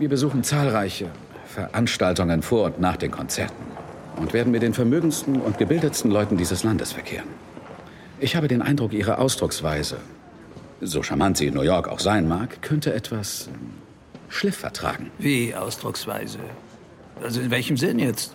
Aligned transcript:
Wir 0.00 0.08
besuchen 0.08 0.42
zahlreiche 0.42 1.10
Veranstaltungen 1.44 2.40
vor 2.40 2.64
und 2.64 2.80
nach 2.80 2.96
den 2.96 3.10
Konzerten 3.10 3.62
und 4.16 4.32
werden 4.32 4.50
mit 4.50 4.62
den 4.62 4.72
vermögendsten 4.72 5.38
und 5.38 5.58
gebildetsten 5.58 6.10
Leuten 6.10 6.38
dieses 6.38 6.64
Landes 6.64 6.92
verkehren. 6.92 7.28
Ich 8.18 8.34
habe 8.34 8.48
den 8.48 8.62
Eindruck, 8.62 8.94
Ihre 8.94 9.18
Ausdrucksweise, 9.18 9.98
so 10.80 11.02
charmant 11.02 11.36
sie 11.36 11.48
in 11.48 11.54
New 11.54 11.60
York 11.60 11.86
auch 11.86 11.98
sein 11.98 12.26
mag, 12.26 12.62
könnte 12.62 12.94
etwas 12.94 13.48
ähm, 13.48 13.74
Schliff 14.30 14.56
vertragen. 14.56 15.10
Wie 15.18 15.54
Ausdrucksweise? 15.54 16.38
Also 17.22 17.42
in 17.42 17.50
welchem 17.50 17.76
Sinn 17.76 17.98
jetzt? 17.98 18.34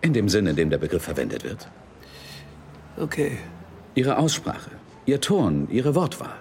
In 0.00 0.12
dem 0.12 0.28
Sinn, 0.28 0.46
in 0.46 0.54
dem 0.54 0.70
der 0.70 0.78
Begriff 0.78 1.02
verwendet 1.02 1.42
wird. 1.42 1.66
Okay. 2.98 3.38
Ihre 3.96 4.16
Aussprache, 4.16 4.70
Ihr 5.06 5.20
Ton, 5.20 5.66
Ihre 5.72 5.96
Wortwahl. 5.96 6.36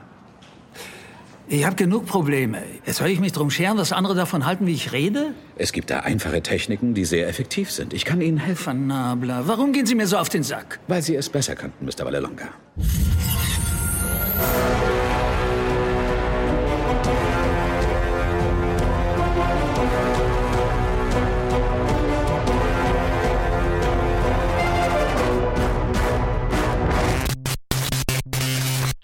Ich 1.47 1.65
habe 1.65 1.75
genug 1.75 2.05
Probleme. 2.05 2.59
Jetzt 2.85 2.97
soll 2.97 3.09
ich 3.09 3.19
mich 3.19 3.33
drum 3.33 3.51
scheren, 3.51 3.77
was 3.77 3.91
andere 3.91 4.15
davon 4.15 4.45
halten, 4.45 4.65
wie 4.65 4.73
ich 4.73 4.93
rede? 4.93 5.33
Es 5.57 5.73
gibt 5.73 5.89
da 5.89 5.99
einfache 5.99 6.41
Techniken, 6.41 6.93
die 6.93 7.05
sehr 7.05 7.27
effektiv 7.27 7.69
sind. 7.69 7.93
Ich 7.93 8.05
kann 8.05 8.21
Ihnen 8.21 8.37
helfen. 8.37 8.63
Fanabler. 8.63 9.47
Warum 9.47 9.73
gehen 9.73 9.85
Sie 9.85 9.95
mir 9.95 10.07
so 10.07 10.17
auf 10.17 10.29
den 10.29 10.43
Sack? 10.43 10.79
Weil 10.87 11.01
Sie 11.01 11.15
es 11.15 11.27
besser 11.29 11.55
könnten, 11.55 11.85
Mr. 11.85 12.05
Vallelonga. 12.05 12.49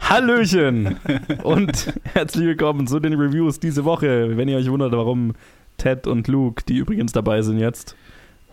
Hallöchen 0.10 0.98
und 1.44 1.94
herzlich 2.16 2.44
willkommen 2.48 2.88
zu 2.88 3.00
den 3.00 3.14
Reviews 3.14 3.60
diese 3.60 3.86
Woche. 3.86 4.36
Wenn 4.38 4.50
ihr 4.50 4.58
euch 4.58 4.68
wundert, 4.68 4.92
warum 4.92 5.34
Ted 5.78 6.08
und 6.08 6.28
Luke, 6.28 6.64
die 6.68 6.78
übrigens 6.78 7.12
dabei 7.12 7.44
sind 7.44 7.60
jetzt, 7.60 7.96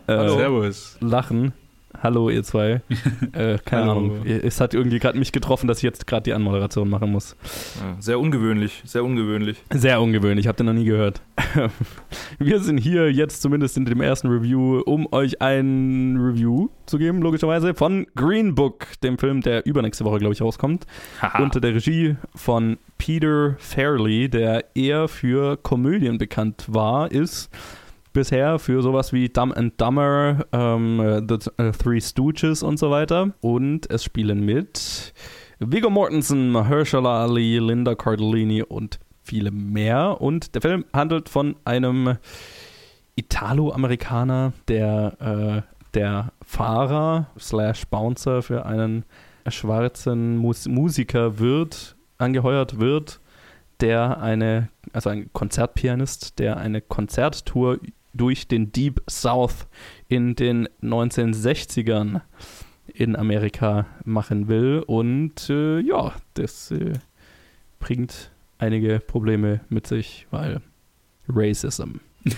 äh, 0.07 0.29
Servus. 0.29 0.99
lachen. 1.01 1.55
Hallo, 2.03 2.31
ihr 2.31 2.43
zwei. 2.43 2.83
äh, 3.33 3.59
keine 3.65 3.83
Hallo. 3.83 3.91
Ahnung. 3.93 4.27
Es 4.27 4.61
hat 4.61 4.75
irgendwie 4.75 4.99
gerade 4.99 5.19
mich 5.19 5.33
getroffen, 5.33 5.67
dass 5.67 5.79
ich 5.79 5.83
jetzt 5.85 6.07
gerade 6.07 6.25
die 6.25 6.33
Anmoderation 6.33 6.89
machen 6.89 7.11
muss. 7.11 7.37
Ja, 7.81 7.97
sehr 8.01 8.21
ungewöhnlich, 8.21 8.83
sehr 8.85 9.05
ungewöhnlich. 9.05 9.63
Sehr 9.73 10.01
ungewöhnlich, 10.01 10.47
habt 10.47 10.61
ihr 10.61 10.65
noch 10.65 10.73
nie 10.73 10.85
gehört. 10.85 11.23
Wir 12.39 12.61
sind 12.61 12.79
hier 12.79 13.11
jetzt 13.13 13.43
zumindest 13.43 13.77
in 13.77 13.85
dem 13.85 14.01
ersten 14.01 14.29
Review, 14.29 14.81
um 14.81 15.11
euch 15.13 15.41
ein 15.41 16.17
Review 16.19 16.69
zu 16.87 16.99
geben, 16.99 17.23
logischerweise, 17.23 17.75
von 17.75 18.07
Green 18.15 18.55
Book, 18.55 18.87
dem 19.03 19.19
Film, 19.19 19.41
der 19.41 19.67
übernächste 19.67 20.05
Woche, 20.05 20.19
glaube 20.19 20.35
ich, 20.35 20.43
rauskommt. 20.43 20.87
Haha. 21.21 21.43
Unter 21.43 21.61
der 21.61 21.75
Regie 21.75 22.17
von 22.35 22.79
Peter 22.99 23.57
Fairley, 23.59 24.29
der 24.29 24.65
eher 24.75 25.09
für 25.09 25.57
Komödien 25.57 26.19
bekannt 26.19 26.65
war, 26.69 27.11
ist 27.11 27.51
bisher 28.17 28.59
für 28.59 28.81
sowas 28.81 29.13
wie 29.13 29.29
Dumb 29.29 29.55
and 29.55 29.79
Dumber, 29.79 30.47
ähm, 30.51 31.27
The 31.29 31.51
äh, 31.59 31.71
Three 31.73 32.01
Stooges 32.01 32.63
und 32.63 32.79
so 32.79 32.91
weiter. 32.91 33.35
Und 33.43 33.91
es 33.91 34.05
spielen 34.05 34.41
mit 34.41 35.13
Viggo 35.59 35.91
Mortensen, 35.91 36.51
Mahershala 36.51 37.25
Ali, 37.25 37.59
Linda 37.59 37.95
Cardellini 37.95 38.63
und 38.63 39.01
viele 39.23 39.51
mehr. 39.51 40.19
Und 40.23 40.55
der 40.55 40.63
Film 40.63 40.87
handelt 40.95 41.29
von 41.29 41.57
einem 41.67 42.17
Italo-Amerikaner, 43.17 44.55
der 44.67 45.65
äh, 45.67 45.75
der 45.93 46.33
Fahrer 46.43 47.27
slash 47.39 47.85
Bouncer 47.87 48.41
für 48.41 48.65
einen 48.65 49.05
schwarzen 49.47 50.39
Mus 50.39 50.67
Musiker 50.67 51.39
wird, 51.39 51.97
angeheuert 52.17 52.81
wird, 52.81 53.21
der 53.81 54.23
eine, 54.23 54.71
also 54.95 55.11
ein 55.11 55.31
Konzertpianist, 55.35 56.39
der 56.39 56.57
eine 56.57 56.81
Konzerttour 56.81 57.79
durch 58.17 58.49
den 58.49 58.73
Deep 58.73 59.03
South 59.09 59.67
in 60.09 60.35
den 60.35 60.69
1960ern 60.83 62.23
in 62.87 63.17
Amerika 63.17 63.87
machen 64.05 64.49
will. 64.49 64.83
Und 64.87 65.51
äh, 65.51 65.81
ja, 65.81 66.13
das 66.35 66.71
äh, 66.71 66.95
bringt 67.79 68.31
einige 68.59 69.01
Probleme 69.01 69.61
mit 69.69 69.87
sich, 69.87 70.27
weil 70.31 70.61
Racism. 71.29 71.99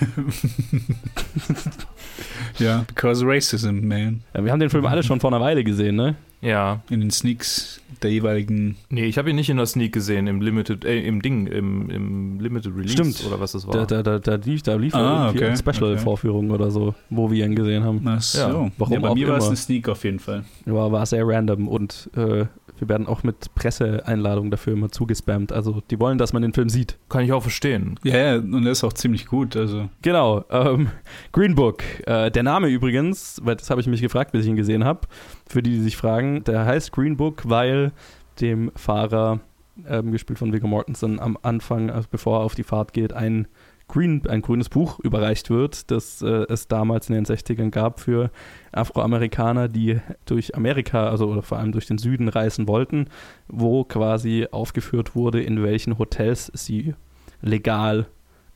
Ja, 2.59 2.85
because 2.89 3.25
racism, 3.25 3.87
man. 3.87 4.23
Ja, 4.35 4.45
wir 4.45 4.53
haben 4.53 4.61
den 4.61 4.71
Film 4.71 4.87
alle 4.87 5.03
schon 5.03 5.21
vor 5.21 5.31
einer 5.33 5.41
Weile 5.41 5.63
gesehen, 5.63 5.97
ne? 5.97 6.17
Ja, 6.41 6.81
In 6.91 7.01
den 7.01 7.11
Sneaks 7.11 7.81
der 8.03 8.13
jeweiligen. 8.13 8.77
nee, 8.91 9.07
ich 9.07 9.19
habe 9.19 9.31
ihn 9.31 9.37
nicht 9.37 9.51
in 9.51 9.57
der 9.57 9.67
Sneak 9.67 9.93
gesehen, 9.93 10.29
im 10.29 10.41
Limited, 10.41 10.85
äh, 10.85 11.01
im 11.01 11.21
Ding, 11.21 11.47
im, 11.49 11.91
im 11.91 12.39
Limited 12.39 12.73
Release 12.77 12.93
Stimmt. 12.93 13.25
oder 13.27 13.41
was 13.41 13.53
das 13.53 13.67
war. 13.67 13.75
Da, 13.75 13.87
da, 13.87 14.03
da, 14.03 14.19
da 14.21 14.35
lief, 14.37 14.63
da 14.63 14.75
lief 14.77 14.95
Ah, 14.95 15.27
irgendwie 15.33 15.39
okay, 15.45 15.49
eine 15.49 15.57
Special-Vorführung 15.57 16.51
oder 16.53 16.71
so, 16.71 16.95
wo 17.11 17.31
wir 17.31 17.45
ihn 17.45 17.57
gesehen 17.57 17.83
haben. 17.83 18.01
Ach 18.07 18.21
so. 18.23 18.39
Ja, 18.39 18.71
warum 18.79 18.93
ja, 18.95 19.01
bei 19.01 19.15
mir 19.15 19.29
war 19.29 19.39
es 19.39 19.47
eine 19.49 19.57
Sneak 19.57 19.89
auf 19.89 20.05
jeden 20.05 20.21
Fall. 20.21 20.45
War, 20.65 20.93
war 20.93 21.07
sehr 21.07 21.27
random 21.27 21.67
und 21.67 22.09
äh, 22.15 22.45
wir 22.81 22.89
werden 22.89 23.09
auch 23.09 23.25
mit 23.25 23.53
Presseeinladungen 23.57 24.53
dafür 24.53 24.75
immer 24.75 24.91
zugespammt. 24.91 25.53
Also 25.53 25.83
die 25.91 25.99
wollen, 25.99 26.19
dass 26.19 26.33
man 26.33 26.43
den 26.43 26.53
Film 26.53 26.69
sieht. 26.69 26.97
Kann 27.09 27.25
ich 27.25 27.33
auch 27.33 27.43
verstehen. 27.43 27.99
Ja, 28.05 28.17
ja, 28.17 28.37
und 28.37 28.65
er 28.65 28.71
ist 28.71 28.85
auch 28.85 28.93
ziemlich 28.93 29.27
gut. 29.27 29.57
Also, 29.57 29.89
Genau, 30.03 30.45
ähm, 30.51 30.89
Green 31.33 31.57
Book. 31.57 31.83
Äh, 32.07 32.31
der 32.31 32.45
Name 32.45 32.69
übrigens, 32.69 33.41
weil 33.43 33.57
das 33.57 33.71
habe 33.71 33.81
ich 33.81 33.89
mich 33.89 34.01
gefragt, 34.01 34.31
bis 34.31 34.45
ich 34.45 34.49
ihn 34.51 34.55
gesehen 34.57 34.85
habe, 34.85 35.01
für 35.49 35.63
die, 35.63 35.71
die 35.71 35.81
sich 35.81 35.97
fragen, 35.97 36.45
der 36.45 36.65
heißt 36.65 36.93
Green 36.93 37.17
Book, 37.17 37.49
weil 37.49 37.93
dem 38.41 38.71
Fahrer, 38.77 39.41
ähm, 39.87 40.13
gespielt 40.13 40.39
von 40.39 40.53
Viggo 40.53 40.67
Mortensen, 40.67 41.21
am 41.21 41.39
Anfang, 41.43 41.91
also 41.91 42.09
bevor 42.11 42.41
er 42.41 42.45
auf 42.45 42.55
die 42.55 42.65
Fahrt 42.65 42.93
geht, 42.93 43.13
ein, 43.13 43.49
Green, 43.89 44.27
ein 44.29 44.43
grünes 44.43 44.69
Buch 44.69 45.01
überreicht 45.01 45.49
wird, 45.49 45.91
das 45.91 46.21
äh, 46.21 46.45
es 46.51 46.69
damals 46.69 47.09
in 47.09 47.15
den 47.15 47.25
60ern 47.25 47.71
gab 47.71 48.01
für 48.01 48.31
Afroamerikaner, 48.71 49.69
die 49.69 50.01
durch 50.27 50.55
Amerika, 50.55 51.09
also 51.09 51.27
oder 51.27 51.43
vor 51.43 51.59
allem 51.59 51.73
durch 51.73 51.87
den 51.87 51.97
Süden 51.97 52.29
reisen 52.29 52.69
wollten, 52.69 53.07
wo 53.49 53.85
quasi 53.85 54.47
aufgeführt 54.51 55.15
wurde, 55.15 55.43
in 55.43 55.63
welchen 55.63 55.99
Hotels 55.99 56.53
sie 56.55 56.95
legal 57.41 58.07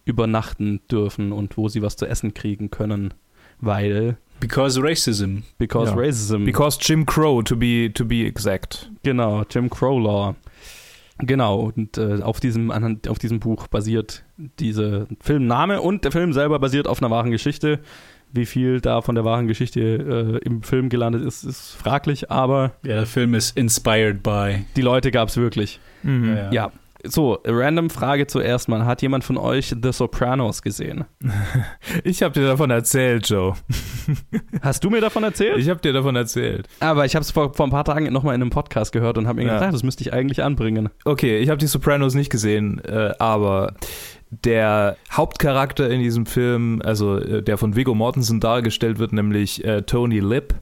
übernachten 0.04 0.80
dürfen 0.90 1.32
und 1.32 1.56
wo 1.56 1.68
sie 1.68 1.80
was 1.80 1.96
zu 1.96 2.06
essen 2.06 2.34
kriegen 2.34 2.70
können, 2.70 3.14
weil 3.58 4.18
because 4.42 4.78
racism. 4.80 5.42
because 5.58 5.90
Ja. 5.90 5.96
racism. 5.96 6.44
Because 6.44 6.78
Jim 6.80 7.06
Crow, 7.06 7.42
to 7.42 7.56
be, 7.56 7.90
to 7.94 8.04
be 8.04 8.26
exact. 8.26 8.90
genau, 9.02 9.44
Jim 9.50 9.70
Crow 9.70 9.98
Law. 9.98 10.34
Genau, 11.18 11.72
und 11.76 11.98
äh, 11.98 12.20
auf, 12.22 12.40
diesem, 12.40 12.70
anhand, 12.70 13.06
auf 13.08 13.18
diesem 13.18 13.38
Buch 13.38 13.68
basiert 13.68 14.24
dieser 14.58 15.06
Filmname 15.20 15.80
und 15.80 16.04
der 16.04 16.10
Film 16.12 16.32
selber 16.32 16.58
basiert 16.58 16.88
auf 16.88 17.00
einer 17.00 17.10
wahren 17.10 17.30
Geschichte. 17.30 17.78
Wie 18.34 18.46
viel 18.46 18.80
da 18.80 19.02
von 19.02 19.14
der 19.14 19.24
wahren 19.24 19.46
Geschichte 19.46 19.80
äh, 20.42 20.46
im 20.46 20.62
Film 20.62 20.88
gelandet 20.88 21.22
ist, 21.22 21.44
ist 21.44 21.72
fraglich, 21.76 22.30
aber 22.30 22.72
Ja, 22.82 22.94
der 22.96 23.06
Film 23.06 23.34
ist 23.34 23.56
inspired 23.58 24.22
by. 24.22 24.64
die 24.74 24.80
Leute 24.80 25.10
gab 25.10 25.28
es 25.28 25.36
wirklich. 25.36 25.80
Mhm. 26.02 26.36
Ja. 26.50 26.72
So, 27.04 27.38
random 27.44 27.90
Frage 27.90 28.26
zuerst 28.28 28.68
mal. 28.68 28.84
Hat 28.84 29.02
jemand 29.02 29.24
von 29.24 29.36
euch 29.36 29.74
The 29.82 29.92
Sopranos 29.92 30.62
gesehen? 30.62 31.04
Ich 32.04 32.22
habe 32.22 32.32
dir 32.32 32.46
davon 32.46 32.70
erzählt, 32.70 33.28
Joe. 33.28 33.54
Hast 34.62 34.82
du 34.84 34.90
mir 34.90 35.00
davon 35.00 35.22
erzählt? 35.24 35.58
Ich 35.58 35.68
habe 35.68 35.80
dir 35.80 35.92
davon 35.92 36.16
erzählt. 36.16 36.68
Aber 36.80 37.04
ich 37.04 37.14
habe 37.14 37.22
es 37.22 37.30
vor, 37.30 37.52
vor 37.54 37.66
ein 37.66 37.70
paar 37.70 37.84
Tagen 37.84 38.10
nochmal 38.12 38.34
in 38.34 38.40
einem 38.42 38.50
Podcast 38.50 38.92
gehört 38.92 39.18
und 39.18 39.26
habe 39.26 39.40
mir 39.40 39.46
Ja. 39.48 39.54
gedacht, 39.54 39.74
das 39.74 39.82
müsste 39.82 40.02
ich 40.02 40.12
eigentlich 40.12 40.42
anbringen. 40.42 40.88
Okay, 41.04 41.38
ich 41.38 41.48
habe 41.48 41.58
die 41.58 41.66
Sopranos 41.66 42.14
nicht 42.14 42.30
gesehen, 42.30 42.80
äh, 42.84 43.12
aber 43.18 43.74
der 44.30 44.96
Hauptcharakter 45.12 45.90
in 45.90 46.00
diesem 46.00 46.24
Film, 46.26 46.80
also 46.84 47.18
äh, 47.18 47.42
der 47.42 47.58
von 47.58 47.76
Viggo 47.76 47.94
Mortensen 47.94 48.40
dargestellt 48.40 48.98
wird, 48.98 49.12
nämlich 49.12 49.64
äh, 49.64 49.82
Tony 49.82 50.20
Lip, 50.20 50.54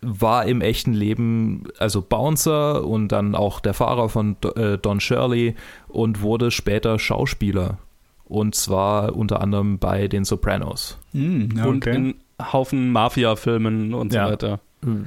war 0.00 0.46
im 0.46 0.60
echten 0.60 0.92
Leben 0.92 1.64
also 1.78 2.02
Bouncer 2.02 2.84
und 2.86 3.08
dann 3.08 3.34
auch 3.34 3.60
der 3.60 3.74
Fahrer 3.74 4.08
von 4.08 4.36
äh, 4.56 4.78
Don 4.78 5.00
Shirley 5.00 5.54
und 5.88 6.22
wurde 6.22 6.50
später 6.50 6.98
Schauspieler. 6.98 7.78
Und 8.24 8.54
zwar 8.54 9.16
unter 9.16 9.40
anderem 9.40 9.78
bei 9.78 10.06
den 10.06 10.24
Sopranos. 10.24 10.98
Hm, 11.12 11.48
ja, 11.56 11.64
Und 11.66 11.78
okay. 11.86 11.96
in 11.96 12.14
Haufen 12.52 12.92
Mafia-Filmen 12.92 13.94
und 13.94 14.12
so 14.12 14.18
Ja. 14.18 14.30
weiter. 14.30 14.60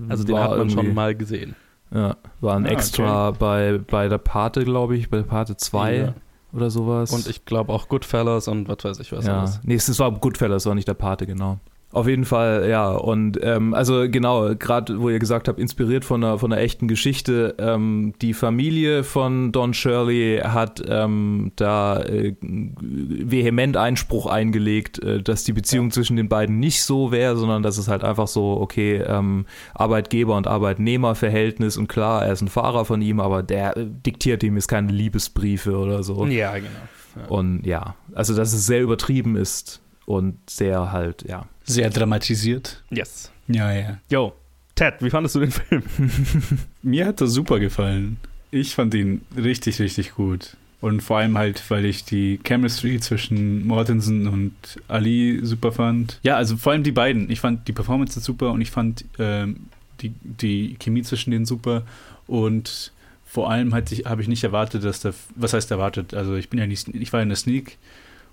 Also 0.09 0.23
den 0.25 0.35
War 0.35 0.49
hat 0.49 0.57
man 0.57 0.69
schon 0.69 0.93
mal 0.93 1.15
gesehen. 1.15 1.55
Ja, 1.93 2.17
war 2.41 2.55
ein 2.55 2.65
Ah, 2.65 2.69
Extra 2.69 3.31
bei, 3.31 3.79
bei 3.89 4.09
der 4.09 4.17
Pate, 4.17 4.63
glaube 4.65 4.97
ich, 4.97 5.09
bei 5.09 5.17
der 5.17 5.23
Pate 5.23 5.55
2 5.55 5.95
Ja. 5.95 6.13
oder 6.51 6.69
sowas. 6.69 7.11
Und 7.13 7.27
ich 7.27 7.45
glaube 7.45 7.71
auch 7.71 7.88
Goodfellas 7.88 8.47
und 8.49 8.67
was 8.67 8.83
weiß 8.83 8.99
ich 8.99 9.11
was 9.13 9.25
ja. 9.27 9.39
alles. 9.39 9.59
Nee, 9.63 9.75
es 9.75 9.99
war 9.99 10.11
Goodfellas, 10.11 10.65
war 10.65 10.75
nicht 10.75 10.88
der 10.88 10.93
Pate, 10.95 11.25
genau. 11.25 11.59
Auf 11.93 12.07
jeden 12.07 12.23
Fall, 12.23 12.69
ja. 12.69 12.89
Und 12.91 13.38
ähm, 13.43 13.73
also 13.73 14.09
genau, 14.09 14.55
gerade 14.55 15.01
wo 15.01 15.09
ihr 15.09 15.19
gesagt 15.19 15.49
habt, 15.49 15.59
inspiriert 15.59 16.05
von 16.05 16.23
einer, 16.23 16.39
von 16.39 16.53
einer 16.53 16.61
echten 16.61 16.88
Geschichte. 16.88 17.55
Ähm, 17.57 18.13
die 18.21 18.33
Familie 18.33 19.03
von 19.03 19.51
Don 19.51 19.73
Shirley 19.73 20.41
hat 20.41 20.81
ähm, 20.88 21.51
da 21.57 22.01
äh, 22.01 22.35
vehement 22.41 23.75
Einspruch 23.75 24.25
eingelegt, 24.25 25.03
äh, 25.03 25.21
dass 25.21 25.43
die 25.43 25.51
Beziehung 25.51 25.88
ja. 25.88 25.91
zwischen 25.91 26.15
den 26.15 26.29
beiden 26.29 26.59
nicht 26.59 26.83
so 26.83 27.11
wäre, 27.11 27.35
sondern 27.35 27.61
dass 27.61 27.77
es 27.77 27.89
halt 27.89 28.05
einfach 28.05 28.27
so, 28.27 28.57
okay, 28.61 29.03
ähm, 29.05 29.45
Arbeitgeber- 29.73 30.38
und 30.38 30.47
Arbeitnehmerverhältnis 30.47 31.75
und 31.75 31.89
klar, 31.89 32.25
er 32.25 32.31
ist 32.31 32.41
ein 32.41 32.47
Fahrer 32.47 32.85
von 32.85 33.01
ihm, 33.01 33.19
aber 33.19 33.43
der 33.43 33.75
äh, 33.75 33.85
diktiert 33.85 34.43
ihm 34.43 34.55
jetzt 34.55 34.69
keine 34.69 34.93
Liebesbriefe 34.93 35.77
oder 35.77 36.03
so. 36.03 36.25
Ja, 36.27 36.53
genau. 36.55 36.69
Ja. 37.17 37.27
Und 37.27 37.65
ja, 37.65 37.95
also 38.13 38.33
dass 38.33 38.53
es 38.53 38.65
sehr 38.65 38.81
übertrieben 38.81 39.35
ist 39.35 39.81
und 40.05 40.49
sehr 40.49 40.93
halt, 40.93 41.25
ja. 41.27 41.45
Sehr 41.71 41.89
dramatisiert. 41.89 42.83
Yes. 42.89 43.31
Ja, 43.47 43.71
ja. 43.71 44.00
Yo, 44.09 44.33
Ted, 44.75 44.95
wie 45.00 45.09
fandest 45.09 45.35
du 45.35 45.39
den 45.39 45.51
Film? 45.51 45.83
Mir 46.81 47.06
hat 47.06 47.21
das 47.21 47.31
super 47.31 47.59
gefallen. 47.59 48.18
Ich 48.51 48.75
fand 48.75 48.94
ihn 48.94 49.21
richtig, 49.38 49.79
richtig 49.79 50.15
gut. 50.15 50.57
Und 50.81 51.01
vor 51.01 51.19
allem 51.19 51.38
halt, 51.38 51.63
weil 51.69 51.85
ich 51.85 52.03
die 52.03 52.39
Chemistry 52.44 53.00
zwischen 53.00 53.65
Mortensen 53.68 54.27
und 54.27 54.53
Ali 54.88 55.39
super 55.44 55.71
fand. 55.71 56.19
Ja, 56.23 56.35
also 56.35 56.57
vor 56.57 56.71
allem 56.71 56.83
die 56.83 56.91
beiden. 56.91 57.29
Ich 57.29 57.39
fand 57.39 57.68
die 57.68 57.74
Performance 57.74 58.19
super 58.19 58.51
und 58.51 58.62
ich 58.62 58.71
fand 58.71 59.06
ähm, 59.19 59.67
die, 60.01 60.12
die 60.24 60.75
Chemie 60.79 61.03
zwischen 61.03 61.31
denen 61.31 61.45
super. 61.45 61.83
Und 62.25 62.91
vor 63.25 63.51
allem 63.51 63.74
habe 63.74 64.21
ich 64.21 64.27
nicht 64.27 64.44
erwartet, 64.44 64.83
dass 64.83 65.01
der, 65.01 65.13
was 65.35 65.53
heißt 65.53 65.69
erwartet? 65.69 66.13
Also 66.13 66.35
ich 66.35 66.50
bin 66.50 66.59
ja 66.59 66.67
nicht, 66.67 66.88
ich 66.89 67.13
war 67.13 67.21
in 67.21 67.29
der 67.29 67.38
Sneak 67.38 67.77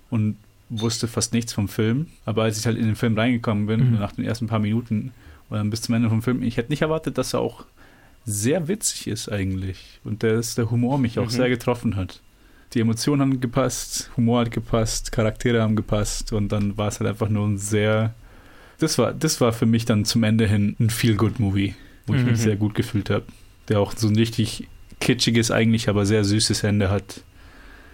und 0.09 0.35
wusste 0.69 1.07
fast 1.07 1.33
nichts 1.33 1.53
vom 1.53 1.67
Film. 1.67 2.07
Aber 2.25 2.43
als 2.43 2.59
ich 2.59 2.65
halt 2.65 2.77
in 2.77 2.85
den 2.85 2.95
Film 2.95 3.17
reingekommen 3.17 3.65
bin, 3.65 3.91
mhm. 3.91 3.99
nach 3.99 4.13
den 4.13 4.25
ersten 4.25 4.47
paar 4.47 4.59
Minuten 4.59 5.11
und 5.49 5.57
dann 5.57 5.69
bis 5.69 5.81
zum 5.81 5.95
Ende 5.95 6.09
vom 6.09 6.21
Film, 6.21 6.43
ich 6.43 6.57
hätte 6.57 6.71
nicht 6.71 6.81
erwartet, 6.81 7.17
dass 7.17 7.33
er 7.33 7.39
auch 7.39 7.65
sehr 8.25 8.67
witzig 8.67 9.07
ist 9.07 9.31
eigentlich. 9.31 9.99
Und 10.03 10.23
dass 10.23 10.55
der 10.55 10.69
Humor 10.69 10.97
mich 10.97 11.19
auch 11.19 11.25
mhm. 11.25 11.29
sehr 11.29 11.49
getroffen 11.49 11.95
hat. 11.95 12.21
Die 12.73 12.81
Emotionen 12.81 13.21
haben 13.21 13.41
gepasst, 13.41 14.11
Humor 14.15 14.41
hat 14.41 14.51
gepasst, 14.51 15.11
Charaktere 15.11 15.61
haben 15.61 15.75
gepasst 15.75 16.31
und 16.33 16.51
dann 16.51 16.77
war 16.77 16.89
es 16.89 16.99
halt 16.99 17.09
einfach 17.09 17.29
nur 17.29 17.47
ein 17.47 17.57
sehr. 17.57 18.13
Das 18.77 18.97
war, 18.99 19.11
das 19.11 19.41
war 19.41 19.53
für 19.53 19.65
mich 19.65 19.85
dann 19.85 20.05
zum 20.05 20.23
Ende 20.23 20.47
hin 20.47 20.75
ein 20.79 20.91
Feel-Good-Movie, 20.91 21.73
wo 22.05 22.13
ich 22.13 22.23
mich 22.23 22.33
mhm. 22.33 22.43
sehr 22.43 22.55
gut 22.55 22.75
gefühlt 22.75 23.09
habe. 23.09 23.25
Der 23.69 23.79
auch 23.79 23.93
so 23.95 24.07
ein 24.07 24.15
richtig 24.15 24.67
kitschiges, 24.99 25.49
eigentlich 25.49 25.89
aber 25.89 26.05
sehr 26.05 26.23
süßes 26.23 26.63
Ende 26.63 26.89
hat, 26.91 27.23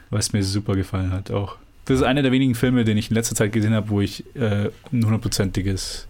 was 0.10 0.34
mir 0.34 0.44
super 0.44 0.76
gefallen 0.76 1.12
hat 1.12 1.32
auch. 1.32 1.58
Das 1.86 1.98
ist 1.98 2.04
einer 2.04 2.24
der 2.24 2.32
wenigen 2.32 2.56
Filme, 2.56 2.84
den 2.84 2.98
ich 2.98 3.10
in 3.10 3.16
letzter 3.16 3.36
Zeit 3.36 3.52
gesehen 3.52 3.74
habe, 3.74 3.90
wo 3.90 4.02
ich 4.02 4.24
äh, 4.36 4.70
ein 4.92 5.06
hundertprozentiges, 5.06 6.08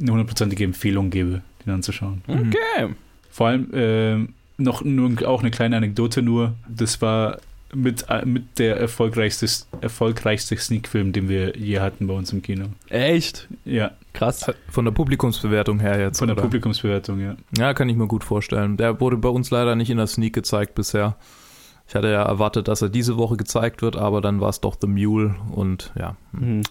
eine 0.00 0.12
hundertprozentige 0.12 0.64
Empfehlung 0.64 1.10
gebe, 1.10 1.42
den 1.64 1.72
anzuschauen. 1.72 2.22
Okay. 2.28 2.94
Vor 3.30 3.48
allem 3.48 3.74
äh, 3.74 4.28
noch 4.56 4.82
nur, 4.84 5.28
auch 5.28 5.40
eine 5.40 5.50
kleine 5.50 5.76
Anekdote 5.76 6.22
nur. 6.22 6.54
Das 6.68 7.02
war 7.02 7.38
mit, 7.74 8.06
äh, 8.08 8.24
mit 8.24 8.58
der 8.58 8.78
erfolgreichste, 8.78 9.46
erfolgreichste 9.80 10.56
Sneak-Film, 10.56 11.12
den 11.12 11.28
wir 11.28 11.56
je 11.56 11.80
hatten 11.80 12.06
bei 12.06 12.14
uns 12.14 12.32
im 12.32 12.42
Kino. 12.42 12.66
Echt? 12.88 13.48
Ja. 13.64 13.90
Krass. 14.12 14.50
Von 14.70 14.84
der 14.84 14.92
Publikumsbewertung 14.92 15.80
her 15.80 15.98
jetzt. 16.00 16.18
Von 16.18 16.28
der 16.28 16.36
oder? 16.36 16.44
Publikumsbewertung, 16.44 17.20
ja. 17.20 17.36
Ja, 17.58 17.74
kann 17.74 17.88
ich 17.88 17.96
mir 17.96 18.06
gut 18.06 18.24
vorstellen. 18.24 18.76
Der 18.76 19.00
wurde 19.00 19.16
bei 19.16 19.28
uns 19.28 19.50
leider 19.50 19.74
nicht 19.74 19.90
in 19.90 19.98
der 19.98 20.06
Sneak 20.06 20.32
gezeigt 20.32 20.74
bisher. 20.74 21.16
Ich 21.88 21.94
hatte 21.94 22.10
ja 22.10 22.22
erwartet, 22.22 22.68
dass 22.68 22.82
er 22.82 22.88
diese 22.88 23.16
Woche 23.16 23.36
gezeigt 23.36 23.80
wird, 23.82 23.96
aber 23.96 24.20
dann 24.20 24.40
war 24.40 24.48
es 24.48 24.60
doch 24.60 24.76
The 24.80 24.86
Mule 24.88 25.36
und 25.52 25.92
ja. 25.98 26.16
Mhm. 26.32 26.62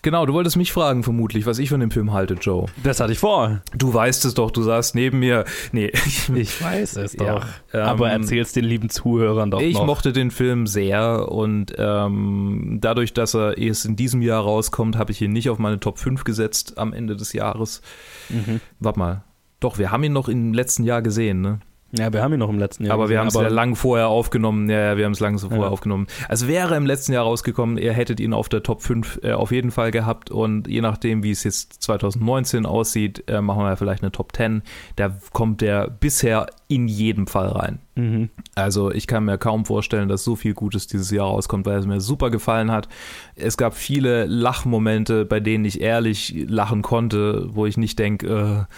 Genau, 0.00 0.24
du 0.26 0.32
wolltest 0.32 0.56
mich 0.56 0.72
fragen, 0.72 1.02
vermutlich, 1.02 1.44
was 1.44 1.58
ich 1.58 1.70
von 1.70 1.80
dem 1.80 1.90
Film 1.90 2.12
halte, 2.12 2.34
Joe. 2.34 2.66
Das 2.84 3.00
hatte 3.00 3.12
ich 3.12 3.18
vor. 3.18 3.62
Du 3.76 3.92
weißt 3.92 4.24
es 4.26 4.34
doch, 4.34 4.52
du 4.52 4.62
saßt 4.62 4.94
neben 4.94 5.18
mir. 5.18 5.44
Nee, 5.72 5.90
ich 6.34 6.62
weiß 6.62 6.96
es 6.98 7.12
doch. 7.16 7.44
Ja, 7.72 7.84
aber 7.84 8.06
ähm, 8.12 8.22
erzähl's 8.22 8.52
den 8.52 8.64
lieben 8.64 8.90
Zuhörern 8.90 9.50
doch 9.50 9.60
Ich 9.60 9.74
noch. 9.74 9.86
mochte 9.86 10.12
den 10.12 10.30
Film 10.30 10.68
sehr 10.68 11.30
und 11.30 11.74
ähm, 11.76 12.78
dadurch, 12.80 13.12
dass 13.12 13.34
er 13.34 13.58
erst 13.58 13.86
in 13.86 13.96
diesem 13.96 14.22
Jahr 14.22 14.42
rauskommt, 14.44 14.96
habe 14.96 15.10
ich 15.10 15.20
ihn 15.20 15.32
nicht 15.32 15.50
auf 15.50 15.58
meine 15.58 15.80
Top 15.80 15.98
5 15.98 16.22
gesetzt 16.22 16.78
am 16.78 16.92
Ende 16.92 17.16
des 17.16 17.32
Jahres. 17.32 17.82
Mhm. 18.28 18.60
Warte 18.78 18.98
mal. 19.00 19.24
Doch, 19.60 19.78
wir 19.78 19.90
haben 19.90 20.04
ihn 20.04 20.12
noch 20.12 20.28
im 20.28 20.54
letzten 20.54 20.84
Jahr 20.84 21.02
gesehen, 21.02 21.40
ne? 21.40 21.58
Ja, 21.92 22.12
wir 22.12 22.22
haben 22.22 22.34
ihn 22.34 22.38
noch 22.38 22.50
im 22.50 22.58
letzten 22.58 22.84
Jahr. 22.84 22.94
Aber 22.94 23.04
gesehen, 23.04 23.14
wir 23.14 23.20
haben 23.20 23.28
es 23.28 23.34
ja 23.34 23.48
lang 23.48 23.74
vorher 23.74 24.08
aufgenommen. 24.08 24.68
Ja, 24.68 24.90
ja 24.90 24.96
wir 24.98 25.06
haben 25.06 25.12
es 25.12 25.20
lang 25.20 25.38
vorher 25.38 25.60
ja. 25.60 25.68
aufgenommen. 25.68 26.06
Also 26.28 26.46
wäre 26.46 26.76
im 26.76 26.84
letzten 26.84 27.12
Jahr 27.12 27.24
rausgekommen, 27.24 27.78
ihr 27.78 27.94
hättet 27.94 28.20
ihn 28.20 28.34
auf 28.34 28.50
der 28.50 28.62
Top 28.62 28.82
5 28.82 29.20
äh, 29.22 29.32
auf 29.32 29.52
jeden 29.52 29.70
Fall 29.70 29.90
gehabt. 29.90 30.30
Und 30.30 30.68
je 30.68 30.82
nachdem, 30.82 31.22
wie 31.22 31.30
es 31.30 31.44
jetzt 31.44 31.82
2019 31.82 32.66
aussieht, 32.66 33.24
äh, 33.26 33.40
machen 33.40 33.62
wir 33.62 33.76
vielleicht 33.76 34.02
eine 34.02 34.12
Top 34.12 34.36
10. 34.36 34.62
Da 34.96 35.16
kommt 35.32 35.62
der 35.62 35.88
bisher 35.88 36.46
in 36.68 36.88
jedem 36.88 37.26
Fall 37.26 37.48
rein. 37.48 37.78
Mhm. 37.94 38.28
Also 38.54 38.90
ich 38.90 39.06
kann 39.06 39.24
mir 39.24 39.38
kaum 39.38 39.64
vorstellen, 39.64 40.08
dass 40.08 40.24
so 40.24 40.36
viel 40.36 40.52
Gutes 40.52 40.88
dieses 40.88 41.10
Jahr 41.10 41.26
rauskommt, 41.26 41.64
weil 41.64 41.78
es 41.78 41.86
mir 41.86 42.02
super 42.02 42.28
gefallen 42.28 42.70
hat. 42.70 42.88
Es 43.34 43.56
gab 43.56 43.74
viele 43.74 44.26
Lachmomente, 44.26 45.24
bei 45.24 45.40
denen 45.40 45.64
ich 45.64 45.80
ehrlich 45.80 46.34
lachen 46.46 46.82
konnte, 46.82 47.46
wo 47.54 47.64
ich 47.64 47.78
nicht 47.78 47.98
denke, 47.98 48.66
äh, 48.68 48.74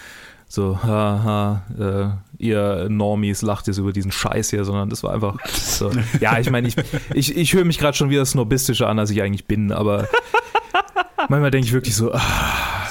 so, 0.47 0.83
haha, 0.83 1.63
äh, 1.79 2.30
ihr 2.41 2.89
Normies 2.89 3.43
lacht 3.43 3.67
jetzt 3.67 3.79
über 3.79 3.93
diesen 3.93 4.11
Scheiß 4.11 4.51
hier, 4.51 4.65
sondern 4.65 4.89
das 4.89 5.03
war 5.03 5.13
einfach 5.13 5.37
so. 5.47 5.91
Ja, 6.21 6.39
ich 6.39 6.51
meine, 6.51 6.69
ich, 6.69 6.77
ich, 7.15 7.37
ich 7.37 7.55
höre 7.55 7.65
mich 7.65 7.79
gerade 7.79 7.97
schon 7.97 8.11
wieder 8.11 8.25
snobistischer 8.25 8.89
an, 8.89 8.99
als 8.99 9.11
ich 9.11 9.23
eigentlich 9.23 9.47
bin, 9.47 9.73
aber 9.73 10.09
manchmal 11.29 11.51
denke 11.51 11.67
ich 11.67 11.73
wirklich 11.73 11.95
so, 11.95 12.13
ah, 12.13 12.21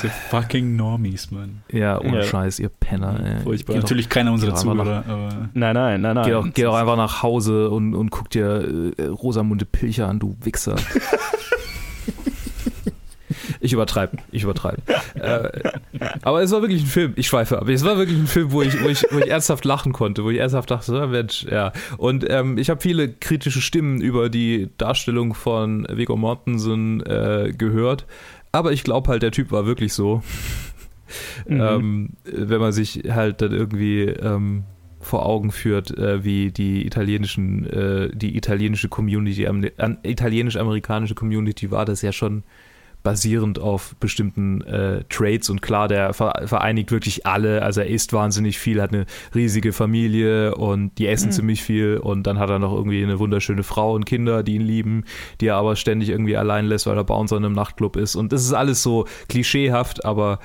Diese 0.02 0.12
fucking 0.30 0.76
Normies, 0.76 1.32
Mann. 1.32 1.64
Ja, 1.72 2.00
ohne 2.00 2.18
ja. 2.18 2.24
Scheiß, 2.24 2.60
ihr 2.60 2.70
Penner. 2.70 3.44
Ey. 3.46 3.76
Natürlich 3.76 4.10
keiner 4.10 4.32
unserer 4.32 4.56
Zuhörer. 4.56 5.04
Nach, 5.08 5.32
nein, 5.54 5.74
nein, 5.74 6.02
nein, 6.02 6.16
nein. 6.16 6.26
Geh 6.26 6.32
doch, 6.32 6.48
geh 6.54 6.64
doch 6.64 6.76
einfach 6.76 6.98
nach 6.98 7.24
Hause 7.24 7.70
und, 7.70 7.96
und 7.96 8.12
guck 8.12 8.30
dir 8.30 8.94
äh, 8.98 9.06
Rosamunde 9.06 9.66
Pilcher 9.66 10.08
an, 10.08 10.20
du 10.20 10.36
Wichser. 10.42 10.76
Ich 13.62 13.74
übertreibe, 13.74 14.18
ich 14.32 14.44
übertreibe. 14.44 14.82
äh, 15.16 15.72
aber 16.22 16.42
es 16.42 16.52
war 16.52 16.62
wirklich 16.62 16.84
ein 16.84 16.88
Film, 16.88 17.14
ich 17.18 17.28
schweife 17.28 17.60
ab, 17.60 17.68
es 17.68 17.84
war 17.84 17.98
wirklich 17.98 18.18
ein 18.18 18.28
Film, 18.28 18.52
wo 18.52 18.62
ich, 18.62 18.82
wo 18.82 18.88
ich, 18.88 19.06
wo 19.12 19.20
ich 19.20 19.30
ernsthaft 19.30 19.66
lachen 19.66 19.92
konnte, 19.92 20.24
wo 20.24 20.30
ich 20.30 20.40
ernsthaft 20.40 20.72
dachte, 20.72 21.08
Mensch, 21.08 21.46
ja. 21.50 21.74
Und 21.98 22.30
ähm, 22.30 22.58
ich 22.58 22.70
habe 22.70 22.82
viele 22.82 23.10
kritische 23.10 23.62
Stimmen 23.62 24.00
über 24.02 24.30
die 24.30 24.70
Darstellung 24.78 25.34
von 25.34 25.86
Viggo 25.90 26.16
Mortensen 26.16 27.06
äh, 27.06 27.54
gehört, 27.58 28.06
aber 28.52 28.72
ich 28.72 28.84
glaube 28.84 29.10
halt, 29.10 29.24
der 29.24 29.32
Typ 29.32 29.52
war 29.52 29.66
wirklich 29.66 29.94
so. 29.94 30.24
Mhm. 31.48 31.62
Ähm, 31.62 32.10
wenn 32.24 32.60
man 32.60 32.72
sich 32.72 33.04
halt 33.10 33.42
dann 33.42 33.52
irgendwie 33.52 34.04
ähm, 34.04 34.64
vor 35.00 35.26
Augen 35.26 35.52
führt, 35.52 35.98
äh, 35.98 36.24
wie 36.24 36.52
die 36.52 36.86
italienischen, 36.86 37.66
äh, 37.66 38.10
die 38.14 38.36
italienische 38.36 38.90
Community, 38.90 39.44
äh, 39.44 39.96
italienisch-amerikanische 40.04 41.16
Community 41.16 41.72
war 41.72 41.86
das 41.86 42.02
ja 42.02 42.12
schon 42.12 42.44
basierend 43.04 43.60
auf 43.60 43.96
bestimmten 44.00 44.62
äh, 44.62 45.04
Traits 45.10 45.50
und 45.50 45.62
klar, 45.62 45.88
der 45.88 46.14
vereinigt 46.14 46.92
wirklich 46.92 47.26
alle. 47.26 47.62
Also 47.62 47.82
er 47.82 47.88
isst 47.88 48.14
wahnsinnig 48.14 48.60
viel, 48.60 48.82
hat 48.82 48.94
eine 48.94 49.06
riesige 49.34 49.72
Familie 49.72 50.56
und 50.56 50.98
die 50.98 51.08
essen 51.08 51.28
mhm. 51.28 51.34
ziemlich 51.34 51.64
viel 51.64 51.98
und 51.98 52.28
dann 52.28 52.40
hat 52.40 52.50
er 52.50 52.60
noch 52.60 52.74
irgendwie 52.74 53.02
eine 53.04 53.20
wunderschöne 53.20 53.64
Frau 53.64 53.94
und 53.94 54.06
Kinder, 54.06 54.44
die 54.44 54.56
ihn 54.56 54.62
lieben, 54.62 55.06
die 55.40 55.48
er 55.48 55.56
aber 55.56 55.76
ständig 55.76 56.10
irgendwie 56.10 56.36
allein 56.36 56.66
lässt, 56.66 56.88
weil 56.88 56.98
er 56.98 57.04
Bouncer 57.04 57.38
in 57.38 57.46
einem 57.46 57.56
Nachtclub 57.56 57.96
ist. 57.96 58.16
Und 58.16 58.34
das 58.34 58.44
ist 58.44 58.54
alles 58.54 58.84
so 58.84 59.06
klischeehaft, 59.30 60.04
aber 60.04 60.40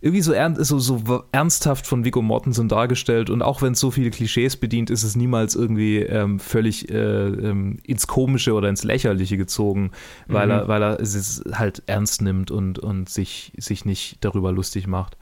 irgendwie 0.00 0.22
so, 0.22 0.32
ernst, 0.32 0.64
so, 0.64 0.78
so 0.78 1.24
ernsthaft 1.32 1.86
von 1.86 2.04
Viggo 2.04 2.22
Mortensen 2.22 2.68
dargestellt 2.68 3.30
und 3.30 3.42
auch 3.42 3.62
wenn 3.62 3.72
es 3.72 3.80
so 3.80 3.90
viele 3.90 4.10
Klischees 4.10 4.56
bedient, 4.56 4.90
ist 4.90 5.02
es 5.02 5.16
niemals 5.16 5.56
irgendwie 5.56 5.98
ähm, 5.98 6.38
völlig 6.38 6.88
äh, 6.90 6.94
ähm, 6.94 7.78
ins 7.82 8.06
Komische 8.06 8.54
oder 8.54 8.68
ins 8.68 8.84
Lächerliche 8.84 9.36
gezogen, 9.36 9.90
weil 10.28 10.46
mhm. 10.46 10.52
er, 10.52 10.68
weil 10.68 10.82
er 10.82 11.00
es 11.00 11.42
halt 11.52 11.82
ernst 11.86 12.22
nimmt 12.22 12.50
und, 12.52 12.78
und 12.78 13.08
sich, 13.08 13.52
sich 13.58 13.84
nicht 13.84 14.18
darüber 14.20 14.52
lustig 14.52 14.86
macht. 14.86 15.16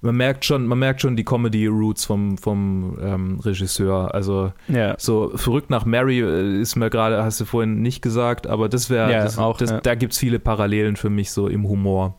Man 0.00 0.16
merkt 0.16 0.44
schon, 0.44 0.66
man 0.66 0.78
merkt 0.78 1.00
schon 1.02 1.16
die 1.16 1.24
Comedy-Roots 1.24 2.04
vom, 2.04 2.38
vom 2.38 2.96
ähm, 3.02 3.40
Regisseur. 3.40 4.14
Also 4.14 4.52
ja. 4.68 4.94
so 4.96 5.32
verrückt 5.34 5.70
nach 5.70 5.84
Mary 5.84 6.20
äh, 6.20 6.60
ist 6.60 6.76
mir 6.76 6.88
gerade, 6.88 7.24
hast 7.24 7.40
du 7.40 7.44
vorhin 7.44 7.82
nicht 7.82 8.00
gesagt, 8.00 8.46
aber 8.46 8.68
das 8.70 8.88
wäre, 8.88 9.12
ja, 9.12 9.24
das, 9.24 9.36
das, 9.58 9.70
ja. 9.70 9.80
da 9.80 9.94
gibt 9.96 10.12
es 10.14 10.18
viele 10.18 10.38
Parallelen 10.38 10.96
für 10.96 11.10
mich 11.10 11.32
so 11.32 11.48
im 11.48 11.68
Humor 11.68 12.18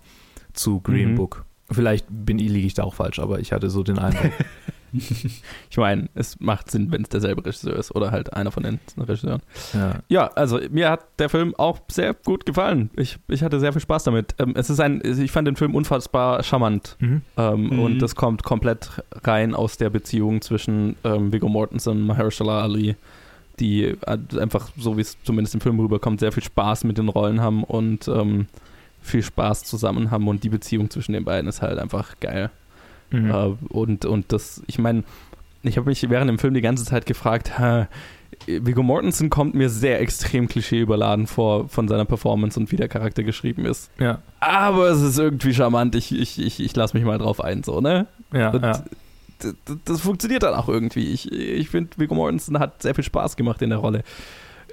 zu 0.53 0.81
Green 0.81 1.13
mhm. 1.13 1.15
Book. 1.15 1.45
Vielleicht 1.71 2.05
bin 2.09 2.39
ich, 2.39 2.49
liege 2.49 2.67
ich 2.67 2.73
da 2.73 2.83
auch 2.83 2.95
falsch, 2.95 3.19
aber 3.19 3.39
ich 3.39 3.51
hatte 3.51 3.69
so 3.69 3.83
den 3.83 3.99
Eindruck. 3.99 4.31
ich 4.91 5.77
meine, 5.77 6.09
es 6.15 6.39
macht 6.39 6.71
Sinn, 6.71 6.91
wenn 6.91 7.03
es 7.03 7.09
derselbe 7.09 7.45
Regisseur 7.45 7.75
ist 7.75 7.95
oder 7.95 8.11
halt 8.11 8.33
einer 8.33 8.51
von 8.51 8.63
den 8.63 8.79
Regisseuren. 8.97 9.41
Ja. 9.73 9.95
ja, 10.07 10.27
also 10.35 10.59
mir 10.71 10.89
hat 10.89 11.05
der 11.19 11.29
Film 11.29 11.53
auch 11.55 11.79
sehr 11.89 12.13
gut 12.13 12.45
gefallen. 12.45 12.89
Ich, 12.95 13.17
ich 13.27 13.43
hatte 13.43 13.59
sehr 13.59 13.71
viel 13.71 13.81
Spaß 13.81 14.05
damit. 14.05 14.35
Ähm, 14.39 14.53
es 14.55 14.69
ist 14.69 14.79
ein, 14.79 15.01
ich 15.03 15.31
fand 15.31 15.47
den 15.47 15.55
Film 15.55 15.75
unfassbar 15.75 16.43
charmant 16.43 16.97
mhm. 16.99 17.21
Ähm, 17.37 17.67
mhm. 17.67 17.79
und 17.79 17.99
das 17.99 18.15
kommt 18.15 18.43
komplett 18.43 18.89
rein 19.23 19.53
aus 19.53 19.77
der 19.77 19.89
Beziehung 19.89 20.41
zwischen 20.41 20.95
ähm, 21.03 21.31
Viggo 21.31 21.49
Mortensen 21.49 21.91
und 21.91 22.07
Mahershala 22.07 22.61
Ali, 22.61 22.95
die 23.59 23.95
einfach, 24.39 24.69
so 24.77 24.97
wie 24.97 25.01
es 25.01 25.17
zumindest 25.23 25.53
im 25.53 25.61
Film 25.61 25.79
rüberkommt, 25.79 26.19
sehr 26.19 26.31
viel 26.31 26.43
Spaß 26.43 26.85
mit 26.85 26.97
den 26.97 27.09
Rollen 27.09 27.41
haben 27.41 27.63
und 27.63 28.07
ähm, 28.07 28.47
viel 29.01 29.23
Spaß 29.23 29.63
zusammen 29.63 30.11
haben 30.11 30.27
und 30.27 30.43
die 30.43 30.49
Beziehung 30.49 30.89
zwischen 30.89 31.13
den 31.13 31.25
beiden 31.25 31.47
ist 31.49 31.61
halt 31.61 31.79
einfach 31.79 32.19
geil. 32.19 32.49
Mhm. 33.11 33.31
Äh, 33.31 33.55
und, 33.69 34.05
und 34.05 34.31
das, 34.31 34.61
ich 34.67 34.77
meine, 34.79 35.03
ich 35.63 35.77
habe 35.77 35.89
mich 35.89 36.09
während 36.09 36.29
dem 36.29 36.39
Film 36.39 36.53
die 36.53 36.61
ganze 36.61 36.85
Zeit 36.85 37.05
gefragt, 37.05 37.57
hä, 37.59 37.87
Viggo 38.47 38.83
Mortensen 38.83 39.29
kommt 39.29 39.55
mir 39.55 39.69
sehr 39.69 39.99
extrem 39.99 40.47
klischeeüberladen 40.47 41.27
vor 41.27 41.67
von 41.67 41.87
seiner 41.87 42.05
Performance 42.05 42.59
und 42.59 42.71
wie 42.71 42.77
der 42.77 42.87
Charakter 42.87 43.23
geschrieben 43.23 43.65
ist. 43.65 43.89
ja, 43.99 44.19
Aber 44.39 44.87
es 44.89 45.01
ist 45.01 45.17
irgendwie 45.19 45.53
charmant, 45.53 45.95
ich, 45.95 46.11
ich, 46.17 46.39
ich, 46.39 46.59
ich 46.59 46.75
lasse 46.75 46.95
mich 46.95 47.05
mal 47.05 47.17
drauf 47.17 47.41
ein, 47.41 47.63
so, 47.63 47.81
ne? 47.81 48.07
ja, 48.31 48.51
Und 48.51 48.63
ja. 48.63 48.83
d- 49.43 49.53
d- 49.67 49.75
das 49.83 50.01
funktioniert 50.01 50.43
dann 50.43 50.53
auch 50.53 50.69
irgendwie. 50.69 51.11
Ich, 51.11 51.31
ich 51.31 51.69
finde, 51.69 51.89
Viggo 51.97 52.15
Mortensen 52.15 52.59
hat 52.59 52.81
sehr 52.81 52.95
viel 52.95 53.03
Spaß 53.03 53.35
gemacht 53.35 53.61
in 53.61 53.71
der 53.71 53.79
Rolle. 53.79 54.03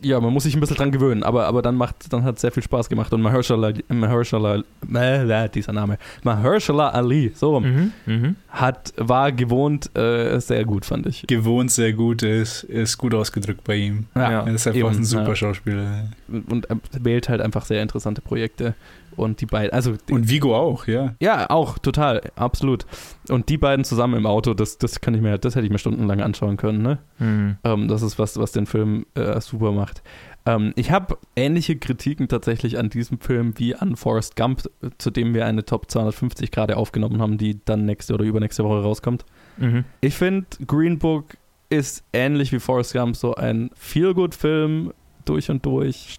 Ja, 0.02 0.20
man 0.20 0.32
muss 0.32 0.44
sich 0.44 0.54
ein 0.54 0.60
bisschen 0.60 0.76
dran 0.76 0.90
gewöhnen, 0.92 1.22
aber, 1.22 1.46
aber 1.46 1.62
dann 1.62 1.74
macht 1.76 2.12
dann 2.12 2.22
hat 2.24 2.36
es 2.36 2.40
sehr 2.42 2.52
viel 2.52 2.62
Spaß 2.62 2.88
gemacht. 2.88 3.12
Und 3.12 3.22
Mahershala, 3.22 3.72
Mahershala, 3.88 4.62
äh, 4.94 5.48
dieser 5.48 5.72
Name, 5.72 5.98
Mahershala 6.22 6.90
Ali, 6.90 7.32
so 7.34 7.54
rum, 7.54 7.64
Mhm. 7.64 7.92
Mhm. 8.06 8.36
hat, 8.48 8.92
war 8.96 9.32
gewohnt 9.32 9.96
äh, 9.96 10.38
sehr 10.40 10.64
gut, 10.64 10.84
fand 10.84 11.06
ich. 11.06 11.24
Gewohnt 11.26 11.70
sehr 11.70 11.92
gut, 11.92 12.22
ist, 12.22 12.64
ist 12.64 12.98
gut 12.98 13.14
ausgedrückt 13.14 13.64
bei 13.64 13.76
ihm. 13.76 14.06
Ja. 14.14 14.42
Er 14.44 14.54
ist 14.54 14.66
einfach 14.66 14.78
eben, 14.78 14.88
ein 14.88 15.04
super 15.04 15.28
ja. 15.28 15.36
Schauspieler. 15.36 16.08
Und 16.28 16.66
er 16.70 16.76
wählt 17.00 17.28
halt 17.28 17.40
einfach 17.40 17.64
sehr 17.64 17.82
interessante 17.82 18.20
Projekte. 18.20 18.74
Und 19.16 19.40
die 19.40 19.46
beiden, 19.46 19.72
also 19.72 19.94
Und 20.10 20.28
Vigo 20.28 20.54
auch, 20.54 20.86
ja. 20.86 21.14
Ja, 21.20 21.50
auch, 21.50 21.78
total, 21.78 22.20
absolut. 22.36 22.86
Und 23.28 23.48
die 23.48 23.58
beiden 23.58 23.84
zusammen 23.84 24.14
im 24.14 24.26
Auto, 24.26 24.54
das, 24.54 24.78
das 24.78 25.00
kann 25.00 25.14
ich 25.14 25.20
mir, 25.20 25.38
das 25.38 25.56
hätte 25.56 25.66
ich 25.66 25.72
mir 25.72 25.78
stundenlang 25.78 26.20
anschauen 26.20 26.56
können, 26.56 26.82
ne? 26.82 26.98
Mhm. 27.18 27.56
Ähm, 27.64 27.88
das 27.88 28.02
ist 28.02 28.18
was, 28.18 28.38
was 28.38 28.52
den 28.52 28.66
Film 28.66 29.06
äh, 29.14 29.40
super 29.40 29.72
macht. 29.72 30.02
Ähm, 30.46 30.72
ich 30.76 30.90
habe 30.90 31.18
ähnliche 31.34 31.76
Kritiken 31.76 32.28
tatsächlich 32.28 32.78
an 32.78 32.88
diesem 32.88 33.18
Film 33.18 33.54
wie 33.56 33.74
an 33.74 33.96
Forrest 33.96 34.36
Gump, 34.36 34.62
zu 34.98 35.10
dem 35.10 35.34
wir 35.34 35.44
eine 35.44 35.64
Top 35.64 35.90
250 35.90 36.50
gerade 36.50 36.76
aufgenommen 36.76 37.20
haben, 37.20 37.38
die 37.38 37.60
dann 37.64 37.84
nächste 37.84 38.14
oder 38.14 38.24
übernächste 38.24 38.64
Woche 38.64 38.82
rauskommt. 38.82 39.24
Mhm. 39.56 39.84
Ich 40.00 40.14
finde, 40.14 40.46
Green 40.66 40.98
Book 40.98 41.36
ist 41.68 42.04
ähnlich 42.12 42.52
wie 42.52 42.60
Forrest 42.60 42.92
Gump 42.92 43.16
so 43.16 43.34
ein 43.34 43.70
Feel-Good-Film 43.74 44.92
durch 45.28 45.50
und 45.50 45.64
durch, 45.66 46.16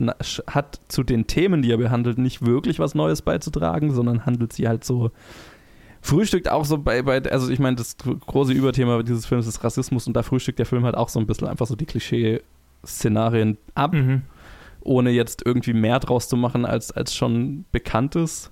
hat 0.48 0.80
zu 0.88 1.04
den 1.04 1.28
Themen, 1.28 1.62
die 1.62 1.72
er 1.72 1.78
behandelt, 1.78 2.18
nicht 2.18 2.46
wirklich 2.46 2.80
was 2.80 2.96
Neues 2.96 3.22
beizutragen, 3.22 3.94
sondern 3.94 4.26
handelt 4.26 4.54
sie 4.54 4.68
halt 4.68 4.84
so, 4.84 5.12
frühstückt 6.02 6.50
auch 6.50 6.66
so 6.66 6.78
bei, 6.78 7.02
bei 7.02 7.22
also 7.32 7.50
ich 7.50 7.60
meine, 7.60 7.76
das 7.76 7.98
große 7.98 8.54
Überthema 8.54 9.02
dieses 9.04 9.26
Films 9.26 9.48
ist 9.48 9.64
Rassismus 9.64 10.08
und 10.08 10.14
da 10.14 10.24
frühstückt 10.24 10.60
der 10.60 10.66
Film 10.66 10.86
halt 10.86 10.96
auch 10.96 11.10
so 11.10 11.20
ein 11.20 11.28
bisschen 11.28 11.48
einfach 11.48 11.68
so 11.68 11.76
die 11.76 11.86
Klischee-Szenarien 11.86 13.58
ab 13.76 13.94
Mhm. 13.94 14.22
ohne 14.82 15.10
jetzt 15.10 15.46
irgendwie 15.46 15.74
mehr 15.74 16.00
draus 16.00 16.30
zu 16.30 16.38
machen, 16.38 16.66
als, 16.66 16.92
als 16.92 17.14
schon 17.16 17.66
bekannt 17.72 18.16
ist. 18.16 18.52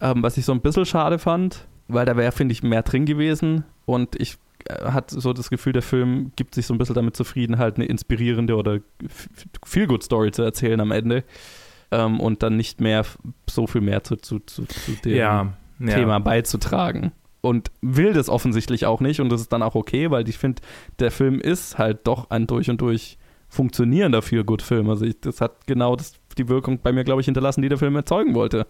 Ähm, 0.00 0.22
was 0.22 0.36
ich 0.38 0.44
so 0.44 0.52
ein 0.52 0.60
bisschen 0.60 0.86
schade 0.86 1.18
fand, 1.18 1.66
weil 1.88 2.06
da 2.06 2.16
wäre, 2.16 2.32
finde 2.32 2.52
ich, 2.52 2.62
mehr 2.62 2.82
drin 2.82 3.04
gewesen. 3.04 3.64
Und 3.84 4.14
ich 4.20 4.38
äh, 4.66 4.90
hatte 4.90 5.20
so 5.20 5.32
das 5.32 5.50
Gefühl, 5.50 5.72
der 5.72 5.82
Film 5.82 6.32
gibt 6.36 6.54
sich 6.54 6.66
so 6.66 6.74
ein 6.74 6.78
bisschen 6.78 6.94
damit 6.94 7.16
zufrieden, 7.16 7.58
halt 7.58 7.76
eine 7.76 7.86
inspirierende 7.86 8.56
oder 8.56 8.80
Feel-Good-Story 9.64 10.32
zu 10.32 10.42
erzählen 10.42 10.80
am 10.80 10.90
Ende. 10.90 11.24
Ähm, 11.90 12.20
und 12.20 12.42
dann 12.42 12.56
nicht 12.56 12.80
mehr 12.80 13.04
so 13.48 13.66
viel 13.66 13.80
mehr 13.80 14.04
zu, 14.04 14.16
zu, 14.16 14.40
zu, 14.40 14.64
zu 14.64 14.92
dem 15.04 15.16
Ja, 15.16 15.54
ja. 15.80 15.94
Thema 15.94 16.18
beizutragen. 16.20 17.12
Und 17.40 17.70
will 17.80 18.12
das 18.12 18.28
offensichtlich 18.28 18.84
auch 18.84 19.00
nicht. 19.00 19.20
Und 19.20 19.30
das 19.30 19.40
ist 19.40 19.52
dann 19.52 19.62
auch 19.62 19.74
okay, 19.74 20.10
weil 20.10 20.28
ich 20.28 20.38
finde, 20.38 20.60
der 20.98 21.10
Film 21.10 21.40
ist 21.40 21.78
halt 21.78 22.06
doch 22.06 22.30
ein 22.30 22.46
durch 22.46 22.68
und 22.68 22.80
durch 22.80 23.16
funktionierender 23.48 24.22
Feel-Good-Film. 24.22 24.90
Also 24.90 25.06
ich, 25.06 25.20
das 25.20 25.40
hat 25.40 25.66
genau 25.66 25.96
das, 25.96 26.14
die 26.36 26.48
Wirkung 26.48 26.80
bei 26.80 26.92
mir, 26.92 27.04
glaube 27.04 27.20
ich, 27.20 27.24
hinterlassen, 27.24 27.62
die 27.62 27.68
der 27.68 27.78
Film 27.78 27.96
erzeugen 27.96 28.34
wollte. 28.34 28.66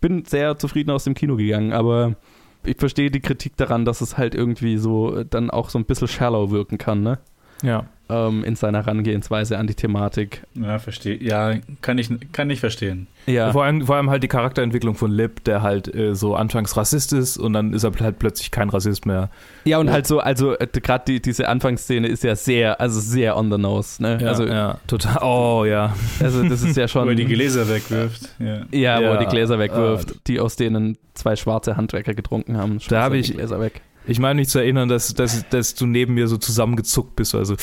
Bin 0.00 0.24
sehr 0.24 0.56
zufrieden 0.56 0.90
aus 0.90 1.04
dem 1.04 1.14
Kino 1.14 1.36
gegangen, 1.36 1.72
aber 1.72 2.16
ich 2.66 2.76
verstehe 2.78 3.10
die 3.10 3.20
Kritik 3.20 3.56
daran, 3.56 3.84
dass 3.84 4.00
es 4.00 4.16
halt 4.16 4.34
irgendwie 4.34 4.76
so 4.78 5.24
dann 5.24 5.50
auch 5.50 5.70
so 5.70 5.78
ein 5.78 5.84
bisschen 5.84 6.08
shallow 6.08 6.50
wirken 6.50 6.78
kann, 6.78 7.02
ne? 7.02 7.18
Ja. 7.64 7.86
Ähm, 8.10 8.44
in 8.44 8.54
seiner 8.54 8.84
Herangehensweise 8.84 9.56
an 9.56 9.66
die 9.66 9.74
Thematik. 9.74 10.42
Ja, 10.52 10.78
verstehe. 10.78 11.16
Ja, 11.22 11.54
kann 11.80 11.96
ich, 11.96 12.10
kann 12.32 12.50
ich 12.50 12.60
verstehen. 12.60 13.06
Ja. 13.24 13.50
Vor, 13.52 13.64
allem, 13.64 13.86
vor 13.86 13.96
allem 13.96 14.10
halt 14.10 14.22
die 14.22 14.28
Charakterentwicklung 14.28 14.94
von 14.94 15.10
Lip, 15.10 15.42
der 15.44 15.62
halt 15.62 15.92
äh, 15.94 16.14
so 16.14 16.36
anfangs 16.36 16.76
Rassist 16.76 17.14
ist 17.14 17.38
und 17.38 17.54
dann 17.54 17.72
ist 17.72 17.82
er 17.82 17.92
halt 18.00 18.18
plötzlich 18.18 18.50
kein 18.50 18.68
Rassist 18.68 19.06
mehr. 19.06 19.30
Ja, 19.64 19.78
und 19.78 19.90
halt 19.90 20.06
so, 20.06 20.20
also 20.20 20.52
äh, 20.58 20.66
gerade 20.70 21.04
die, 21.08 21.22
diese 21.22 21.48
Anfangsszene 21.48 22.06
ist 22.06 22.22
ja 22.24 22.36
sehr, 22.36 22.78
also 22.78 23.00
sehr 23.00 23.38
on 23.38 23.50
the 23.50 23.56
nose, 23.56 24.02
ne? 24.02 24.18
Ja, 24.20 24.28
also, 24.28 24.44
ja, 24.46 24.76
total. 24.86 25.22
Oh 25.22 25.64
ja. 25.64 25.94
also 26.20 26.46
das 26.46 26.62
ist 26.62 26.76
ja 26.76 26.86
schon. 26.86 27.06
Wo 27.06 27.08
er 27.08 27.14
die 27.14 27.24
Gläser 27.24 27.66
wegwirft. 27.70 28.28
Ja. 28.38 28.66
Ja, 28.70 28.98
wo 29.00 29.04
er 29.04 29.12
Ja. 29.14 29.16
die 29.20 29.26
Gläser 29.26 29.58
wegwirft, 29.58 30.12
Ah. 30.12 30.20
die 30.26 30.40
aus 30.40 30.56
denen 30.56 30.98
zwei 31.14 31.36
schwarze 31.36 31.78
Handwerker 31.78 32.12
getrunken 32.12 32.58
haben. 32.58 32.78
Da 32.90 33.00
habe 33.02 33.16
ich- 33.16 33.28
die 33.28 33.32
Gläser 33.32 33.58
weg. 33.60 33.80
Ich 34.06 34.18
meine 34.18 34.40
mich 34.40 34.48
zu 34.48 34.58
erinnern, 34.58 34.88
dass, 34.88 35.14
dass, 35.14 35.48
dass 35.48 35.74
du 35.74 35.86
neben 35.86 36.14
mir 36.14 36.28
so 36.28 36.36
zusammengezuckt 36.36 37.16
bist, 37.16 37.34
also 37.34 37.56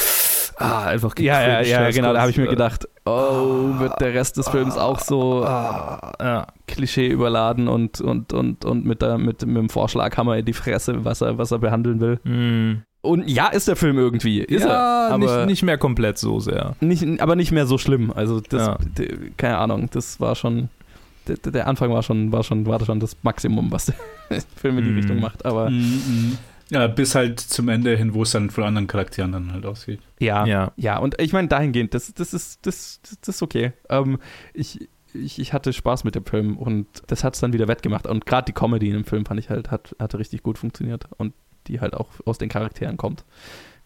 ah, 0.57 0.85
einfach 0.85 1.13
Ja, 1.19 1.41
ja, 1.41 1.61
ja, 1.61 1.85
hast 1.85 1.95
genau. 1.95 2.13
Da 2.13 2.21
habe 2.21 2.31
ich 2.31 2.37
mir 2.37 2.47
gedacht, 2.47 2.87
oh, 3.05 3.79
wird 3.79 3.99
der 4.01 4.13
Rest 4.13 4.37
des 4.37 4.49
Films 4.49 4.75
auch 4.77 4.99
so 4.99 5.43
Ah, 5.43 6.13
ja. 6.19 6.47
Klischee 6.67 7.07
überladen 7.09 7.67
und, 7.67 8.01
und, 8.01 8.33
und, 8.33 8.65
und 8.65 8.85
mit, 8.85 9.01
der, 9.01 9.17
mit, 9.17 9.45
mit 9.45 9.57
dem 9.57 9.69
Vorschlaghammer 9.69 10.37
in 10.37 10.45
die 10.45 10.53
Fresse, 10.53 11.05
was 11.05 11.21
er, 11.21 11.37
was 11.37 11.51
er 11.51 11.59
behandeln 11.59 11.99
will. 11.99 12.19
Hm. 12.23 12.81
Und 13.03 13.27
ja, 13.27 13.47
ist 13.47 13.67
der 13.67 13.75
Film 13.75 13.97
irgendwie. 13.97 14.41
Ist 14.41 14.63
ja, 14.63 15.07
er. 15.07 15.13
Aber 15.13 15.37
nicht, 15.37 15.45
nicht 15.47 15.63
mehr 15.63 15.77
komplett 15.79 16.19
so 16.19 16.39
sehr. 16.39 16.75
nicht, 16.81 17.03
aber 17.19 17.35
nicht 17.35 17.51
mehr 17.51 17.65
so 17.65 17.79
schlimm. 17.79 18.11
Also, 18.13 18.41
das, 18.41 18.67
Ja. 18.67 18.77
keine 19.37 19.57
Ahnung, 19.57 19.89
das 19.91 20.19
war 20.19 20.35
schon. 20.35 20.69
Der, 21.27 21.37
der 21.37 21.67
Anfang 21.67 21.91
war 21.91 22.03
schon, 22.03 22.31
war 22.31 22.43
schon, 22.43 22.65
war 22.67 22.83
schon 22.85 22.99
das 22.99 23.15
Maximum, 23.23 23.71
was 23.71 23.85
der 23.87 23.95
Film 24.55 24.77
in 24.77 24.85
die 24.85 24.91
Mm. 24.91 24.97
Richtung 24.97 25.19
macht. 25.19 25.45
Aber 25.45 25.69
mhm. 25.69 26.37
Ja, 26.69 26.87
bis 26.87 27.15
halt 27.15 27.39
zum 27.41 27.67
Ende 27.67 27.97
hin, 27.97 28.13
wo 28.13 28.23
es 28.23 28.31
dann 28.31 28.49
von 28.49 28.63
anderen 28.63 28.87
Charakteren 28.87 29.33
dann 29.33 29.51
halt 29.51 29.65
aussieht. 29.65 29.99
ja, 30.19 30.45
Ja. 30.45 30.71
Ja, 30.77 30.97
und 30.99 31.19
ich 31.19 31.33
meine, 31.33 31.49
dahingehend, 31.49 31.93
das, 31.93 32.13
das, 32.13 32.33
ist, 32.33 32.65
das, 32.65 33.01
das, 33.03 33.19
das 33.19 33.35
ist 33.35 33.41
okay. 33.41 33.73
Ähm, 33.89 34.19
ich, 34.53 34.87
ich, 35.13 35.37
ich 35.39 35.51
hatte 35.51 35.73
Spaß 35.73 36.05
mit 36.05 36.15
dem 36.15 36.25
Film 36.25 36.57
und 36.57 36.87
das 37.07 37.25
hat 37.25 37.33
es 37.33 37.41
dann 37.41 37.51
wieder 37.51 37.67
wettgemacht. 37.67 38.07
Und 38.07 38.25
gerade 38.25 38.45
die 38.45 38.53
Comedy 38.53 38.87
in 38.87 38.93
dem 38.93 39.03
Film 39.03 39.25
fand 39.25 39.37
ich 39.41 39.49
halt, 39.49 39.69
hat, 39.69 39.95
hatte 39.99 40.17
richtig 40.17 40.43
gut 40.43 40.57
funktioniert 40.57 41.07
und 41.17 41.33
die 41.67 41.81
halt 41.81 41.93
auch 41.93 42.07
aus 42.25 42.37
den 42.37 42.47
Charakteren 42.47 42.95
kommt. 42.95 43.25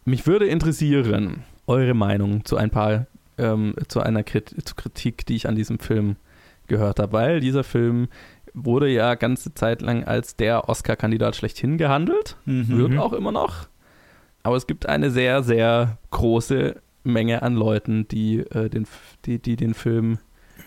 Mich 0.06 0.28
würde 0.28 0.46
interessieren, 0.46 1.44
eure 1.66 1.96
Meinung 1.96 2.46
zu 2.46 2.56
ein 2.56 2.70
paar, 2.70 3.08
ähm, 3.40 3.74
zu 3.88 4.02
einer 4.02 4.22
Krit 4.22 4.54
zu 4.64 4.76
Kritik, 4.76 5.26
die 5.26 5.36
ich 5.36 5.48
an 5.48 5.56
diesem 5.56 5.80
Film 5.80 6.18
gehört 6.68 7.00
habe, 7.00 7.14
weil 7.14 7.40
dieser 7.40 7.64
Film 7.64 8.10
wurde 8.56 8.88
ja 8.90 9.16
ganze 9.16 9.54
Zeit 9.54 9.82
lang 9.82 10.04
als 10.06 10.36
der 10.36 10.70
Oscar-Kandidat 10.70 11.36
schlechthin 11.36 11.78
gehandelt 11.78 12.38
wird 12.46 12.92
Mhm. 12.92 13.00
auch 13.00 13.14
immer 13.14 13.32
noch. 13.32 13.68
Aber 14.44 14.56
es 14.56 14.68
gibt 14.68 14.86
eine 14.88 15.12
sehr, 15.12 15.44
sehr 15.44 15.98
große 16.12 16.76
Menge 17.04 17.42
an 17.42 17.56
Leuten, 17.56 18.08
die, 18.08 18.40
äh, 18.40 18.70
den, 18.70 18.88
die, 19.26 19.40
die 19.40 19.56
den 19.56 19.74
Film 19.74 20.20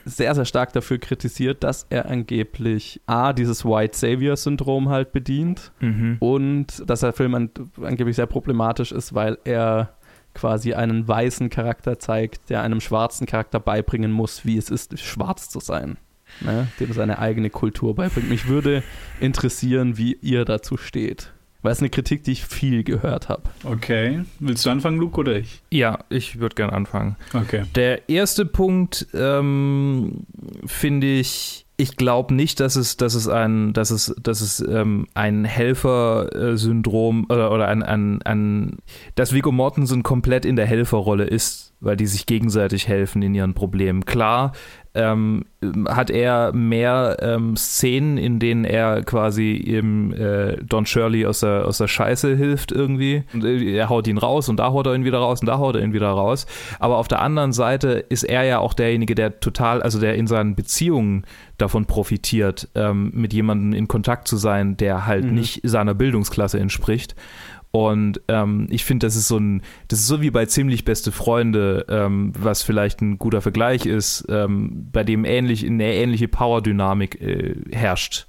sehr, 0.05 0.35
sehr 0.35 0.45
stark 0.45 0.73
dafür 0.73 0.99
kritisiert, 0.99 1.65
dass 1.65 1.87
er 1.91 2.07
angeblich 2.07 3.01
A, 3.07 3.33
dieses 3.33 3.65
White 3.65 3.97
Savior-Syndrom 3.97 4.89
halt 4.89 5.13
bedient 5.13 5.73
Mhm. 5.81 6.17
und 6.21 6.83
dass 6.89 7.01
der 7.01 7.13
Film 7.13 7.35
an, 7.35 7.51
angeblich 7.83 8.17
sehr 8.17 8.27
problematisch 8.27 8.93
ist, 8.93 9.15
weil 9.15 9.39
er 9.45 9.95
quasi 10.35 10.75
einen 10.75 11.09
weißen 11.09 11.51
Charakter 11.51 11.99
zeigt, 11.99 12.51
der 12.51 12.63
einem 12.63 12.81
schwarzen 12.81 13.27
Charakter 13.27 13.59
beibringen 13.61 14.13
muss, 14.13 14.45
wie 14.45 14.57
es 14.57 14.71
ist, 14.71 14.99
schwarz 14.99 15.49
zu 15.49 15.59
sein. 15.61 15.97
Ne? 16.41 16.69
Dem 16.81 16.93
seine 16.93 17.19
eigene 17.19 17.51
Kultur 17.51 17.95
beibringt. 17.95 18.29
Mich 18.29 18.49
würde 18.49 18.83
interessieren, 19.21 19.97
wie 19.97 20.15
ihr 20.21 20.45
dazu 20.45 20.77
steht. 20.77 21.33
Weil 21.63 21.73
es 21.73 21.81
eine 21.81 21.91
Kritik, 21.91 22.23
die 22.23 22.33
ich 22.33 22.45
viel 22.45 22.85
gehört 22.85 23.29
habe. 23.29 23.43
Okay. 23.65 24.21
Willst 24.39 24.65
du 24.65 24.71
anfangen, 24.71 24.99
Luke, 24.99 25.19
oder 25.19 25.37
ich? 25.37 25.61
Ja, 25.71 26.05
ich 26.09 26.39
würde 26.39 26.55
gern 26.55 26.71
anfangen. 26.71 27.17
Okay. 27.35 27.65
Der 27.75 28.09
erste 28.09 28.47
Punkt 28.47 29.09
ähm, 29.13 30.25
finde 30.67 31.09
ich, 31.09 31.67
ich 31.77 31.97
glaube 31.97 32.35
nicht, 32.35 32.61
dass 32.61 32.77
es, 32.77 32.97
dass 32.97 33.15
es 33.15 33.29
ein, 33.29 33.73
dass 33.73 33.91
es, 33.91 34.15
dass 34.23 34.41
es 34.41 34.61
ähm, 34.61 35.07
ein 35.15 35.45
Helfersyndrom 35.45 37.27
oder, 37.29 37.53
oder 37.53 37.69
ein, 37.69 37.83
ein, 37.83 38.23
ein, 38.23 38.79
dass 39.17 39.33
Viggo 39.33 39.51
Mortensen 39.51 40.05
komplett 40.05 40.45
in 40.45 40.55
der 40.55 40.67
Helferrolle 40.67 41.25
ist, 41.25 41.73
weil 41.81 41.97
die 41.97 42.07
sich 42.07 42.27
gegenseitig 42.27 42.87
helfen 42.87 43.23
in 43.23 43.35
ihren 43.35 43.55
Problemen. 43.55 44.05
Klar, 44.05 44.53
ähm, 44.99 45.45
hat 45.89 46.11
er 46.11 46.53
mehr 46.53 47.17
ähm, 47.21 47.57
Szenen, 47.57 48.19
in 48.19 48.39
denen 48.39 48.65
er 48.65 49.03
quasi 49.03 49.55
im 49.55 50.13
äh, 50.13 50.57
Don 50.63 50.87
Shirley 50.87 51.27
aus 51.27 51.41
der, 51.41 51.65
aus 51.67 51.79
der 51.79 51.89
Scheiße 51.89 52.37
hilft 52.37 52.73
irgendwie. 52.73 53.25
Und 53.33 53.45
äh, 53.45 53.77
er 53.77 53.89
haut 53.89 54.07
ihn 54.07 54.19
raus 54.19 54.49
und 54.49 54.57
da 54.59 54.73
haut 54.73 54.87
er 54.87 54.95
ihn 54.95 55.05
wieder 55.05 55.19
raus 55.19 55.41
und 55.41 55.47
da 55.47 55.59
haut 55.59 55.77
er 55.77 55.83
ihn 55.83 55.93
wieder 55.93 56.11
raus. 56.11 56.47
Aber 56.79 56.97
auf 56.99 57.09
der 57.09 57.23
anderen 57.23 57.53
Seite 57.53 58.05
ist 58.09 58.25
er 58.25 58.43
ja 58.45 58.59
auch 58.59 58.75
derjenige, 58.75 59.15
der 59.15 59.41
total, 59.41 59.83
also 59.83 59.99
der 60.01 60.15
in 60.15 60.27
seinen 60.27 60.55
Beziehungen 60.55 61.25
davon 61.57 61.87
profitiert, 61.87 62.69
ähm, 62.75 63.11
mit 63.15 63.33
jemandem 63.33 63.73
in 63.73 63.89
Kontakt 63.89 64.29
zu 64.29 64.37
sein, 64.37 64.77
der 64.77 65.07
halt 65.07 65.25
Mhm. 65.25 65.35
nicht 65.35 65.61
seiner 65.65 65.95
Bildungsklasse 65.95 66.59
entspricht. 66.61 67.15
Und 67.71 68.21
ähm, 68.29 68.67
ich 68.71 68.85
finde, 68.85 69.07
das 69.07 69.15
ist 69.15 69.29
so 69.29 69.37
ein, 69.39 69.63
das 69.89 69.99
ist 70.01 70.07
so 70.07 70.23
wie 70.23 70.31
bei 70.31 70.47
ziemlich 70.47 70.85
beste 70.85 71.13
Freunde, 71.13 71.85
ähm, 71.89 72.33
was 72.39 72.63
vielleicht 72.63 73.03
ein 73.03 73.19
guter 73.19 73.43
Vergleich 73.43 73.85
ist, 73.85 74.25
ähm, 74.31 74.89
bei 74.91 75.05
dem 75.05 75.25
ähnlich 75.25 75.67
eine 75.67 75.93
ähnliche 75.93 76.29
Power-Dynamik 76.29 77.21
äh, 77.21 77.57
herrscht. 77.71 78.27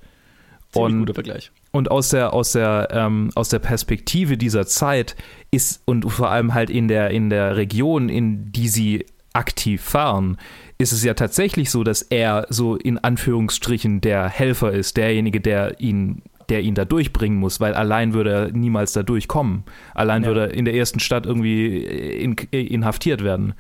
Ziemlich 0.72 0.92
Und- 0.94 1.00
guter 1.00 1.14
Vergleich. 1.14 1.52
und 1.72 1.90
aus 1.90 2.10
der, 2.10 2.34
aus 2.34 2.52
der, 2.52 2.90
ähm, 2.92 3.30
aus 3.36 3.48
der 3.50 3.60
Perspektive 3.60 4.38
dieser 4.38 4.68
Zeit 4.68 5.16
ist 5.52 5.82
und 5.86 6.10
vor 6.12 6.30
allem 6.30 6.54
halt 6.54 6.70
in 6.70 6.88
der, 6.90 7.12
in 7.12 7.30
der 7.30 7.56
Region, 7.56 8.10
in 8.10 8.52
die 8.52 8.68
sie 8.68 9.06
aktiv 9.34 9.82
fahren, 9.82 10.38
ist 10.80 10.92
es 10.92 11.04
ja 11.04 11.14
tatsächlich 11.14 11.70
so, 11.72 11.84
dass 11.84 12.02
er 12.02 12.46
so 12.50 12.76
in 12.76 12.98
Anführungsstrichen 12.98 14.02
der 14.02 14.28
Helfer 14.28 14.72
ist, 14.74 14.98
derjenige, 14.98 15.40
der 15.40 15.80
ihn 15.80 16.24
der 16.50 16.62
ihn 16.62 16.76
da 16.76 16.86
durchbringen 16.86 17.38
muss, 17.40 17.60
weil 17.60 17.74
allein 17.74 18.14
würde 18.14 18.32
er 18.32 18.52
niemals 18.52 18.94
da 18.94 19.04
durchkommen. 19.04 19.64
Allein 19.94 20.24
Ja. 20.24 20.28
würde 20.30 20.42
er 20.48 20.54
in 20.54 20.66
der 20.66 20.74
ersten 20.76 21.00
Stadt 21.00 21.26
irgendwie 21.26 21.78
in, 21.78 22.34
inhaftiert 22.52 23.24
werden. 23.24 23.54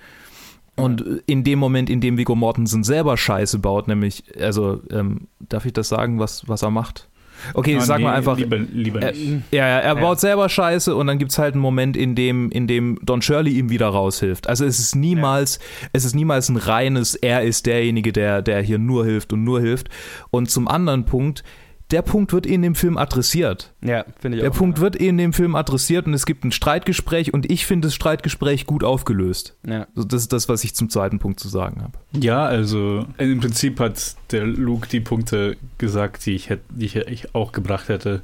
Und 0.75 1.03
in 1.25 1.43
dem 1.43 1.59
Moment, 1.59 1.89
in 1.89 1.99
dem 1.99 2.17
Viggo 2.17 2.35
Mortensen 2.35 2.83
selber 2.85 3.17
Scheiße 3.17 3.59
baut, 3.59 3.87
nämlich, 3.89 4.23
also, 4.39 4.81
ähm, 4.91 5.27
darf 5.39 5.65
ich 5.65 5.73
das 5.73 5.89
sagen, 5.89 6.19
was, 6.19 6.47
was 6.47 6.61
er 6.61 6.71
macht? 6.71 7.09
Okay, 7.53 7.75
Ah, 7.77 7.81
sag 7.81 7.97
nee, 7.99 8.03
mal 8.05 8.13
einfach. 8.15 8.37
Lieber, 8.37 8.57
lieber 8.57 9.01
Er, 9.01 9.11
nicht. 9.11 9.43
ja, 9.51 9.67
ja, 9.67 9.79
er 9.79 9.95
Ja. 9.95 10.01
baut 10.01 10.19
selber 10.19 10.47
Scheiße 10.49 10.93
und 10.95 11.07
dann 11.07 11.17
gibt 11.19 11.31
es 11.31 11.37
halt 11.37 11.53
einen 11.53 11.61
Moment, 11.61 11.95
in 11.97 12.15
dem, 12.15 12.49
in 12.51 12.67
dem 12.67 12.97
Don 13.01 13.21
Shirley 13.21 13.51
ihm 13.57 13.69
wieder 13.69 13.87
raushilft. 13.87 14.47
Also 14.47 14.65
es 14.65 14.79
ist 14.79 14.95
niemals, 14.95 15.59
es 15.93 16.03
ist 16.05 16.15
niemals 16.15 16.49
ein 16.49 16.57
reines, 16.57 17.15
er 17.15 17.43
ist 17.43 17.65
derjenige, 17.65 18.11
der, 18.13 18.41
der 18.41 18.61
hier 18.61 18.77
nur 18.77 19.05
hilft 19.05 19.31
und 19.33 19.43
nur 19.43 19.59
hilft. 19.61 19.87
Und 20.31 20.49
zum 20.49 20.67
anderen 20.67 21.05
Punkt, 21.05 21.43
der 21.91 22.01
Punkt 22.03 22.33
wird 22.33 22.45
in 22.45 22.61
dem 22.61 22.75
Film 22.75 22.97
adressiert. 22.97 23.73
Ja, 23.81 24.05
finde 24.19 24.37
ich 24.37 24.41
Der 24.41 24.51
auch. 24.51 24.55
Punkt 24.55 24.79
wird 24.79 24.95
in 24.95 25.17
dem 25.17 25.33
Film 25.33 25.55
adressiert 25.55 26.05
und 26.05 26.13
es 26.13 26.25
gibt 26.25 26.43
ein 26.43 26.51
Streitgespräch 26.51 27.33
und 27.33 27.49
ich 27.51 27.65
finde 27.65 27.87
das 27.87 27.95
Streitgespräch 27.95 28.65
gut 28.65 28.83
aufgelöst. 28.83 29.55
Ja. 29.65 29.87
Das 29.95 30.21
ist 30.21 30.33
das, 30.33 30.49
was 30.49 30.63
ich 30.63 30.75
zum 30.75 30.89
zweiten 30.89 31.19
Punkt 31.19 31.39
zu 31.39 31.49
sagen 31.49 31.81
habe. 31.81 31.93
Ja, 32.13 32.45
also 32.45 33.05
im 33.17 33.39
Prinzip 33.39 33.79
hat 33.79 34.15
der 34.31 34.45
Luke 34.45 34.87
die 34.87 34.99
Punkte 34.99 35.57
gesagt, 35.77 36.25
die 36.25 36.35
ich, 36.35 36.49
hätt, 36.49 36.61
die 36.69 36.85
ich, 36.85 36.95
ich 36.95 37.33
auch 37.33 37.51
gebracht 37.51 37.89
hätte. 37.89 38.21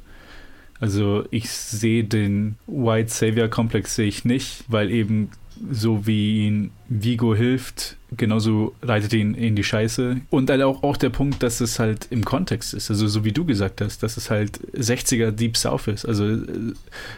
Also 0.78 1.24
ich 1.30 1.50
sehe 1.50 2.04
den 2.04 2.56
White 2.66 3.10
Savior 3.10 3.48
Komplex 3.48 3.94
sehe 3.96 4.06
ich 4.06 4.24
nicht, 4.24 4.64
weil 4.68 4.90
eben 4.90 5.30
so 5.70 6.06
wie 6.06 6.46
ihn 6.46 6.70
Vigo 6.88 7.34
hilft, 7.34 7.96
genauso 8.16 8.74
reitet 8.82 9.12
ihn 9.14 9.34
in 9.34 9.56
die 9.56 9.64
Scheiße. 9.64 10.20
Und 10.30 10.48
halt 10.50 10.62
auch, 10.62 10.82
auch 10.82 10.96
der 10.96 11.10
Punkt, 11.10 11.42
dass 11.42 11.60
es 11.60 11.78
halt 11.78 12.06
im 12.10 12.24
Kontext 12.24 12.72
ist, 12.74 12.88
also 12.90 13.08
so 13.08 13.24
wie 13.24 13.32
du 13.32 13.44
gesagt 13.44 13.80
hast, 13.80 14.02
dass 14.02 14.16
es 14.16 14.30
halt 14.30 14.60
60er 14.76 15.32
Deep 15.32 15.56
South 15.56 15.88
ist. 15.88 16.04
Also 16.06 16.24
äh, 16.28 16.38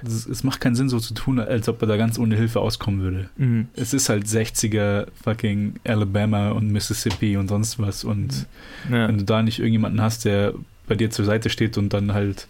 es, 0.07 0.27
es 0.27 0.45
macht 0.45 0.61
keinen 0.61 0.75
Sinn 0.77 0.89
so 0.89 0.99
zu 0.99 1.13
tun, 1.15 1.39
als 1.41 1.69
ob 1.69 1.83
er 1.83 1.89
da 1.89 1.97
ganz 1.97 2.19
ohne 2.19 2.37
Hilfe 2.37 2.61
auskommen 2.61 3.01
würde 3.03 3.29
es 3.75 3.93
ist 3.95 4.09
halt 4.09 4.25
60er 4.27 5.07
fucking 5.23 5.75
Alabama 5.85 6.51
und 6.53 6.71
Mississippi 6.71 7.37
und 7.37 7.49
sonst 7.49 7.79
was. 7.79 8.05
Und 8.05 8.47
Ja. 8.91 9.09
wenn 9.09 9.19
du 9.19 9.25
da 9.25 9.43
nicht 9.43 9.59
irgendjemanden 9.59 10.01
hast, 10.01 10.25
der 10.25 10.55
bei 10.87 10.95
dir 10.95 11.11
zur 11.11 11.25
Seite 11.25 11.51
steht 11.51 11.77
und 11.79 11.93
dann 11.93 12.13
halt 12.15 12.49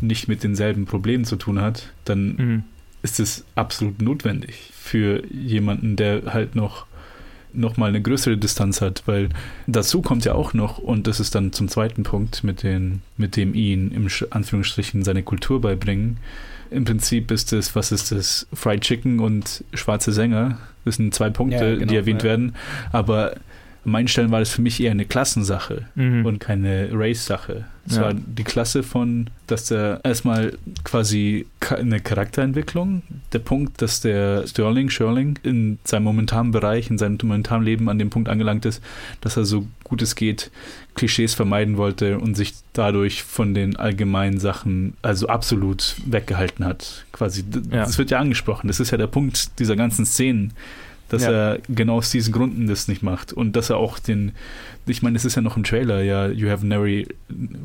nicht 0.00 0.28
mit 0.28 0.42
denselben 0.42 0.86
Problemen 0.86 1.24
zu 1.24 1.36
tun 1.36 1.60
hat, 1.60 1.92
dann 2.04 2.36
Mhm. 2.36 2.62
ist 3.02 3.20
es 3.20 3.44
absolut 3.54 4.02
notwendig 4.02 4.70
für 4.74 5.22
jemanden, 5.32 5.96
der 5.96 6.32
halt 6.34 6.54
noch 6.56 6.86
noch 7.52 7.76
mal 7.76 7.88
eine 7.88 8.02
größere 8.02 8.36
Distanz 8.36 8.80
hat, 8.80 9.02
weil 9.06 9.28
dazu 9.66 10.02
kommt 10.02 10.24
ja 10.24 10.34
auch 10.34 10.52
noch, 10.52 10.78
und 10.78 11.06
das 11.06 11.20
ist 11.20 11.34
dann 11.34 11.52
zum 11.52 11.68
zweiten 11.68 12.02
Punkt, 12.02 12.44
mit, 12.44 12.62
den, 12.62 13.02
mit 13.16 13.36
dem 13.36 13.54
ihn 13.54 13.90
im 13.92 14.08
Anführungsstrichen 14.30 15.04
seine 15.04 15.22
Kultur 15.22 15.60
beibringen. 15.60 16.18
Im 16.70 16.84
Prinzip 16.84 17.30
ist 17.30 17.52
es, 17.52 17.76
was 17.76 17.92
ist 17.92 18.12
das? 18.12 18.46
Fried 18.52 18.80
Chicken 18.80 19.20
und 19.20 19.64
schwarze 19.72 20.12
Sänger. 20.12 20.58
Das 20.84 20.96
sind 20.96 21.14
zwei 21.14 21.30
Punkte, 21.30 21.64
Ja, 21.64 21.74
genau, 21.74 21.86
die 21.86 21.96
erwähnt 21.96 22.22
ja. 22.22 22.30
werden. 22.30 22.54
Aber 22.92 23.34
an 23.86 23.92
meinen 23.92 24.08
Stellen 24.08 24.30
war 24.32 24.40
das 24.40 24.50
für 24.50 24.62
mich 24.62 24.80
eher 24.82 24.90
eine 24.90 25.04
Klassensache 25.06 25.86
Mhm. 25.94 26.26
und 26.26 26.40
keine 26.40 26.88
Race-Sache. 26.92 27.64
Es 27.88 27.94
Ja. 27.96 28.02
war 28.02 28.14
die 28.14 28.42
Klasse 28.42 28.82
von, 28.82 29.28
dass 29.46 29.66
der 29.66 30.00
erstmal 30.02 30.58
quasi 30.82 31.46
eine 31.70 32.00
Charakterentwicklung, 32.00 33.02
der 33.32 33.38
Punkt, 33.38 33.80
dass 33.80 34.00
der 34.00 34.44
Sterling, 34.48 34.90
Sherling 34.90 35.38
in 35.44 35.78
seinem 35.84 36.02
momentanen 36.02 36.50
Bereich, 36.50 36.90
in 36.90 36.98
seinem 36.98 37.16
momentanen 37.22 37.64
Leben 37.64 37.88
an 37.88 38.00
dem 38.00 38.10
Punkt 38.10 38.28
angelangt 38.28 38.64
ist, 38.66 38.82
dass 39.20 39.36
er 39.36 39.44
so 39.44 39.66
gut 39.84 40.02
es 40.02 40.16
geht 40.16 40.50
Klischees 40.96 41.34
vermeiden 41.34 41.76
wollte 41.76 42.18
und 42.18 42.34
sich 42.36 42.54
dadurch 42.72 43.22
von 43.22 43.54
den 43.54 43.76
allgemeinen 43.76 44.40
Sachen 44.40 44.94
also 45.02 45.28
absolut 45.28 45.94
weggehalten 46.06 46.64
hat. 46.64 47.04
Quasi, 47.12 47.44
Ja. 47.70 47.84
das 47.84 47.98
wird 47.98 48.10
ja 48.10 48.18
angesprochen. 48.18 48.66
Das 48.66 48.80
ist 48.80 48.90
ja 48.90 48.98
der 48.98 49.06
Punkt 49.06 49.60
dieser 49.60 49.76
ganzen 49.76 50.06
Szenen, 50.06 50.54
dass 51.08 51.22
Ja. 51.22 51.30
er 51.30 51.58
genau 51.68 51.96
aus 51.98 52.10
diesen 52.10 52.32
Gründen 52.32 52.66
das 52.66 52.88
nicht 52.88 53.02
macht 53.02 53.32
und 53.32 53.54
dass 53.56 53.70
er 53.70 53.76
auch 53.76 53.98
den, 53.98 54.32
ich 54.86 55.02
meine, 55.02 55.16
es 55.16 55.24
ist 55.24 55.34
ja 55.36 55.42
noch 55.42 55.56
im 55.56 55.64
Trailer, 55.64 56.02
ja, 56.02 56.28
you 56.28 56.48
have 56.48 56.64
a 56.66 56.68
very, 56.68 57.06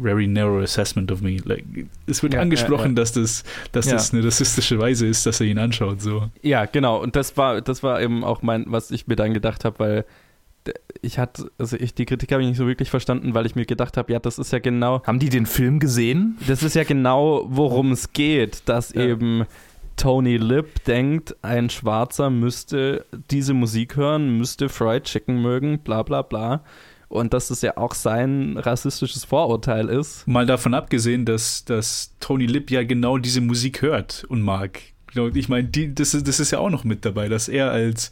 very 0.02 0.28
narrow 0.28 0.62
assessment 0.64 1.12
of 1.12 1.22
me. 1.22 1.38
Like, 1.44 1.66
es 2.08 2.22
wird 2.24 2.34
Ja, 2.34 2.42
angesprochen, 2.42 2.84
ja, 2.84 2.90
ja. 2.90 2.96
dass 2.96 3.12
das, 3.14 3.44
dass 3.72 3.86
Ja. 3.88 3.94
das 3.94 4.14
eine 4.14 4.24
rassistische 4.26 4.80
Weise 4.80 5.08
ist, 5.08 5.26
dass 5.26 5.40
er 5.42 5.48
ihn 5.48 5.58
anschaut. 5.58 6.02
So. 6.02 6.30
Ja, 6.42 6.66
genau. 6.66 7.02
Und 7.02 7.16
das 7.16 7.36
war, 7.38 7.62
das 7.62 7.84
war 7.84 8.02
eben 8.02 8.24
auch 8.24 8.42
mein, 8.42 8.66
was 8.68 8.92
ich 8.92 9.08
mir 9.08 9.16
dann 9.16 9.34
gedacht 9.34 9.66
habe, 9.66 9.80
weil 9.80 10.06
ich 11.02 11.18
hatte, 11.18 11.50
also 11.58 11.76
ich, 11.76 11.96
die 11.96 12.06
Kritik 12.06 12.32
habe 12.32 12.44
ich 12.44 12.48
nicht 12.50 12.58
so 12.58 12.68
wirklich 12.68 12.92
verstanden, 12.92 13.34
weil 13.34 13.48
ich 13.48 13.56
mir 13.56 13.66
gedacht 13.66 13.98
habe, 13.98 14.14
ja, 14.14 14.20
das 14.20 14.38
ist 14.38 14.54
ja 14.54 14.60
genau, 14.60 15.02
Haben 15.08 15.18
die 15.18 15.30
den 15.30 15.48
Film 15.48 15.80
gesehen? 15.80 16.38
das 16.48 16.62
ist 16.62 16.76
ja 16.76 16.84
genau, 16.84 17.48
worum 17.50 17.92
es 17.92 18.14
geht, 18.14 18.62
dass 18.70 18.94
Ja. 18.94 19.02
eben 19.02 19.46
Tony 20.02 20.38
Lip 20.38 20.84
denkt, 20.86 21.36
ein 21.44 21.70
Schwarzer 21.70 22.32
müsste 22.32 23.06
diese 23.30 23.54
Musik 23.54 23.98
hören, 23.98 24.36
müsste 24.36 24.68
Fried 24.68 25.04
Chicken 25.04 25.44
mögen, 25.44 25.78
bla 25.78 26.02
bla 26.02 26.24
bla. 26.24 26.64
Und 27.08 27.36
dass 27.36 27.50
das 27.50 27.62
ja 27.62 27.78
auch 27.78 27.94
sein 27.94 28.58
rassistisches 28.58 29.26
Vorurteil 29.26 29.90
ist. 29.90 30.28
Mal 30.28 30.48
davon 30.48 30.74
abgesehen, 30.74 31.24
dass, 31.26 31.66
dass 31.66 32.16
Tony 32.20 32.48
Lip 32.48 32.72
ja 32.72 32.84
genau 32.84 33.20
diese 33.20 33.42
Musik 33.42 33.84
hört 33.84 34.26
und 34.28 34.42
mag. 34.42 34.80
Genau, 35.14 35.28
Ich 35.28 35.50
meine, 35.50 35.68
das, 35.68 36.16
ist, 36.16 36.28
das 36.28 36.40
ist 36.40 36.50
ja 36.50 36.58
auch 36.58 36.72
noch 36.72 36.84
mit 36.84 37.06
dabei, 37.06 37.30
dass 37.30 37.48
er 37.48 37.70
als 37.70 38.12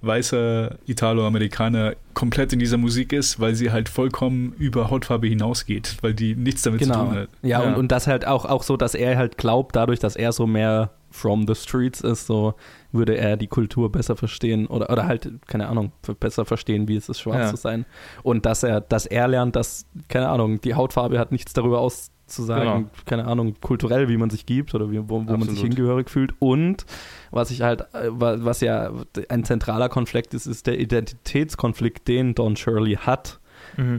weißer 0.00 0.78
Italo-Amerikaner 0.86 1.94
komplett 2.14 2.52
in 2.52 2.58
dieser 2.58 2.76
Musik 2.76 3.12
ist, 3.12 3.40
weil 3.40 3.54
sie 3.54 3.70
halt 3.72 3.88
vollkommen 3.88 4.52
über 4.58 4.90
Hautfarbe 4.90 5.26
hinausgeht, 5.26 5.96
weil 6.02 6.14
die 6.14 6.34
nichts 6.36 6.62
damit 6.62 6.84
zu 6.84 6.90
tun 6.92 7.10
hat. 7.12 7.28
Ja, 7.42 7.62
Ja. 7.62 7.68
Und, 7.68 7.74
und 7.76 7.92
das 7.92 8.06
halt 8.06 8.26
auch, 8.26 8.44
auch 8.44 8.62
so, 8.62 8.76
dass 8.76 8.94
er 8.94 9.16
halt 9.16 9.38
glaubt, 9.38 9.76
dadurch, 9.76 9.98
dass 9.98 10.16
er 10.16 10.32
so 10.32 10.46
mehr 10.46 10.90
from 11.10 11.46
the 11.46 11.54
streets 11.54 12.00
ist, 12.02 12.26
so 12.26 12.54
würde 12.92 13.16
er 13.16 13.36
die 13.36 13.46
Kultur 13.46 13.90
besser 13.90 14.14
verstehen 14.14 14.66
oder, 14.66 14.90
oder 14.90 15.06
halt, 15.06 15.30
keine 15.46 15.68
Ahnung, 15.68 15.92
besser 16.20 16.44
verstehen, 16.44 16.86
wie 16.86 16.96
es 16.96 17.08
ist, 17.08 17.20
schwarz 17.20 17.36
Ja. 17.38 17.50
zu 17.50 17.56
sein. 17.56 17.86
Und 18.22 18.44
dass 18.46 18.62
er, 18.62 18.80
dass 18.82 19.06
er 19.06 19.26
lernt, 19.28 19.56
dass, 19.56 19.86
keine 20.08 20.28
Ahnung, 20.28 20.60
die 20.60 20.74
Hautfarbe 20.74 21.18
hat 21.18 21.32
nichts 21.32 21.52
darüber 21.54 21.80
auszusagen, 22.28 22.64
Genau. 22.64 22.88
keine 23.06 23.26
Ahnung, 23.26 23.54
kulturell, 23.60 24.08
wie 24.08 24.16
man 24.16 24.30
sich 24.30 24.46
gibt 24.46 24.74
oder 24.74 24.90
wie, 24.90 24.98
wo, 25.08 25.26
wo 25.26 25.36
man 25.36 25.48
sich 25.48 25.60
hingehörig 25.60 26.10
fühlt. 26.10 26.34
Und 26.38 26.84
was 27.30 27.50
ich 27.50 27.62
halt, 27.62 27.82
äh, 27.94 28.08
wa- 28.10 28.36
was 28.40 28.60
ja 28.60 28.90
ein 29.28 29.44
zentraler 29.44 29.88
Konflikt 29.88 30.34
ist, 30.34 30.46
ist 30.46 30.66
der 30.66 30.78
Identitätskonflikt, 30.78 32.06
den 32.08 32.34
Don 32.34 32.56
Shirley 32.56 32.96
hat 32.96 33.40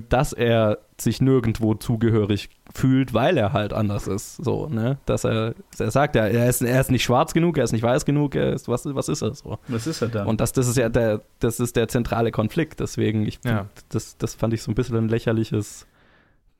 dass 0.09 0.33
er 0.33 0.79
sich 0.97 1.21
nirgendwo 1.21 1.73
zugehörig 1.73 2.49
fühlt, 2.73 3.13
weil 3.13 3.37
er 3.37 3.53
halt 3.53 3.71
anders 3.71 4.07
ist. 4.07 4.37
So, 4.37 4.67
ne? 4.67 4.97
Dass 5.05 5.23
er, 5.25 5.53
er 5.77 5.91
sagt 5.91 6.15
ja, 6.15 6.25
er 6.27 6.49
ist, 6.49 6.61
er 6.61 6.81
ist 6.81 6.91
nicht 6.91 7.03
schwarz 7.03 7.33
genug, 7.33 7.57
er 7.57 7.63
ist 7.65 7.71
nicht 7.71 7.83
weiß 7.83 8.03
genug, 8.05 8.35
er 8.35 8.53
ist, 8.53 8.67
was, 8.67 8.83
was 8.85 9.07
ist 9.09 9.21
er 9.21 9.33
so? 9.35 9.59
Was 9.67 9.85
ist 9.87 10.01
er 10.01 10.07
da? 10.09 10.25
Und 10.25 10.41
das, 10.41 10.53
das 10.53 10.67
ist 10.67 10.75
ja 10.77 10.89
der, 10.89 11.21
das 11.39 11.59
ist 11.59 11.75
der 11.75 11.87
zentrale 11.87 12.31
Konflikt. 12.31 12.79
Deswegen, 12.79 13.25
ich, 13.25 13.39
Ja. 13.45 13.67
das, 13.89 14.17
das 14.17 14.33
fand 14.35 14.53
ich 14.53 14.61
so 14.63 14.71
ein 14.71 14.75
bisschen 14.75 14.95
ein 14.97 15.07
lächerliches, 15.09 15.85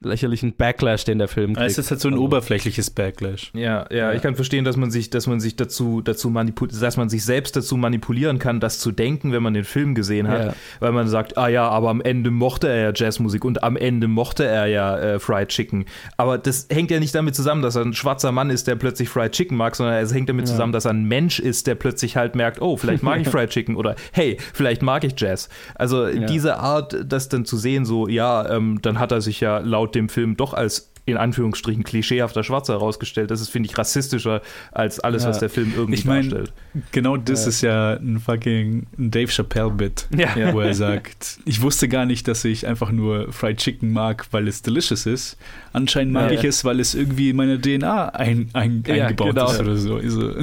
lächerlichen 0.10 0.54
Backlash, 0.56 1.04
den 1.04 1.18
der 1.20 1.28
Film 1.28 1.56
kriegt. 1.56 1.70
es 1.70 1.78
ist 1.78 1.92
halt 1.92 2.00
so 2.00 2.08
ein 2.08 2.14
Also, 2.14 2.24
oberflächliches 2.24 2.90
Backlash. 2.90 3.52
Ja, 3.54 3.86
ja, 3.92 3.98
Ja. 3.98 4.14
ich 4.14 4.22
kann 4.22 4.34
verstehen, 4.36 4.64
dass 4.64 4.78
man 4.78 4.92
sich, 4.92 5.10
dass 5.10 5.28
man 5.28 5.42
sich 5.42 5.58
dazu, 5.58 6.00
dazu 6.02 6.30
manipuliert, 6.30 6.82
dass 6.82 6.96
man 6.96 7.10
sich 7.10 7.26
selbst 7.26 7.58
dazu 7.58 7.76
manipulieren 7.76 8.40
kann, 8.40 8.62
das 8.62 8.80
zu 8.80 8.94
denken, 8.94 9.34
wenn 9.34 9.44
man 9.44 9.54
den 9.54 9.66
Film 9.66 9.96
gesehen 9.96 10.30
hat, 10.30 10.46
Ja. 10.46 10.54
weil 10.80 10.94
man 10.94 11.10
sagt, 11.10 11.38
ah 11.38 11.50
ja, 11.50 11.68
aber 11.68 11.90
am 11.90 12.00
Ende 12.00 12.32
mochte 12.32 12.70
er 12.70 12.78
ja 12.78 12.92
Jazzmusik 12.96 13.44
und 13.44 13.62
am 13.62 13.76
Ende 13.76 14.08
mochte 14.08 14.46
er 14.46 14.68
ja 14.68 14.98
äh, 14.98 15.20
Fried 15.20 15.50
Chicken. 15.50 15.84
Aber 16.16 16.38
das 16.38 16.68
hängt 16.72 16.92
ja 16.92 17.00
nicht 17.02 17.14
damit 17.14 17.36
zusammen, 17.36 17.62
dass 17.62 17.76
er 17.76 17.82
ein 17.84 17.94
schwarzer 17.94 18.32
Mann 18.32 18.50
ist, 18.52 18.68
der 18.68 18.76
plötzlich 18.78 19.10
Fried 19.10 19.34
Chicken 19.34 19.58
mag, 19.58 19.76
sondern 19.76 19.96
es 20.02 20.14
hängt 20.14 20.30
damit 20.30 20.48
Ja. 20.48 20.54
zusammen, 20.54 20.72
dass 20.72 20.86
er 20.86 20.92
ein 20.92 21.04
Mensch 21.04 21.40
ist, 21.42 21.68
der 21.68 21.76
plötzlich 21.76 22.16
halt 22.16 22.36
merkt, 22.36 22.62
oh, 22.62 22.78
vielleicht 22.78 23.04
mag 23.04 23.20
ich 23.20 23.28
Fried 23.30 23.50
Chicken 23.50 23.76
oder 23.76 23.96
hey, 24.14 24.38
vielleicht 24.54 24.82
mag 24.82 25.04
ich 25.04 25.16
Jazz. 25.20 25.50
Also 25.76 26.08
Ja. 26.08 26.26
diese 26.26 26.58
Art, 26.60 26.96
das 27.06 27.28
dann 27.28 27.44
zu 27.44 27.58
sehen, 27.58 27.84
so 27.84 28.08
ja, 28.08 28.50
ähm, 28.50 28.80
dann 28.82 28.98
hat 28.98 29.12
er 29.12 29.20
sich 29.20 29.42
ja 29.42 29.58
laut 29.58 29.89
dem 29.92 30.10
Film 30.10 30.38
doch 30.38 30.54
als 30.54 30.92
in 31.06 31.18
Anführungsstrichen 31.18 31.84
klischeehafter 31.84 32.44
Schwarzer 32.44 32.74
herausgestellt. 32.74 33.32
Das 33.32 33.42
ist, 33.42 33.50
finde 33.50 33.68
ich, 33.68 33.76
rassistischer 33.80 34.44
als 34.72 35.00
alles, 35.00 35.24
Ja. 35.24 35.30
was 35.30 35.40
der 35.40 35.50
Film 35.50 35.74
irgendwie 35.76 35.96
Ich 36.00 36.06
mein, 36.06 36.30
darstellt. 36.30 36.54
Genau 36.92 37.18
das 37.18 37.48
ist 37.48 37.62
ja 37.62 37.94
ein 37.96 38.20
fucking 38.20 38.86
Dave 38.96 39.32
Chappelle-Bit, 39.32 40.08
Ja. 40.16 40.54
wo 40.54 40.60
er 40.62 40.76
sagt, 40.76 41.40
ich 41.46 41.62
wusste 41.64 41.88
gar 41.90 42.06
nicht, 42.06 42.28
dass 42.28 42.46
ich 42.46 42.68
einfach 42.68 42.92
nur 42.92 43.32
Fried 43.34 43.58
Chicken 43.58 43.92
mag, 43.92 44.28
weil 44.32 44.48
es 44.48 44.62
delicious 44.62 45.08
ist. 45.08 45.38
Anscheinend 45.74 46.14
mag 46.14 46.30
Ja, 46.30 46.38
ich 46.38 46.44
ja. 46.44 46.50
es, 46.50 46.64
weil 46.64 46.80
es 46.80 46.94
irgendwie 46.94 47.32
in 47.32 47.38
meine 47.38 47.60
DNA 47.60 48.10
ein, 48.10 48.50
ein, 48.54 48.84
Ja, 48.86 49.06
eingebaut 49.06 49.30
genau. 49.34 49.50
ist 49.52 49.60
oder 49.62 49.78
so. 49.78 49.96
Also, 49.96 50.34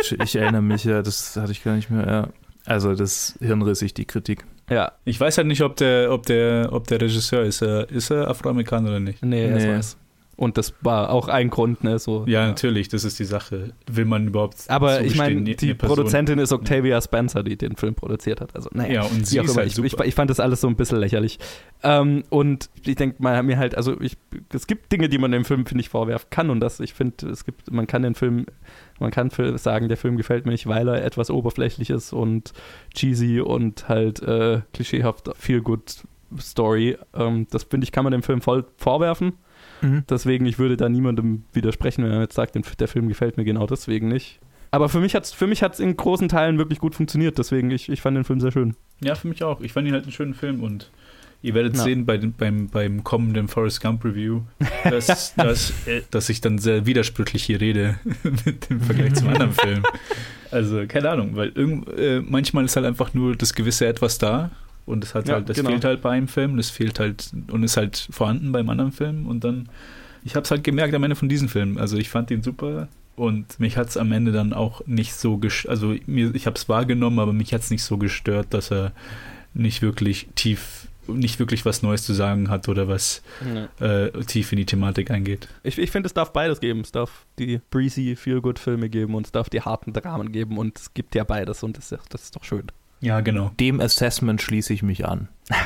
Ich, 0.00 0.12
ich 0.20 0.36
erinnere 0.36 0.62
mich, 0.62 0.84
ja, 0.84 1.02
das 1.02 1.34
hatte 1.36 1.50
ich 1.50 1.64
gar 1.64 1.74
nicht 1.74 1.90
mehr. 1.90 2.06
Ja. 2.06 2.28
Also, 2.64 2.94
das 2.94 3.30
ist 3.30 3.38
hirnrissig, 3.40 3.92
die 3.92 4.04
Kritik. 4.04 4.44
Ja, 4.72 4.92
ich 5.04 5.20
weiß 5.20 5.38
halt 5.38 5.46
nicht, 5.46 5.62
ob 5.62 5.76
der, 5.76 6.10
ob 6.12 6.24
der, 6.26 6.68
ob 6.72 6.86
der 6.86 7.00
Regisseur 7.00 7.42
ist. 7.44 7.62
Er, 7.62 7.88
ist 7.90 8.10
er 8.10 8.28
Afroamerikaner 8.28 8.88
oder 8.88 9.00
nicht? 9.00 9.22
nee, 9.24 9.48
das 9.50 9.62
Nee. 9.62 9.68
weiß. 9.76 9.96
Und 10.42 10.58
das 10.58 10.74
war 10.80 11.10
auch 11.10 11.28
ein 11.28 11.50
Grund, 11.50 11.84
ne? 11.84 12.00
So. 12.00 12.24
Ja, 12.26 12.48
natürlich, 12.48 12.88
das 12.88 13.04
ist 13.04 13.16
die 13.20 13.24
Sache. 13.24 13.74
Will 13.88 14.06
man 14.06 14.26
überhaupt. 14.26 14.56
Aber 14.66 15.00
ich 15.02 15.14
meine, 15.14 15.36
eine 15.36 15.54
die 15.54 15.72
Person- 15.72 15.94
Produzentin 15.94 16.40
ist 16.40 16.50
Octavia 16.50 17.00
Spencer, 17.00 17.44
die 17.44 17.56
den 17.56 17.76
Film 17.76 17.94
produziert 17.94 18.40
hat. 18.40 18.56
Also, 18.56 18.68
naja. 18.72 18.92
Ja, 18.92 19.02
und 19.04 19.24
sie 19.24 19.38
ist 19.38 19.56
halt 19.56 19.68
ich, 19.68 19.76
super. 19.76 20.02
ich, 20.02 20.08
ich 20.08 20.14
fand 20.16 20.30
das 20.30 20.40
alles 20.40 20.60
so 20.60 20.66
ein 20.66 20.74
bisschen 20.74 20.98
lächerlich. 20.98 21.38
Ähm, 21.84 22.24
und 22.28 22.70
ich 22.84 22.96
denke 22.96 23.22
mal, 23.22 23.40
mir 23.44 23.56
halt, 23.56 23.76
also 23.76 24.00
ich, 24.00 24.16
es 24.52 24.66
gibt 24.66 24.90
Dinge, 24.90 25.08
die 25.08 25.18
man 25.18 25.30
dem 25.30 25.44
Film, 25.44 25.64
finde 25.64 25.80
ich, 25.80 25.90
vorwerfen 25.90 26.26
kann. 26.30 26.50
Und 26.50 26.58
das, 26.58 26.80
ich 26.80 26.92
finde, 26.92 27.28
es 27.28 27.44
gibt, 27.44 27.70
man 27.70 27.86
kann 27.86 28.02
den 28.02 28.16
Film, 28.16 28.46
man 28.98 29.12
kann 29.12 29.30
sagen, 29.58 29.86
der 29.86 29.96
Film 29.96 30.16
gefällt 30.16 30.44
mir 30.44 30.50
nicht, 30.50 30.66
weil 30.66 30.88
er 30.88 31.04
etwas 31.04 31.30
oberflächlich 31.30 31.88
ist 31.88 32.12
und 32.12 32.52
cheesy 32.96 33.40
und 33.40 33.88
halt 33.88 34.20
äh, 34.22 34.62
klischeehaft, 34.72 35.30
feel 35.38 35.60
good 35.60 36.02
Story. 36.40 36.98
Ähm, 37.14 37.46
das 37.52 37.62
finde 37.62 37.84
ich, 37.84 37.92
kann 37.92 38.02
man 38.02 38.10
dem 38.10 38.24
Film 38.24 38.40
voll 38.40 38.64
vorwerfen. 38.76 39.34
Deswegen, 40.08 40.46
ich 40.46 40.58
würde 40.58 40.76
da 40.76 40.88
niemandem 40.88 41.44
widersprechen, 41.52 42.04
wenn 42.04 42.12
er 42.12 42.20
jetzt 42.22 42.34
sagt, 42.34 42.56
der 42.78 42.88
Film 42.88 43.08
gefällt 43.08 43.36
mir 43.36 43.44
genau 43.44 43.66
deswegen 43.66 44.08
nicht. 44.08 44.38
Aber 44.70 44.88
für 44.88 45.00
mich 45.00 45.14
hat 45.14 45.24
es 45.24 45.32
für 45.32 45.46
mich 45.46 45.62
hat's 45.62 45.80
in 45.80 45.96
großen 45.96 46.28
Teilen 46.28 46.56
wirklich 46.58 46.78
gut 46.78 46.94
funktioniert. 46.94 47.36
Deswegen, 47.38 47.70
ich, 47.70 47.88
ich 47.90 48.00
fand 48.00 48.16
den 48.16 48.24
Film 48.24 48.40
sehr 48.40 48.52
schön. 48.52 48.74
Ja, 49.00 49.14
für 49.14 49.28
mich 49.28 49.42
auch. 49.44 49.60
Ich 49.60 49.72
fand 49.72 49.86
ihn 49.86 49.92
halt 49.92 50.04
einen 50.04 50.12
schönen 50.12 50.32
Film 50.34 50.62
und 50.62 50.90
ihr 51.42 51.54
werdet 51.54 51.76
Ja. 51.76 51.82
sehen 51.82 52.06
bei 52.06 52.16
den, 52.16 52.32
beim, 52.32 52.68
beim 52.68 53.04
kommenden 53.04 53.48
Forrest 53.48 53.82
Gump 53.82 54.02
Review, 54.04 54.42
dass, 54.84 55.34
dass, 55.36 55.72
äh, 55.86 56.02
dass 56.10 56.28
ich 56.30 56.40
dann 56.40 56.58
sehr 56.58 56.86
widersprüchlich 56.86 57.44
hier 57.44 57.60
rede 57.60 57.98
mit 58.46 58.70
dem 58.70 58.80
Vergleich 58.80 59.14
zum 59.14 59.28
anderen 59.28 59.52
Film. 59.52 59.82
Also, 60.50 60.86
keine 60.86 61.08
Ahnung, 61.08 61.30
weil 61.34 61.48
irgend, 61.54 61.88
äh, 61.98 62.20
manchmal 62.20 62.66
ist 62.66 62.76
halt 62.76 62.84
einfach 62.84 63.14
nur 63.14 63.34
das 63.34 63.54
gewisse 63.54 63.86
Etwas 63.86 64.18
da 64.18 64.50
und 64.86 65.02
das 65.02 65.14
hat 65.14 65.28
Ja, 65.28 65.34
halt, 65.34 65.48
das 65.48 65.56
genau. 65.56 65.70
fehlt 65.70 65.84
halt 65.84 66.02
bei 66.02 66.10
einem 66.10 66.28
Film, 66.28 66.56
das 66.56 66.70
fehlt 66.70 66.98
halt 66.98 67.30
und 67.50 67.62
ist 67.62 67.76
halt 67.76 68.08
vorhanden 68.10 68.52
beim 68.52 68.68
anderen 68.68 68.92
Film 68.92 69.26
und 69.26 69.44
dann, 69.44 69.68
ich 70.24 70.34
habe 70.34 70.44
es 70.44 70.50
halt 70.50 70.64
gemerkt 70.64 70.94
am 70.94 71.02
Ende 71.04 71.16
von 71.16 71.28
diesem 71.28 71.48
Film. 71.48 71.78
Also 71.78 71.96
ich 71.96 72.08
fand 72.08 72.30
ihn 72.30 72.42
super 72.42 72.88
und 73.16 73.60
mich 73.60 73.76
hat 73.76 73.88
es 73.88 73.96
am 73.96 74.10
Ende 74.12 74.32
dann 74.32 74.52
auch 74.52 74.86
nicht 74.86 75.14
so 75.14 75.36
gestört, 75.38 75.70
also 75.70 75.94
mir, 76.06 76.34
ich 76.34 76.46
habe 76.46 76.56
es 76.56 76.68
wahrgenommen, 76.68 77.18
aber 77.18 77.32
mich 77.32 77.52
hat 77.54 77.60
es 77.62 77.70
nicht 77.70 77.84
so 77.84 77.98
gestört, 77.98 78.48
dass 78.50 78.70
er 78.72 78.92
nicht 79.54 79.82
wirklich 79.82 80.28
tief, 80.34 80.88
nicht 81.06 81.38
wirklich 81.38 81.64
was 81.66 81.82
Neues 81.82 82.04
zu 82.04 82.14
sagen 82.14 82.48
hat 82.48 82.68
oder 82.68 82.88
was 82.88 83.22
äh, 83.80 84.10
tief 84.24 84.52
in 84.52 84.58
die 84.58 84.64
Thematik 84.66 85.10
eingeht. 85.10 85.48
Ich, 85.62 85.76
ich 85.78 85.90
finde, 85.90 86.06
es 86.06 86.14
darf 86.14 86.32
beides 86.32 86.60
geben. 86.60 86.80
Es 86.80 86.92
darf 86.92 87.26
die 87.38 87.60
breezy, 87.70 88.16
feel-good-Filme 88.16 88.88
geben 88.88 89.14
und 89.14 89.26
es 89.26 89.32
darf 89.32 89.50
die 89.50 89.60
harten 89.60 89.92
Dramen 89.92 90.32
geben 90.32 90.56
und 90.58 90.78
es 90.78 90.94
gibt 90.94 91.14
ja 91.14 91.24
beides 91.24 91.62
und 91.62 91.76
das, 91.76 91.90
das 92.08 92.22
ist 92.22 92.36
doch 92.36 92.44
schön. 92.44 92.66
Ja, 93.02 93.20
genau. 93.20 93.50
Dem 93.58 93.80
Assessment 93.80 94.40
schließe 94.40 94.72
ich 94.72 94.84
mich 94.84 95.04
an. 95.04 95.26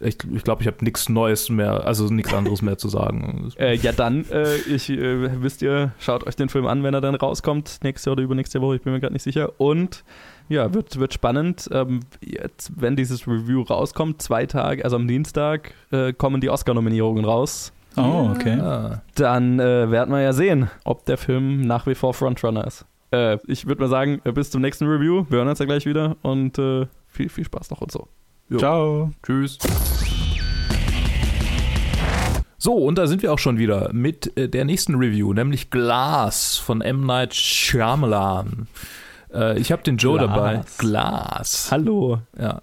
ich 0.00 0.18
glaube, 0.18 0.36
ich, 0.36 0.44
glaub, 0.44 0.60
ich 0.60 0.68
habe 0.68 0.84
nichts 0.84 1.08
Neues 1.08 1.50
mehr, 1.50 1.84
also 1.84 2.06
nichts 2.06 2.32
anderes 2.32 2.62
mehr 2.62 2.78
zu 2.78 2.88
sagen. 2.88 3.50
Äh, 3.58 3.74
ja, 3.74 3.90
dann, 3.90 4.24
äh, 4.30 4.54
ich, 4.54 4.88
äh, 4.88 5.42
wisst 5.42 5.62
ihr, 5.62 5.90
schaut 5.98 6.24
euch 6.28 6.36
den 6.36 6.48
Film 6.48 6.66
an, 6.66 6.84
wenn 6.84 6.94
er 6.94 7.00
dann 7.00 7.16
rauskommt, 7.16 7.80
nächste 7.82 8.12
oder 8.12 8.22
übernächste 8.22 8.60
Woche, 8.60 8.76
ich 8.76 8.82
bin 8.82 8.92
mir 8.92 9.00
gerade 9.00 9.14
nicht 9.14 9.24
sicher. 9.24 9.50
Und 9.58 10.04
ja, 10.48 10.72
wird, 10.72 11.00
wird 11.00 11.12
spannend. 11.12 11.68
Ähm, 11.72 12.00
jetzt, 12.20 12.70
wenn 12.80 12.94
dieses 12.94 13.26
Review 13.26 13.62
rauskommt, 13.62 14.22
zwei 14.22 14.46
Tage, 14.46 14.84
also 14.84 14.94
am 14.94 15.08
Dienstag, 15.08 15.74
äh, 15.90 16.12
kommen 16.12 16.40
die 16.40 16.50
Oscar-Nominierungen 16.50 17.24
raus. 17.24 17.72
Oh, 17.96 18.30
okay. 18.32 18.60
Ah. 18.60 19.02
Dann 19.16 19.58
äh, 19.58 19.90
werden 19.90 20.14
wir 20.14 20.20
ja 20.20 20.32
sehen, 20.32 20.70
ob 20.84 21.04
der 21.06 21.18
Film 21.18 21.62
nach 21.62 21.88
wie 21.88 21.96
vor 21.96 22.14
Frontrunner 22.14 22.64
ist. 22.64 22.84
Äh, 23.10 23.38
ich 23.46 23.66
würde 23.66 23.82
mal 23.82 23.88
sagen, 23.88 24.20
äh, 24.24 24.32
bis 24.32 24.50
zum 24.50 24.60
nächsten 24.60 24.86
Review. 24.86 25.24
Wir 25.28 25.38
hören 25.38 25.48
uns 25.48 25.58
ja 25.58 25.66
gleich 25.66 25.86
wieder 25.86 26.16
und 26.22 26.58
äh, 26.58 26.86
viel, 27.06 27.28
viel 27.28 27.44
Spaß 27.44 27.70
noch 27.70 27.80
und 27.80 27.90
so. 27.90 28.08
Jo. 28.48 28.58
Ciao. 28.58 29.12
Tschüss. 29.24 29.58
So, 32.60 32.74
und 32.74 32.98
da 32.98 33.06
sind 33.06 33.22
wir 33.22 33.32
auch 33.32 33.38
schon 33.38 33.58
wieder 33.58 33.90
mit 33.92 34.36
äh, 34.36 34.48
der 34.48 34.64
nächsten 34.64 34.96
Review, 34.96 35.32
nämlich 35.32 35.70
Glass 35.70 36.56
von 36.56 36.80
M. 36.80 37.06
Night 37.06 37.34
Shyamalan. 37.34 38.66
Äh, 39.32 39.58
ich 39.58 39.70
habe 39.70 39.82
den 39.82 39.96
Joe 39.96 40.18
Glass. 40.18 40.28
dabei. 40.28 40.60
Glass. 40.78 41.68
Hallo. 41.70 42.18
Ja. 42.38 42.62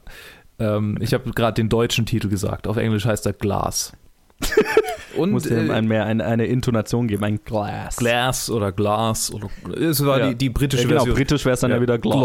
Ähm, 0.60 0.98
ich 1.00 1.14
habe 1.14 1.32
gerade 1.32 1.56
den 1.56 1.70
deutschen 1.70 2.06
Titel 2.06 2.28
gesagt. 2.28 2.68
Auf 2.68 2.78
Englisch 2.78 3.06
heißt 3.06 3.26
er 3.26 3.34
Glas. 3.34 3.94
Und 5.16 5.32
Muss 5.32 5.46
äh, 5.46 5.70
ein, 5.72 5.88
mehr 5.88 6.06
ein, 6.06 6.22
eine 6.22 6.46
Intonation 6.46 7.08
geben, 7.08 7.24
ein 7.24 7.40
Glass. 7.46 7.96
Glass 7.98 8.50
oder 8.50 8.72
Glas 8.72 9.34
oder 9.34 9.50
es 9.80 10.06
war 10.06 10.20
Ja. 10.20 10.30
die, 10.30 10.36
die 10.36 10.50
britische 10.50 10.84
Ja, 10.84 10.88
genau, 10.90 11.00
Version. 11.02 11.16
britisch 11.16 11.46
wäre 11.46 11.54
es 11.54 11.60
dann 11.62 11.72
ja, 11.72 11.82
wieder 11.82 11.98
Glass. 11.98 12.16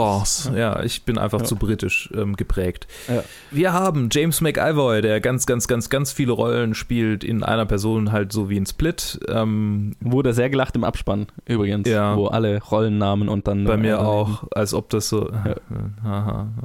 Glass. 0.44 0.50
Ja, 0.57 0.83
ich 0.83 1.05
bin 1.05 1.18
einfach 1.18 1.40
Ja. 1.40 1.44
zu 1.44 1.57
britisch 1.57 2.11
ähm, 2.14 2.37
geprägt. 2.37 2.87
Ja. 3.09 3.22
Wir 3.50 3.72
haben 3.72 4.09
James 4.11 4.40
McIvoy, 4.40 5.03
der 5.03 5.20
ganz, 5.20 5.46
ganz, 5.46 5.68
ganz, 5.68 5.88
ganz 5.90 6.12
viele 6.12 6.33
Rollen 6.33 6.74
spielt 6.74 7.24
in 7.24 7.42
einer 7.42 7.66
Person, 7.66 8.12
halt 8.12 8.33
so 8.33 8.48
wie 8.50 8.57
in 8.57 8.66
Split. 8.66 9.20
Ähm, 9.29 9.94
Wurde 10.00 10.33
sehr 10.33 10.50
gelacht 10.50 10.74
im 10.76 10.85
Abspann 10.85 11.26
übrigens, 11.46 11.88
Ja. 11.88 12.16
wo 12.16 12.26
alle 12.26 12.61
Rollennamen 12.62 13.29
und 13.29 13.46
dann 13.48 13.64
bei 13.64 13.76
mir 13.76 14.00
auch, 14.00 14.44
als 14.55 14.74
ob 14.74 14.88
das 14.90 15.09
so. 15.09 15.31
Ja. 16.05 16.48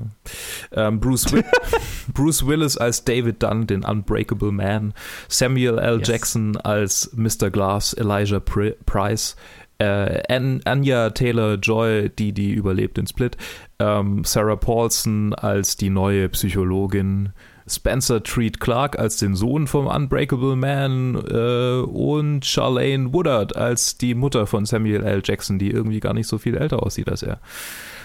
Ähm, 0.72 1.00
Bruce, 1.00 1.32
Wi 1.32 1.44
Bruce 2.14 2.46
Willis 2.48 2.78
als 2.78 3.04
David 3.04 3.42
Dunn, 3.44 3.68
den 3.68 3.84
Unbreakable 3.84 4.52
Man. 4.52 4.94
Samuel 5.28 5.78
L. 5.80 6.00
Yes. 6.00 6.08
Jackson 6.16 6.56
als 6.56 7.12
Mr. 7.14 7.50
Glass, 7.50 7.94
Elijah 7.94 8.40
Pri 8.40 8.74
Price. 8.86 9.36
Äh, 9.80 10.22
An 10.34 10.62
Anya 10.64 11.10
Taylor 11.10 11.56
Joy, 11.56 12.10
die 12.10 12.32
die 12.32 12.54
überlebt 12.54 12.98
in 12.98 13.06
Split. 13.06 13.36
Ähm, 13.80 14.24
Sarah 14.24 14.56
Paulson 14.56 15.34
als 15.34 15.76
die 15.76 15.90
neue 15.90 16.30
Psychologin. 16.30 17.34
Spencer 17.68 18.24
Treat 18.24 18.62
Clark 18.62 18.98
als 18.98 19.18
den 19.18 19.36
Sohn 19.36 19.68
vom 19.68 19.88
Unbreakable 19.88 20.56
Man 20.56 21.16
äh, 21.16 21.82
und 21.86 22.46
Charlene 22.46 23.12
Woodard 23.12 23.58
als 23.58 23.98
die 23.98 24.16
Mutter 24.16 24.48
von 24.48 24.66
Samuel 24.66 25.04
L. 25.04 25.22
Jackson, 25.22 25.60
die 25.60 25.72
irgendwie 25.72 26.00
gar 26.00 26.14
nicht 26.14 26.28
so 26.28 26.38
viel 26.38 26.56
älter 26.56 26.82
aussieht 26.82 27.10
als 27.10 27.24
er. 27.24 27.42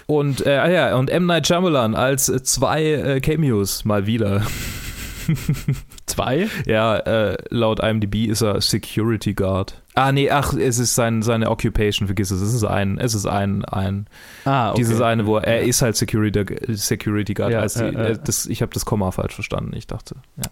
Und 0.07 0.45
äh, 0.45 0.57
ah 0.57 0.69
ja, 0.69 0.97
und 0.97 1.11
M. 1.11 1.27
Night 1.27 1.47
Shyamalan 1.47 1.95
als 1.95 2.27
zwei 2.27 2.85
äh, 2.85 3.21
Cameos 3.21 3.85
mal 3.85 4.07
wieder. 4.07 4.43
Zwei? 6.07 6.49
Ja, 6.67 6.97
äh, 6.99 7.37
laut 7.51 7.81
IMDb 7.81 8.27
ist 8.27 8.43
er 8.43 8.61
Security 8.61 9.35
Guard. 9.35 9.81
Ah, 9.95 10.13
nee, 10.13 10.31
ach, 10.31 10.55
es 10.55 10.79
ist 10.79 10.95
sein, 10.95 11.23
seine 11.23 11.51
Occupation, 11.51 12.07
vergiss 12.07 12.31
es. 12.31 12.41
Es 12.41 12.55
ist 12.55 12.65
ein, 12.65 12.99
es 12.99 13.15
ist 13.15 13.27
ein, 13.27 13.65
ein, 13.65 14.07
Ah, 14.45 14.71
okay. 14.71 14.79
dieses 14.79 15.01
eine, 15.01 15.27
wo 15.27 15.37
er, 15.37 15.47
er 15.47 15.63
ist 15.63 15.83
halt 15.83 15.97
Security, 15.97 16.45
Security 16.75 17.35
Guard. 17.35 17.53
Ja, 17.53 17.67
die, 17.67 17.97
äh, 17.97 18.19
das, 18.23 18.47
ich 18.47 18.63
habe 18.63 18.73
das 18.73 18.85
Komma 18.85 19.11
falsch 19.11 19.35
verstanden, 19.35 19.73
ich 19.75 19.87
dachte. 19.87 20.17
Ja. 20.37 20.45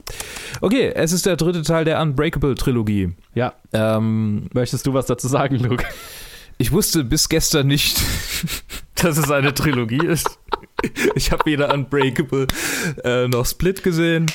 Okay, 0.60 0.92
es 0.94 1.12
ist 1.12 1.24
der 1.26 1.36
dritte 1.36 1.62
Teil 1.62 1.84
der 1.84 2.00
Unbreakable-Trilogie. 2.02 3.14
Ja. 3.34 3.54
Ähm, 3.72 4.48
Möchtest 4.52 4.86
du 4.86 4.94
was 4.94 5.06
dazu 5.06 5.28
sagen, 5.28 5.56
Luke? 5.56 5.84
ich 6.58 6.72
wusste 6.72 7.04
bis 7.04 7.28
gestern 7.28 7.68
nicht, 7.68 8.02
dass 8.96 9.16
es 9.16 9.30
eine 9.30 9.54
Trilogie 9.54 10.04
ist. 10.04 10.38
Ich 11.16 11.32
habe 11.32 11.44
weder 11.46 11.72
Unbreakable 11.74 12.46
äh, 13.04 13.26
noch 13.28 13.44
Split 13.46 13.82
gesehen. 13.82 14.26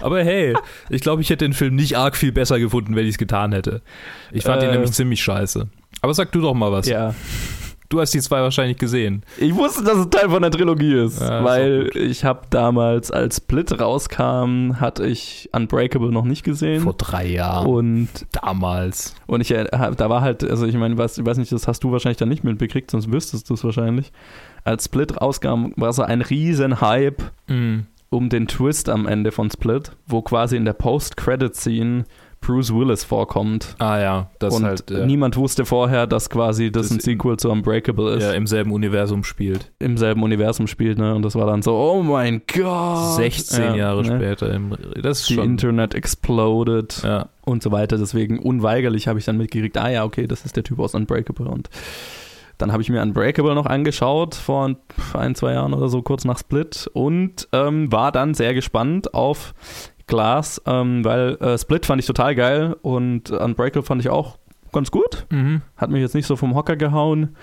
Aber 0.00 0.22
hey, 0.24 0.54
ich 0.90 1.00
glaube, 1.02 1.22
ich 1.22 1.30
hätte 1.30 1.44
den 1.44 1.52
Film 1.52 1.74
nicht 1.76 1.96
arg 1.96 2.16
viel 2.16 2.32
besser 2.32 2.58
gefunden, 2.58 2.96
wenn 2.96 3.04
ich 3.04 3.12
es 3.12 3.18
getan 3.18 3.52
hätte. 3.52 3.82
Ich 4.32 4.44
fand 4.44 4.62
ihn 4.62 4.68
Äh. 4.70 4.72
nämlich 4.72 4.92
ziemlich 4.92 5.22
scheiße. 5.22 5.68
Aber 6.00 6.14
sag 6.14 6.32
du 6.32 6.40
doch 6.40 6.54
mal 6.54 6.72
was. 6.72 6.86
Ja. 6.86 7.14
Du 7.90 8.00
hast 8.00 8.12
die 8.14 8.20
zwei 8.20 8.40
wahrscheinlich 8.40 8.78
gesehen. 8.78 9.22
Ich 9.38 9.54
wusste, 9.54 9.84
dass 9.84 9.98
es 9.98 10.08
Teil 10.10 10.28
von 10.30 10.40
der 10.42 10.50
Trilogie 10.50 10.94
ist, 10.94 11.20
Ja, 11.20 11.38
ist 11.40 11.44
weil 11.44 11.84
gut. 11.84 11.96
ich 11.96 12.24
habe 12.24 12.40
damals, 12.50 13.10
als 13.10 13.36
Split 13.36 13.78
rauskam, 13.80 14.80
hatte 14.80 15.06
ich 15.06 15.48
Unbreakable 15.52 16.10
noch 16.10 16.24
nicht 16.24 16.42
gesehen. 16.44 16.80
Vor 16.82 16.94
drei 16.94 17.26
Jahren. 17.26 17.66
und, 17.66 18.08
damals. 18.32 19.14
und 19.26 19.40
ich, 19.42 19.50
äh, 19.52 19.66
hab- 19.72 19.96
da 19.96 20.08
war 20.10 20.22
halt, 20.22 20.42
also 20.42 20.66
ich 20.66 20.74
meine, 20.76 20.94
ich 20.94 20.98
weiß 21.24 21.36
nicht, 21.38 21.52
das 21.52 21.68
hast 21.68 21.84
du 21.84 21.92
wahrscheinlich 21.92 22.16
dann 22.18 22.30
nicht 22.30 22.42
mitbekriegt, 22.42 22.90
sonst 22.90 23.12
wüsstest 23.12 23.48
du 23.50 23.54
es 23.54 23.62
wahrscheinlich. 23.64 24.12
Als 24.64 24.86
Split 24.86 25.20
rauskam, 25.20 25.72
war 25.76 25.92
so 25.92 26.02
ein 26.02 26.22
riesen 26.22 26.80
Hype 26.80 27.22
Mhm. 27.48 27.86
um 28.08 28.28
den 28.30 28.48
Twist 28.48 28.88
am 28.88 29.06
Ende 29.06 29.30
von 29.30 29.50
Split, 29.50 29.92
wo 30.06 30.22
quasi 30.22 30.56
in 30.56 30.64
der 30.64 30.72
Post-Credit-Scene 30.72 32.04
Bruce 32.44 32.72
Willis 32.74 33.04
vorkommt. 33.04 33.74
Ah 33.78 33.98
ja, 33.98 34.30
das 34.38 34.54
und 34.54 34.64
halt 34.64 34.90
ja, 34.90 35.04
niemand 35.06 35.36
wusste 35.36 35.64
vorher, 35.64 36.06
dass 36.06 36.28
quasi 36.30 36.70
das, 36.70 36.88
Das 36.88 36.96
ein 36.96 37.00
Sequel 37.00 37.36
zu 37.38 37.50
Unbreakable 37.50 38.14
ist, 38.14 38.22
ja, 38.22 38.32
im 38.32 38.46
selben 38.46 38.72
Universum 38.72 39.24
spielt. 39.24 39.72
im 39.78 39.96
selben 39.96 40.22
Universum 40.22 40.66
spielt, 40.66 40.98
ne? 40.98 41.14
Und 41.14 41.22
das 41.22 41.34
war 41.34 41.46
dann 41.46 41.62
so, 41.62 41.74
oh 41.74 42.02
mein 42.02 42.42
Gott. 42.52 43.16
16 43.16 43.62
Ja, 43.62 43.74
Jahre 43.76 44.02
ne? 44.02 44.16
später. 44.16 44.52
Im, 44.52 44.76
das 45.02 45.20
ist 45.20 45.30
Die 45.30 45.34
schon. 45.34 45.44
Internet 45.44 45.94
exploded 45.94 47.02
ja. 47.02 47.28
und 47.44 47.62
so 47.62 47.72
weiter. 47.72 47.96
Deswegen 47.98 48.38
unweigerlich 48.38 49.08
habe 49.08 49.18
ich 49.18 49.24
dann 49.24 49.36
mitgekriegt, 49.38 49.76
ah 49.76 49.90
ja, 49.90 50.04
okay, 50.04 50.26
das 50.26 50.44
ist 50.44 50.56
der 50.56 50.64
Typ 50.64 50.78
aus 50.78 50.94
Unbreakable. 50.94 51.48
Und 51.48 51.70
dann 52.58 52.70
habe 52.72 52.82
ich 52.82 52.88
mir 52.90 53.02
Unbreakable 53.02 53.54
noch 53.54 53.66
angeschaut 53.66 54.34
vor 54.36 54.68
ein, 54.68 54.76
ein, 55.14 55.34
zwei 55.34 55.54
Jahren 55.54 55.74
oder 55.74 55.88
so, 55.88 56.02
kurz 56.02 56.24
nach 56.24 56.38
Split 56.38 56.88
und 56.92 57.48
ähm, 57.52 57.90
war 57.90 58.12
dann 58.12 58.34
sehr 58.34 58.54
gespannt 58.54 59.12
auf 59.12 59.54
Glass, 60.06 60.60
ähm, 60.66 61.04
weil 61.04 61.36
äh, 61.36 61.58
Split 61.58 61.86
fand 61.86 62.00
ich 62.00 62.06
total 62.06 62.34
geil 62.34 62.76
und 62.82 63.30
Unbreakable 63.30 63.82
fand 63.82 64.00
ich 64.00 64.10
auch 64.10 64.38
ganz 64.72 64.90
gut. 64.90 65.26
Mhm. 65.30 65.62
Hat 65.76 65.90
mich 65.90 66.00
jetzt 66.00 66.14
nicht 66.14 66.26
so 66.26 66.36
vom 66.36 66.54
Hocker 66.54 66.76
gehauen. 66.76 67.36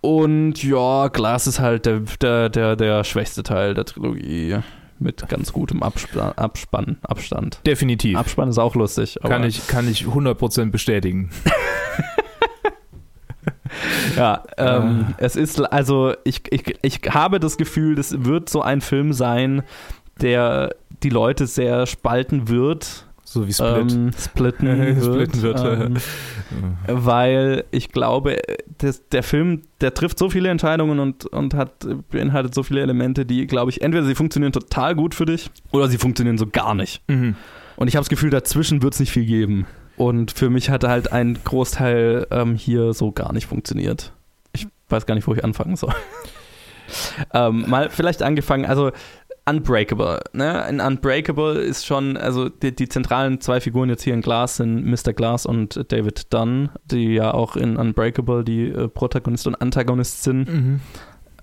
Und 0.00 0.62
ja, 0.62 1.08
Glass 1.08 1.46
ist 1.46 1.60
halt 1.60 1.86
der, 1.86 2.00
der, 2.20 2.48
der, 2.48 2.76
der 2.76 3.04
schwächste 3.04 3.42
Teil 3.42 3.74
der 3.74 3.84
Trilogie. 3.84 4.58
Mit 5.00 5.28
ganz 5.28 5.52
gutem 5.52 5.84
Abspann, 5.84 6.32
Abspann 6.32 6.96
Abstand. 7.02 7.60
Definitiv. 7.64 8.18
Abspann 8.18 8.48
ist 8.48 8.58
auch 8.58 8.74
lustig. 8.74 9.16
kann, 9.22 9.44
ich, 9.44 9.68
kann 9.68 9.88
ich 9.88 10.04
100% 10.06 10.70
bestätigen. 10.70 11.30
Ja, 14.16 14.42
ähm, 14.56 15.14
es 15.18 15.36
ist, 15.36 15.60
also 15.60 16.14
ich, 16.24 16.42
ich, 16.50 16.76
ich 16.82 17.00
habe 17.10 17.38
das 17.38 17.56
Gefühl, 17.56 17.94
das 17.94 18.24
wird 18.24 18.48
so 18.48 18.62
ein 18.62 18.80
Film 18.80 19.12
sein, 19.12 19.62
der 20.20 20.74
die 21.02 21.10
Leute 21.10 21.46
sehr 21.46 21.86
spalten 21.86 22.48
wird. 22.48 23.06
So 23.24 23.46
wie 23.46 23.52
Split. 23.52 23.92
Ähm, 23.92 24.10
splitten 24.18 24.66
wird. 24.66 25.04
Splitten 25.04 25.42
wird. 25.42 25.60
Ähm, 25.64 25.96
weil 26.86 27.64
ich 27.70 27.90
glaube, 27.90 28.38
das, 28.78 29.06
der 29.08 29.22
Film, 29.22 29.62
der 29.82 29.92
trifft 29.92 30.18
so 30.18 30.30
viele 30.30 30.48
Entscheidungen 30.48 30.98
und, 30.98 31.26
und 31.26 31.52
hat 31.52 31.86
beinhaltet 32.10 32.54
so 32.54 32.62
viele 32.62 32.80
Elemente, 32.80 33.26
die, 33.26 33.46
glaube 33.46 33.70
ich, 33.70 33.82
entweder 33.82 34.06
sie 34.06 34.14
funktionieren 34.14 34.52
total 34.52 34.94
gut 34.94 35.14
für 35.14 35.26
dich 35.26 35.50
oder 35.72 35.88
sie 35.88 35.98
funktionieren 35.98 36.38
so 36.38 36.46
gar 36.46 36.74
nicht. 36.74 37.02
Mhm. 37.08 37.36
Und 37.76 37.88
ich 37.88 37.96
habe 37.96 38.00
das 38.00 38.08
Gefühl, 38.08 38.30
dazwischen 38.30 38.82
wird 38.82 38.94
es 38.94 39.00
nicht 39.00 39.12
viel 39.12 39.26
geben. 39.26 39.66
Und 39.98 40.30
für 40.30 40.48
mich 40.48 40.70
hatte 40.70 40.88
halt 40.88 41.12
ein 41.12 41.38
Großteil 41.44 42.28
ähm, 42.30 42.54
hier 42.54 42.92
so 42.94 43.12
gar 43.12 43.32
nicht 43.32 43.46
funktioniert. 43.46 44.12
Ich 44.52 44.66
weiß 44.88 45.06
gar 45.06 45.14
nicht, 45.16 45.26
wo 45.26 45.34
ich 45.34 45.44
anfangen 45.44 45.76
soll. 45.76 45.92
ähm, 47.34 47.68
mal 47.68 47.90
vielleicht 47.90 48.22
angefangen, 48.22 48.64
also 48.64 48.90
Unbreakable. 49.48 50.20
Ne? 50.32 50.66
In 50.68 50.80
Unbreakable 50.80 51.54
ist 51.60 51.86
schon, 51.86 52.16
also 52.16 52.48
die, 52.48 52.74
die 52.74 52.88
zentralen 52.88 53.40
zwei 53.40 53.60
Figuren 53.60 53.88
jetzt 53.88 54.02
hier 54.02 54.14
in 54.14 54.20
Glass 54.22 54.56
sind 54.56 54.84
Mr. 54.84 55.12
Glass 55.12 55.46
und 55.46 55.90
David 55.92 56.32
Dunn, 56.32 56.70
die 56.84 57.14
ja 57.14 57.32
auch 57.32 57.56
in 57.56 57.76
Unbreakable 57.76 58.44
die 58.44 58.68
äh, 58.68 58.88
Protagonist 58.88 59.46
und 59.46 59.54
Antagonist 59.56 60.22
sind. 60.22 60.48
Mhm. 60.48 60.80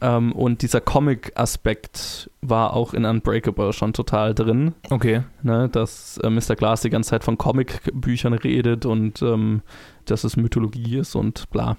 Ähm, 0.02 0.34
und 0.34 0.62
dieser 0.62 0.82
Comic-Aspekt 0.82 2.30
war 2.42 2.74
auch 2.74 2.94
in 2.94 3.06
Unbreakable 3.06 3.72
schon 3.72 3.94
total 3.94 4.36
drin 4.36 4.74
Okay. 4.90 5.24
ne, 5.42 5.70
dass 5.70 6.18
äh, 6.18 6.30
Mr. 6.30 6.56
Glass 6.56 6.82
die 6.82 6.90
ganze 6.90 7.12
Zeit 7.12 7.24
von 7.24 7.38
Comicbüchern 7.38 8.34
redet 8.34 8.86
und 8.86 9.22
ähm, 9.22 9.62
dass 10.06 10.26
es 10.26 10.36
Mythologie 10.36 10.98
ist 10.98 11.16
und 11.16 11.50
bla. 11.50 11.78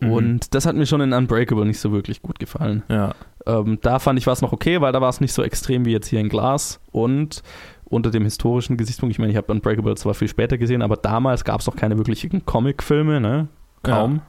Mhm. 0.00 0.10
Und 0.10 0.54
das 0.54 0.66
hat 0.66 0.74
mir 0.74 0.86
schon 0.86 1.02
in 1.02 1.12
Unbreakable 1.12 1.66
nicht 1.66 1.80
so 1.80 1.92
wirklich 1.92 2.22
gut 2.22 2.38
gefallen. 2.38 2.82
Ja. 2.88 3.14
Ähm, 3.46 3.78
da 3.82 3.98
fand 3.98 4.18
ich 4.18 4.26
war 4.26 4.32
es 4.32 4.42
noch 4.42 4.52
okay, 4.52 4.80
weil 4.80 4.92
da 4.92 5.00
war 5.00 5.10
es 5.10 5.20
nicht 5.20 5.32
so 5.32 5.42
extrem 5.42 5.84
wie 5.84 5.92
jetzt 5.92 6.08
hier 6.08 6.20
in 6.20 6.28
Glass 6.28 6.80
und 6.92 7.42
unter 7.84 8.10
dem 8.10 8.24
historischen 8.24 8.76
Gesichtspunkt, 8.76 9.14
ich 9.14 9.18
meine, 9.18 9.30
ich 9.30 9.36
habe 9.36 9.52
Unbreakable 9.52 9.94
zwar 9.96 10.14
viel 10.14 10.28
später 10.28 10.58
gesehen, 10.58 10.82
aber 10.82 10.96
damals 10.96 11.44
gab 11.44 11.60
es 11.60 11.66
noch 11.66 11.76
keine 11.76 11.98
wirklichen 11.98 12.44
Comicfilme, 12.44 13.20
ne? 13.20 13.48
Kaum. 13.82 14.22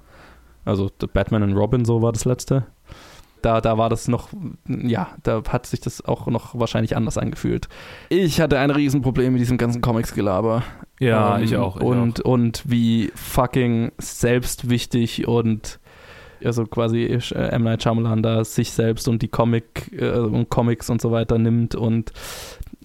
Also 0.66 0.90
The 1.00 1.08
Batman 1.08 1.44
und 1.44 1.54
Robin, 1.54 1.86
so 1.86 2.02
war 2.02 2.12
das 2.12 2.26
letzte. 2.26 2.66
Da, 3.42 3.62
da 3.62 3.78
war 3.78 3.90
das 3.90 4.08
noch, 4.08 4.30
ja, 4.68 5.10
da 5.22 5.44
hat 5.50 5.68
sich 5.68 5.80
das 5.80 6.04
auch 6.04 6.26
noch 6.28 6.58
wahrscheinlich 6.60 6.98
anders 6.98 7.18
angefühlt. 7.18 7.68
Ich 8.10 8.42
hatte 8.42 8.58
ein 8.58 8.72
Riesenproblem 8.72 9.34
mit 9.34 9.40
diesem 9.40 9.58
ganzen 9.58 9.82
Comics-Gelaber. 9.82 10.64
Ja, 11.00 11.38
Ähm, 11.38 11.44
ich 11.44 11.56
auch. 11.56 11.78
Ich 11.78 11.84
und, 11.84 12.26
auch. 12.26 12.32
und 12.32 12.64
wie 12.66 13.12
fucking 13.14 13.92
selbstwichtig 14.00 15.28
und 15.28 15.80
also 16.46 16.66
quasi 16.66 17.04
äh, 17.04 17.50
M. 17.50 17.64
Night 17.64 17.84
Shyamalan 17.84 18.24
da 18.24 18.44
sich 18.44 18.72
selbst 18.72 19.08
und 19.08 19.22
die 19.22 19.28
Comic 19.28 19.92
äh, 19.98 20.10
und 20.18 20.50
Comics 20.50 20.90
und 20.90 21.02
so 21.02 21.12
weiter 21.12 21.38
nimmt 21.38 21.76
und 21.76 22.12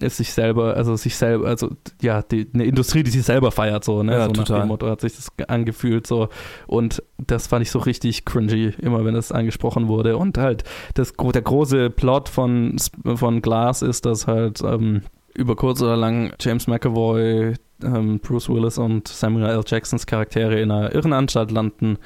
es 0.01 0.17
sich 0.17 0.33
selber, 0.33 0.75
also 0.75 0.95
sich 0.95 1.15
selber, 1.15 1.47
also 1.47 1.71
ja, 2.01 2.21
die, 2.21 2.47
eine 2.53 2.65
Industrie, 2.65 3.03
die 3.03 3.11
sich 3.11 3.23
selber 3.23 3.51
feiert, 3.51 3.83
so, 3.83 4.03
ne? 4.03 4.13
Ja, 4.13 4.25
so 4.25 4.31
nach 4.31 4.43
total. 4.45 4.61
dem 4.61 4.67
Motto 4.69 4.89
hat 4.89 5.01
sich 5.01 5.15
das 5.15 5.29
angefühlt 5.47 6.07
so. 6.07 6.29
Und 6.67 7.03
das 7.17 7.47
fand 7.47 7.63
ich 7.63 7.71
so 7.71 7.79
richtig 7.79 8.25
cringy, 8.25 8.73
immer 8.79 9.05
wenn 9.05 9.15
es 9.15 9.31
angesprochen 9.31 9.87
wurde. 9.87 10.17
Und 10.17 10.37
halt, 10.37 10.63
das, 10.95 11.13
der 11.13 11.41
große 11.41 11.89
Plot 11.89 12.29
von, 12.29 12.77
von 13.15 13.41
Glass 13.41 13.81
ist, 13.81 14.05
dass 14.05 14.27
halt 14.27 14.61
ähm, 14.61 15.01
über 15.33 15.55
kurz 15.55 15.81
oder 15.81 15.95
lang 15.95 16.33
James 16.39 16.67
McAvoy, 16.67 17.53
ähm, 17.83 18.19
Bruce 18.19 18.49
Willis 18.49 18.77
und 18.77 19.07
Samuel 19.07 19.45
L. 19.45 19.61
Jacksons 19.65 20.05
Charaktere 20.05 20.59
in 20.59 20.71
einer 20.71 20.93
Irrenanstalt 20.93 21.51
landen. 21.51 21.97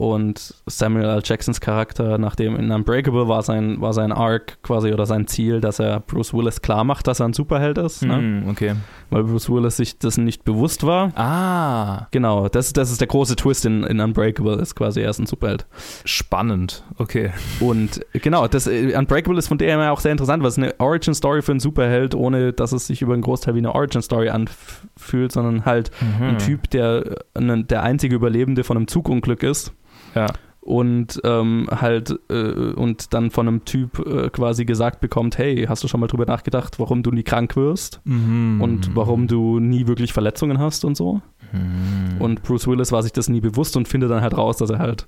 Und 0.00 0.54
Samuel 0.64 1.04
L. 1.04 1.20
Jacksons 1.22 1.60
Charakter, 1.60 2.16
nachdem 2.16 2.56
in 2.56 2.70
Unbreakable 2.70 3.28
war 3.28 3.42
sein, 3.42 3.82
war 3.82 3.92
sein 3.92 4.12
Arc 4.12 4.56
quasi 4.62 4.94
oder 4.94 5.04
sein 5.04 5.26
Ziel, 5.26 5.60
dass 5.60 5.78
er 5.78 6.00
Bruce 6.00 6.32
Willis 6.32 6.62
klar 6.62 6.84
macht, 6.84 7.06
dass 7.06 7.20
er 7.20 7.26
ein 7.28 7.34
Superheld 7.34 7.76
ist, 7.76 8.02
ne? 8.02 8.16
Mhm, 8.16 8.48
okay. 8.48 8.76
weil 9.10 9.24
Bruce 9.24 9.50
Willis 9.50 9.76
sich 9.76 9.98
dessen 9.98 10.24
nicht 10.24 10.42
bewusst 10.44 10.86
war. 10.86 11.12
Ah, 11.18 12.06
Genau, 12.12 12.48
das, 12.48 12.72
das 12.72 12.90
ist 12.90 13.02
der 13.02 13.08
große 13.08 13.36
Twist 13.36 13.66
in, 13.66 13.82
in 13.84 14.00
Unbreakable, 14.00 14.54
ist 14.54 14.74
quasi 14.74 15.02
er 15.02 15.10
ist 15.10 15.18
ein 15.18 15.26
Superheld. 15.26 15.66
spannend. 16.06 16.82
Okay. 16.96 17.32
Und 17.60 18.00
genau, 18.12 18.48
das 18.48 18.66
äh, 18.66 18.96
Unbreakable 18.96 19.38
ist 19.38 19.48
von 19.48 19.58
der 19.58 19.78
her 19.78 19.92
auch 19.92 20.00
sehr 20.00 20.12
interessant, 20.12 20.42
weil 20.42 20.48
es 20.48 20.56
eine 20.56 20.74
Origin-Story 20.78 21.42
für 21.42 21.52
einen 21.52 21.60
Superheld, 21.60 22.14
ohne 22.14 22.54
dass 22.54 22.72
es 22.72 22.86
sich 22.86 23.02
über 23.02 23.12
einen 23.12 23.22
Großteil 23.22 23.54
wie 23.54 23.58
eine 23.58 23.74
Origin-Story 23.74 24.30
anfühlt, 24.30 25.30
sondern 25.32 25.66
halt 25.66 25.90
Mhm. 26.00 26.24
ein 26.24 26.38
Typ, 26.38 26.70
der 26.70 27.04
äh, 27.34 27.62
der 27.64 27.82
einzige 27.82 28.14
Überlebende 28.16 28.64
von 28.64 28.78
einem 28.78 28.88
Zugunglück 28.88 29.42
ist. 29.42 29.74
Ja. 30.14 30.26
Und 30.60 31.20
ähm, 31.24 31.66
halt 31.70 32.18
äh, 32.28 32.34
und 32.74 33.14
dann 33.14 33.30
von 33.30 33.48
einem 33.48 33.64
Typ 33.64 33.98
äh, 34.06 34.28
quasi 34.28 34.66
gesagt 34.66 35.00
bekommt, 35.00 35.38
hey, 35.38 35.64
hast 35.68 35.82
du 35.82 35.88
schon 35.88 36.00
mal 36.00 36.06
drüber 36.06 36.26
nachgedacht, 36.26 36.78
warum 36.78 37.02
du 37.02 37.10
nie 37.10 37.22
krank 37.22 37.56
wirst 37.56 38.00
Mhm. 38.04 38.60
und 38.60 38.94
warum 38.94 39.26
du 39.26 39.58
nie 39.58 39.86
wirklich 39.86 40.12
Verletzungen 40.12 40.58
hast 40.58 40.84
und 40.84 40.96
so? 40.96 41.22
Mhm. 41.52 42.20
Und 42.20 42.42
Bruce 42.42 42.66
Willis 42.68 42.92
war 42.92 43.02
sich 43.02 43.12
das 43.12 43.28
nie 43.28 43.40
bewusst 43.40 43.76
und 43.76 43.88
findet 43.88 44.10
dann 44.10 44.20
halt 44.20 44.36
raus, 44.36 44.58
dass 44.58 44.70
er 44.70 44.78
halt 44.78 45.06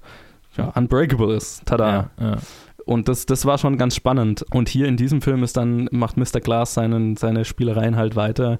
ja, 0.56 0.68
unbreakable 0.74 1.34
ist. 1.36 1.64
Tada. 1.66 2.10
ja, 2.18 2.30
ja. 2.30 2.36
Und 2.84 3.06
das, 3.08 3.26
das 3.26 3.46
war 3.46 3.58
schon 3.58 3.78
ganz 3.78 3.94
spannend. 3.94 4.44
Und 4.50 4.68
hier 4.68 4.88
in 4.88 4.96
diesem 4.96 5.22
Film 5.22 5.44
ist 5.44 5.56
dann, 5.56 5.88
macht 5.92 6.16
Mr. 6.16 6.40
Glass 6.40 6.74
seinen, 6.74 7.16
seine 7.16 7.44
Spielereien 7.44 7.94
halt 7.96 8.16
weiter, 8.16 8.58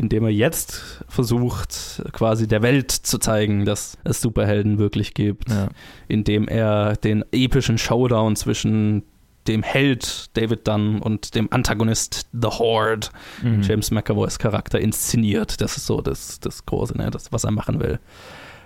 indem 0.00 0.24
er 0.24 0.30
jetzt 0.30 1.04
versucht, 1.08 2.02
quasi 2.12 2.48
der 2.48 2.62
Welt 2.62 2.90
zu 2.90 3.18
zeigen, 3.18 3.66
dass 3.66 3.98
es 4.02 4.22
Superhelden 4.22 4.78
wirklich 4.78 5.12
gibt. 5.12 5.50
Ja. 5.50 5.68
Indem 6.08 6.48
er 6.48 6.96
den 6.96 7.22
epischen 7.32 7.76
Showdown 7.76 8.34
zwischen 8.34 9.02
dem 9.46 9.62
Held 9.62 10.30
David 10.38 10.66
Dunn 10.66 11.00
und 11.00 11.34
dem 11.34 11.52
Antagonist 11.52 12.26
The 12.32 12.48
Horde, 12.48 13.08
Mhm. 13.42 13.60
James 13.60 13.90
McAvoys 13.90 14.38
Charakter, 14.38 14.80
inszeniert. 14.80 15.60
Das 15.60 15.76
ist 15.76 15.84
so 15.84 16.00
das, 16.00 16.40
das 16.40 16.64
Große, 16.64 16.96
ne? 16.96 17.10
das, 17.10 17.30
was 17.30 17.44
er 17.44 17.50
machen 17.50 17.78
will. 17.78 17.98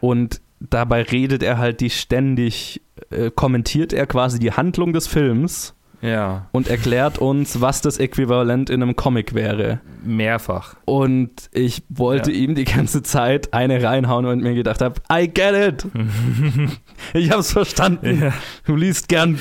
Und 0.00 0.40
dabei 0.60 1.02
redet 1.02 1.42
er 1.42 1.58
halt 1.58 1.80
die 1.80 1.90
ständig, 1.90 2.80
äh, 3.10 3.32
kommentiert 3.34 3.92
er 3.92 4.06
quasi 4.06 4.38
die 4.38 4.52
Handlung 4.52 4.92
des 4.92 5.08
Films 5.08 5.74
ja, 6.04 6.48
und 6.52 6.68
erklärt 6.68 7.18
uns, 7.18 7.60
was 7.60 7.80
das 7.80 7.98
Äquivalent 7.98 8.68
in 8.70 8.82
einem 8.82 8.94
Comic 8.96 9.34
wäre. 9.34 9.80
mehrfach. 10.04 10.76
Und 10.84 11.30
ich 11.52 11.82
wollte 11.88 12.30
Ja. 12.30 12.36
ihm 12.38 12.54
die 12.54 12.64
ganze 12.64 13.02
Zeit 13.02 13.54
eine 13.54 13.82
reinhauen 13.82 14.26
und 14.26 14.42
mir 14.42 14.54
gedacht 14.54 14.82
habe, 14.82 15.00
I 15.10 15.28
get 15.28 15.54
it. 15.54 15.86
ich 17.14 17.30
hab's 17.30 17.52
verstanden. 17.52 18.20
Ja. 18.22 18.32
Du 18.66 18.76
liest 18.76 19.08
gern 19.08 19.38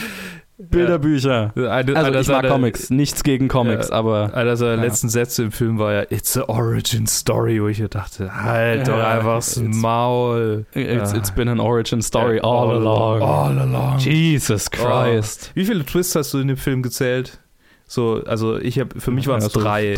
Bilderbücher. 0.58 1.52
Eine, 1.56 1.96
Also 1.96 2.12
ich 2.12 2.14
mag 2.14 2.24
seiner- 2.26 2.50
Comics, 2.50 2.90
nichts 2.90 3.24
gegen 3.24 3.48
Comics, 3.48 3.90
Ja. 3.90 3.96
aber 3.96 4.34
Einer 4.36 4.56
seiner 4.56 4.76
Ja. 4.76 4.82
letzten 4.84 5.10
Sätze 5.10 5.44
im 5.44 5.52
Film 5.52 5.80
war 5.80 5.94
ja 5.94 6.04
It's 6.10 6.38
a 6.38 6.44
origin 6.48 7.08
story, 7.08 7.62
wo 7.62 7.68
ich 7.68 7.80
mir 7.80 7.90
dachte, 7.90 8.34
halt 8.44 8.88
doch 8.88 8.98
Ja, 8.98 9.08
einfach 9.10 9.36
das 9.38 9.58
it's- 9.58 9.76
Maul. 9.76 10.66
it's, 10.74 11.12
Ja. 11.12 11.18
it's 11.18 11.32
been 11.32 11.50
an 11.50 11.60
origin 11.60 12.02
story 12.02 12.38
Ja, 12.38 12.44
all 12.44 12.70
along. 12.78 13.22
All 13.22 13.60
along. 13.60 13.98
Jesus 13.98 14.70
Christ. 14.70 15.52
Wie 15.56 15.66
viele 15.66 15.84
Twists 15.86 16.16
hast 16.16 16.34
du 16.34 16.38
in 16.40 16.48
dem 16.48 16.58
Film 16.58 16.84
gezählt? 16.84 17.40
So, 17.88 18.22
also 18.26 18.58
ich 18.58 18.80
habe 18.80 19.00
für 19.00 19.12
mich 19.12 19.28
waren 19.28 19.40
es 19.40 19.46
Ja, 19.46 19.50
so 19.50 19.60
drei, 19.62 19.98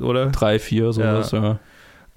oder? 0.00 0.26
Drei, 0.26 0.58
vier, 0.58 0.92
sowas, 0.92 1.32
ja. 1.32 1.58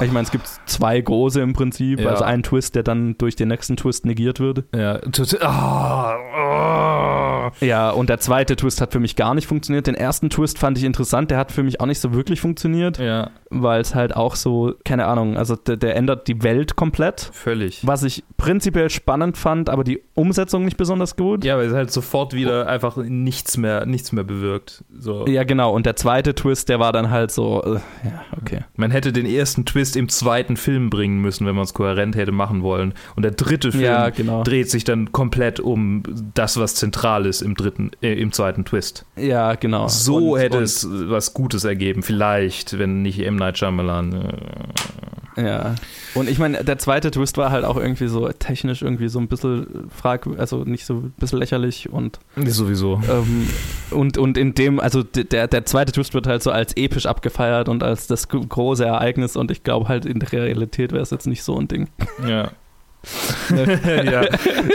Ich 0.01 0.13
meine, 0.13 0.23
es 0.23 0.31
gibt 0.31 0.47
zwei 0.65 1.01
große 1.01 1.41
im 1.41 1.51
Prinzip, 1.51 1.99
Ja. 1.99 2.11
also 2.11 2.23
ein 2.23 2.41
Twist, 2.41 2.75
der 2.75 2.83
dann 2.83 3.17
durch 3.17 3.35
den 3.35 3.49
nächsten 3.49 3.75
Twist 3.75 4.05
negiert 4.05 4.39
wird. 4.39 4.63
Ja. 4.73 4.99
Ah, 5.41 6.15
ah. 6.15 7.28
Ja, 7.61 7.89
und 7.91 8.09
der 8.09 8.19
zweite 8.19 8.55
Twist 8.55 8.81
hat 8.81 8.91
für 8.91 8.99
mich 8.99 9.15
gar 9.15 9.33
nicht 9.35 9.47
funktioniert. 9.47 9.87
Den 9.87 9.95
ersten 9.95 10.29
Twist 10.29 10.59
fand 10.59 10.77
ich 10.77 10.83
interessant, 10.83 11.31
der 11.31 11.37
hat 11.37 11.51
für 11.51 11.63
mich 11.63 11.79
auch 11.81 11.85
nicht 11.85 11.99
so 11.99 12.13
wirklich 12.13 12.41
funktioniert, 12.41 12.97
Ja, 12.99 13.29
weil 13.49 13.81
es 13.81 13.95
halt 13.95 14.15
auch 14.15 14.35
so, 14.35 14.73
keine 14.85 15.05
Ahnung, 15.05 15.37
also 15.37 15.55
der, 15.55 15.77
der 15.77 15.95
ändert 15.95 16.27
die 16.27 16.43
Welt 16.43 16.75
komplett. 16.75 17.29
völlig. 17.33 17.85
Was 17.85 18.03
ich 18.03 18.23
prinzipiell 18.37 18.89
spannend 18.89 19.37
fand, 19.37 19.69
aber 19.69 19.83
die 19.83 20.01
Umsetzung 20.13 20.65
nicht 20.65 20.77
besonders 20.77 21.15
gut. 21.15 21.43
Ja, 21.43 21.57
weil 21.57 21.67
es 21.67 21.73
halt 21.73 21.91
sofort 21.91 22.33
wieder 22.33 22.67
einfach 22.67 22.97
nichts 22.97 23.57
mehr, 23.57 23.85
nichts 23.85 24.11
mehr 24.11 24.23
bewirkt. 24.23 24.83
So. 24.97 25.25
Ja, 25.27 25.43
genau. 25.43 25.73
Und 25.73 25.85
der 25.85 25.95
zweite 25.95 26.35
Twist, 26.35 26.69
der 26.69 26.79
war 26.79 26.91
dann 26.93 27.09
halt 27.09 27.31
so, 27.31 27.63
äh, 27.63 27.73
ja, 28.07 28.21
okay. 28.39 28.59
Man 28.75 28.91
hätte 28.91 29.11
den 29.13 29.25
ersten 29.25 29.65
Twist 29.65 29.95
im 29.95 30.09
zweiten 30.09 30.57
Film 30.57 30.89
bringen 30.89 31.19
müssen, 31.21 31.45
wenn 31.47 31.55
man 31.55 31.63
es 31.63 31.73
kohärent 31.73 32.15
hätte 32.15 32.31
machen 32.31 32.61
wollen. 32.63 32.93
Und 33.15 33.23
der 33.23 33.31
dritte 33.31 33.71
Film 33.71 33.83
Ja, 33.83 34.09
genau. 34.09 34.43
dreht 34.43 34.69
sich 34.69 34.83
dann 34.83 35.11
komplett 35.11 35.59
um 35.59 36.03
das, 36.33 36.59
was 36.59 36.75
zentral 36.75 37.25
ist 37.25 37.38
im 37.41 37.55
dritten, 37.55 37.91
äh, 38.01 38.13
im 38.13 38.31
zweiten 38.31 38.65
Twist. 38.65 39.05
Ja, 39.15 39.55
genau. 39.55 39.87
So 39.87 40.33
Und- 40.33 40.39
hätte 40.39 40.57
und- 40.57 40.63
es 40.63 40.87
was 40.89 41.33
Gutes 41.33 41.63
ergeben, 41.63 42.03
vielleicht, 42.03 42.77
wenn 42.79 43.01
nicht 43.01 43.19
M. 43.19 43.35
Night 43.35 43.57
Shyamalan. 43.57 44.13
äh, 44.13 45.41
Ja. 45.41 45.75
Und 46.15 46.27
ich 46.29 46.37
meine, 46.37 46.63
der 46.65 46.79
zweite 46.79 47.11
Twist 47.11 47.37
war 47.37 47.49
halt 47.51 47.63
auch 47.63 47.77
irgendwie 47.77 48.07
so 48.07 48.27
technisch 48.29 48.81
irgendwie 48.81 49.07
so 49.07 49.19
ein 49.19 49.27
bisschen 49.29 49.89
frag, 49.95 50.27
also 50.37 50.63
nicht 50.65 50.85
so 50.85 50.95
ein 50.95 51.13
bisschen 51.17 51.39
lächerlich 51.39 51.89
und 51.89 52.19
Ist 52.35 52.55
sowieso. 52.55 52.99
ähm, 53.09 53.47
und, 53.91 54.17
und 54.17 54.37
in 54.37 54.53
dem, 54.53 54.79
also 54.81 55.01
der, 55.03 55.47
der 55.47 55.65
zweite 55.65 55.93
Twist 55.93 56.13
wird 56.13 56.27
halt 56.27 56.43
so 56.43 56.51
als 56.51 56.75
episch 56.75 57.05
abgefeiert 57.05 57.69
und 57.69 57.83
als 57.83 58.07
das 58.07 58.27
gro- 58.27 58.41
große 58.45 58.83
Ereignis 58.83 59.37
und 59.37 59.49
ich 59.51 59.63
glaube 59.63 59.87
halt 59.87 60.05
in 60.05 60.19
der 60.19 60.31
Realität 60.33 60.91
wäre 60.91 61.03
es 61.03 61.11
jetzt 61.11 61.27
nicht 61.27 61.43
so 61.43 61.57
ein 61.57 61.67
Ding. 61.69 61.87
Ja. 62.27 62.51
ja, 63.49 64.23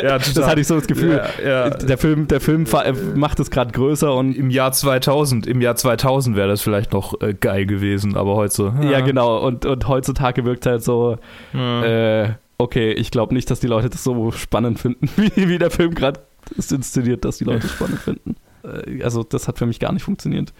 ja, 0.02 0.18
Das 0.18 0.38
hatte 0.46 0.60
ich 0.60 0.66
so 0.66 0.76
das 0.76 0.86
Gefühl. 0.86 1.20
Ja, 1.44 1.68
ja. 1.68 1.70
Der 1.70 1.98
Film, 1.98 2.26
der 2.26 2.40
Film 2.40 2.64
äh, 2.72 2.92
macht 3.14 3.38
es 3.40 3.50
gerade 3.50 3.72
größer 3.72 4.14
und 4.14 4.34
Im 4.36 4.50
Jahr 4.50 4.72
2000, 4.72 5.46
im 5.46 5.60
Jahr 5.60 5.76
2000 5.76 6.36
wäre 6.36 6.48
das 6.48 6.62
vielleicht 6.62 6.92
noch 6.92 7.20
äh, 7.20 7.34
geil 7.34 7.66
gewesen, 7.66 8.16
aber 8.16 8.34
heute 8.34 8.54
so. 8.54 8.74
ja, 8.82 9.00
genau 9.00 9.46
und, 9.46 9.66
und 9.66 9.88
heutzutage 9.88 10.44
wirkt 10.44 10.66
halt 10.66 10.82
so 10.82 11.18
äh, 11.54 12.30
okay, 12.58 12.92
ich 12.92 13.10
glaube 13.10 13.34
nicht, 13.34 13.50
dass 13.50 13.60
die 13.60 13.66
Leute 13.66 13.90
das 13.90 14.04
so 14.04 14.30
spannend 14.32 14.78
finden, 14.80 15.08
wie, 15.16 15.48
wie 15.48 15.58
der 15.58 15.70
Film 15.70 15.94
gerade 15.94 16.20
ist 16.56 16.72
inszeniert, 16.72 17.24
dass 17.24 17.38
die 17.38 17.44
Leute 17.44 17.68
spannend 17.68 17.98
finden. 18.00 18.36
Äh, 18.64 19.02
Also 19.02 19.22
das 19.22 19.48
hat 19.48 19.58
für 19.58 19.66
mich 19.66 19.80
gar 19.80 19.92
nicht 19.92 20.04
funktioniert. 20.04 20.52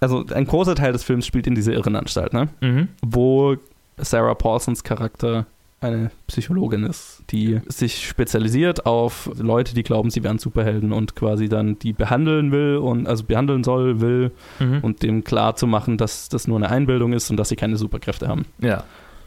Also 0.00 0.24
ein 0.34 0.44
großer 0.46 0.74
Teil 0.74 0.92
des 0.92 1.04
Films 1.04 1.26
spielt 1.26 1.46
in 1.46 1.54
dieser 1.54 1.72
Irrenanstalt, 1.72 2.34
ne? 2.34 2.48
Mhm. 2.60 2.88
wo 3.02 3.56
Sarah 3.96 4.34
Paulsons 4.34 4.84
Charakter 4.84 5.46
eine 5.80 6.10
Psychologin 6.26 6.84
ist, 6.84 7.22
die 7.30 7.60
sich 7.66 8.06
spezialisiert 8.08 8.86
auf 8.86 9.30
Leute, 9.36 9.74
die 9.74 9.82
glauben, 9.82 10.10
sie 10.10 10.24
wären 10.24 10.38
Superhelden 10.38 10.92
und 10.92 11.14
quasi 11.16 11.48
dann 11.48 11.78
die 11.78 11.92
behandeln 11.92 12.50
will 12.50 12.76
und 12.76 13.06
also 13.06 13.24
behandeln 13.24 13.62
soll, 13.62 14.00
will 14.00 14.32
Mhm. 14.58 14.78
und 14.82 15.02
dem 15.02 15.22
klar 15.22 15.54
zu 15.56 15.66
machen, 15.66 15.98
dass 15.98 16.28
das 16.28 16.48
nur 16.48 16.56
eine 16.56 16.70
Einbildung 16.70 17.12
ist 17.12 17.30
und 17.30 17.36
dass 17.36 17.50
sie 17.50 17.56
keine 17.56 17.76
Superkräfte 17.76 18.26
haben. 18.28 18.46
Ja. 18.58 18.84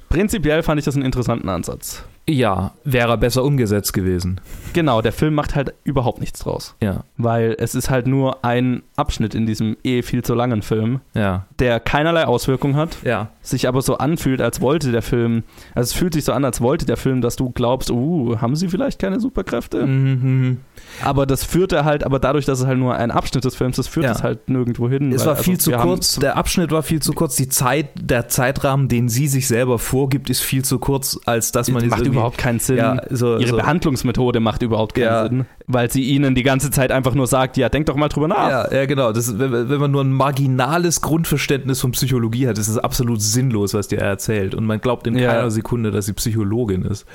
Prinzipiell 0.09 0.63
fand 0.63 0.79
ich 0.79 0.85
das 0.85 0.95
einen 0.95 1.05
interessanten 1.05 1.49
Ansatz. 1.49 2.03
Ja, 2.29 2.73
wäre 2.83 3.17
besser 3.17 3.43
umgesetzt 3.43 3.91
gewesen. 3.93 4.39
Genau, 4.73 5.01
der 5.01 5.11
Film 5.11 5.33
macht 5.33 5.55
halt 5.55 5.73
überhaupt 5.83 6.19
nichts 6.19 6.41
draus, 6.41 6.75
Ja, 6.79 7.03
weil 7.17 7.55
es 7.57 7.73
ist 7.73 7.89
halt 7.89 8.05
nur 8.05 8.45
ein 8.45 8.83
Abschnitt 8.95 9.33
in 9.33 9.47
diesem 9.47 9.77
eh 9.83 10.03
viel 10.03 10.23
zu 10.23 10.35
langen 10.35 10.61
Film, 10.61 10.99
ja, 11.15 11.45
der 11.57 11.79
keinerlei 11.79 12.25
Auswirkung 12.25 12.75
hat, 12.75 12.97
ja. 13.03 13.29
sich 13.41 13.67
aber 13.67 13.81
so 13.81 13.97
anfühlt, 13.97 14.41
als 14.41 14.61
wollte 14.61 14.91
der 14.91 15.01
Film, 15.01 15.41
also 15.73 15.87
es 15.87 15.93
fühlt 15.93 16.13
sich 16.13 16.23
so 16.23 16.31
an, 16.33 16.45
als 16.45 16.61
wollte 16.61 16.85
der 16.85 16.97
Film, 16.97 17.21
dass 17.21 17.35
du 17.35 17.49
glaubst, 17.49 17.89
uh, 17.89 18.37
haben 18.39 18.55
sie 18.55 18.67
vielleicht 18.67 18.99
keine 18.99 19.19
Superkräfte? 19.19 19.87
Mhm. 19.87 20.57
Aber 21.03 21.25
das 21.25 21.43
führte 21.43 21.83
halt, 21.83 22.03
aber 22.03 22.19
dadurch, 22.19 22.45
dass 22.45 22.59
es 22.59 22.67
halt 22.67 22.77
nur 22.77 22.95
ein 22.95 23.09
Abschnitt 23.11 23.43
des 23.45 23.55
Films 23.55 23.79
ist, 23.79 23.87
führt 23.87 24.05
Ja. 24.05 24.11
es 24.11 24.21
halt 24.21 24.49
nirgendwo 24.49 24.87
hin. 24.87 25.11
Es 25.11 25.21
weil, 25.21 25.27
war 25.27 25.33
also, 25.33 25.43
viel 25.43 25.57
zu 25.59 25.71
wir 25.71 25.79
haben 25.79 25.89
kurz, 25.89 26.15
der 26.17 26.37
Abschnitt 26.37 26.71
war 26.71 26.83
viel 26.83 27.01
zu 27.01 27.13
kurz, 27.13 27.35
die 27.35 27.49
Zeit, 27.49 27.87
der 27.99 28.27
Zeitrahmen, 28.27 28.87
den 28.87 29.09
sie 29.09 29.27
sich 29.27 29.47
selber 29.47 29.79
vorgibt, 29.79 30.29
ist 30.29 30.41
viel 30.41 30.63
zu 30.63 30.77
kurz, 30.77 31.19
als 31.25 31.51
dass 31.51 31.69
man 31.71 31.83
irgendwie- 31.83 32.18
überhaupt 32.19 32.37
keinen 32.37 32.59
Sinn. 32.59 32.77
Ja, 32.77 33.01
so, 33.09 33.37
Ihre 33.37 33.49
so. 33.49 33.57
Behandlungsmethode 33.57 34.39
macht 34.39 34.61
überhaupt 34.61 34.95
keinen 34.95 35.03
Ja. 35.03 35.23
Sinn, 35.27 35.45
weil 35.67 35.91
sie 35.91 36.03
ihnen 36.03 36.35
die 36.35 36.43
ganze 36.43 36.71
Zeit 36.71 36.91
einfach 36.91 37.13
nur 37.13 37.27
sagt, 37.27 37.57
ja, 37.57 37.69
denk 37.69 37.87
doch 37.87 37.95
mal 37.95 38.09
drüber 38.09 38.27
nach. 38.27 38.49
Ja, 38.49 38.73
ja, 38.73 38.85
genau. 38.85 39.11
Das, 39.11 39.39
wenn, 39.39 39.69
wenn 39.69 39.79
man 39.79 39.91
nur 39.91 40.03
ein 40.03 40.13
marginales 40.13 41.01
Grundverständnis 41.01 41.81
von 41.81 41.91
Psychologie 41.91 42.47
hat, 42.47 42.57
ist 42.57 42.67
es 42.67 42.77
absolut 42.77 43.21
sinnlos, 43.21 43.73
was 43.73 43.87
dir 43.87 43.99
erzählt. 43.99 44.55
Und 44.55 44.65
man 44.65 44.79
glaubt 44.81 45.07
in 45.07 45.15
keiner 45.15 45.51
Sekunde, 45.51 45.91
dass 45.91 46.05
sie 46.05 46.13
Psychologin 46.13 46.83
ist. 46.83 47.05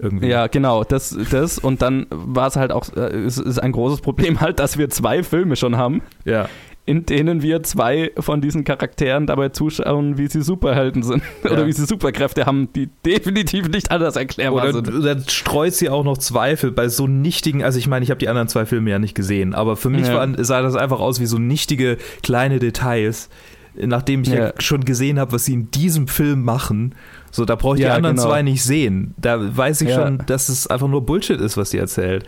Irgendwie. 0.00 0.28
Ja, 0.28 0.46
genau, 0.46 0.84
das, 0.84 1.16
das 1.30 1.58
und 1.58 1.82
dann 1.82 2.06
war 2.10 2.46
es 2.46 2.54
halt 2.54 2.70
auch, 2.70 2.84
äh, 2.96 3.00
es 3.00 3.36
ist 3.36 3.58
ein 3.58 3.72
großes 3.72 4.00
Problem 4.00 4.40
halt, 4.40 4.60
dass 4.60 4.78
wir 4.78 4.88
zwei 4.90 5.24
Filme 5.24 5.56
schon 5.56 5.76
haben, 5.76 6.02
ja. 6.24 6.48
In 6.88 7.04
denen 7.04 7.42
wir 7.42 7.62
zwei 7.62 8.12
von 8.18 8.40
diesen 8.40 8.64
Charakteren 8.64 9.26
dabei 9.26 9.50
zuschauen, 9.50 10.16
wie 10.16 10.26
sie 10.28 10.40
Superhelden 10.40 11.02
sind 11.02 11.22
oder 11.44 11.60
Ja. 11.60 11.66
wie 11.66 11.72
sie 11.72 11.84
Superkräfte 11.84 12.46
haben, 12.46 12.72
die 12.72 12.88
definitiv 13.04 13.68
nicht 13.68 13.90
anders 13.90 14.16
erklärbar 14.16 14.62
Oder, 14.64 14.72
sind. 14.72 14.94
oder 14.94 15.18
streut 15.28 15.74
sie 15.74 15.90
auch 15.90 16.02
noch 16.02 16.16
Zweifel 16.16 16.70
bei 16.72 16.88
so 16.88 17.06
nichtigen, 17.06 17.62
also 17.62 17.78
ich 17.78 17.88
meine, 17.88 18.04
ich 18.04 18.10
habe 18.10 18.18
die 18.18 18.28
anderen 18.28 18.48
zwei 18.48 18.64
Filme 18.64 18.90
ja 18.90 18.98
nicht 18.98 19.14
gesehen, 19.14 19.54
aber 19.54 19.76
für 19.76 19.90
mich 19.90 20.06
Ja. 20.06 20.14
waren, 20.14 20.42
sah 20.42 20.62
das 20.62 20.76
einfach 20.76 21.00
aus 21.00 21.20
wie 21.20 21.26
so 21.26 21.36
nichtige 21.38 21.98
kleine 22.22 22.58
Details, 22.58 23.28
nachdem 23.74 24.22
ich 24.22 24.28
ja, 24.28 24.46
Ja. 24.46 24.52
schon 24.58 24.84
gesehen 24.86 25.18
habe, 25.20 25.32
was 25.32 25.44
sie 25.44 25.52
in 25.52 25.70
diesem 25.70 26.08
Film 26.08 26.42
machen. 26.42 26.94
So, 27.30 27.44
da 27.44 27.54
brauche 27.54 27.74
ich 27.76 27.82
die 27.82 27.86
anderen 27.86 28.16
genau. 28.16 28.28
zwei 28.28 28.40
nicht 28.42 28.64
sehen. 28.64 29.14
Da 29.18 29.56
weiß 29.56 29.82
ich 29.82 29.92
schon, 29.92 30.22
dass 30.26 30.48
es 30.48 30.66
einfach 30.66 30.88
nur 30.88 31.04
Bullshit 31.04 31.38
ist, 31.40 31.58
was 31.58 31.68
sie 31.70 31.78
erzählt. 31.78 32.24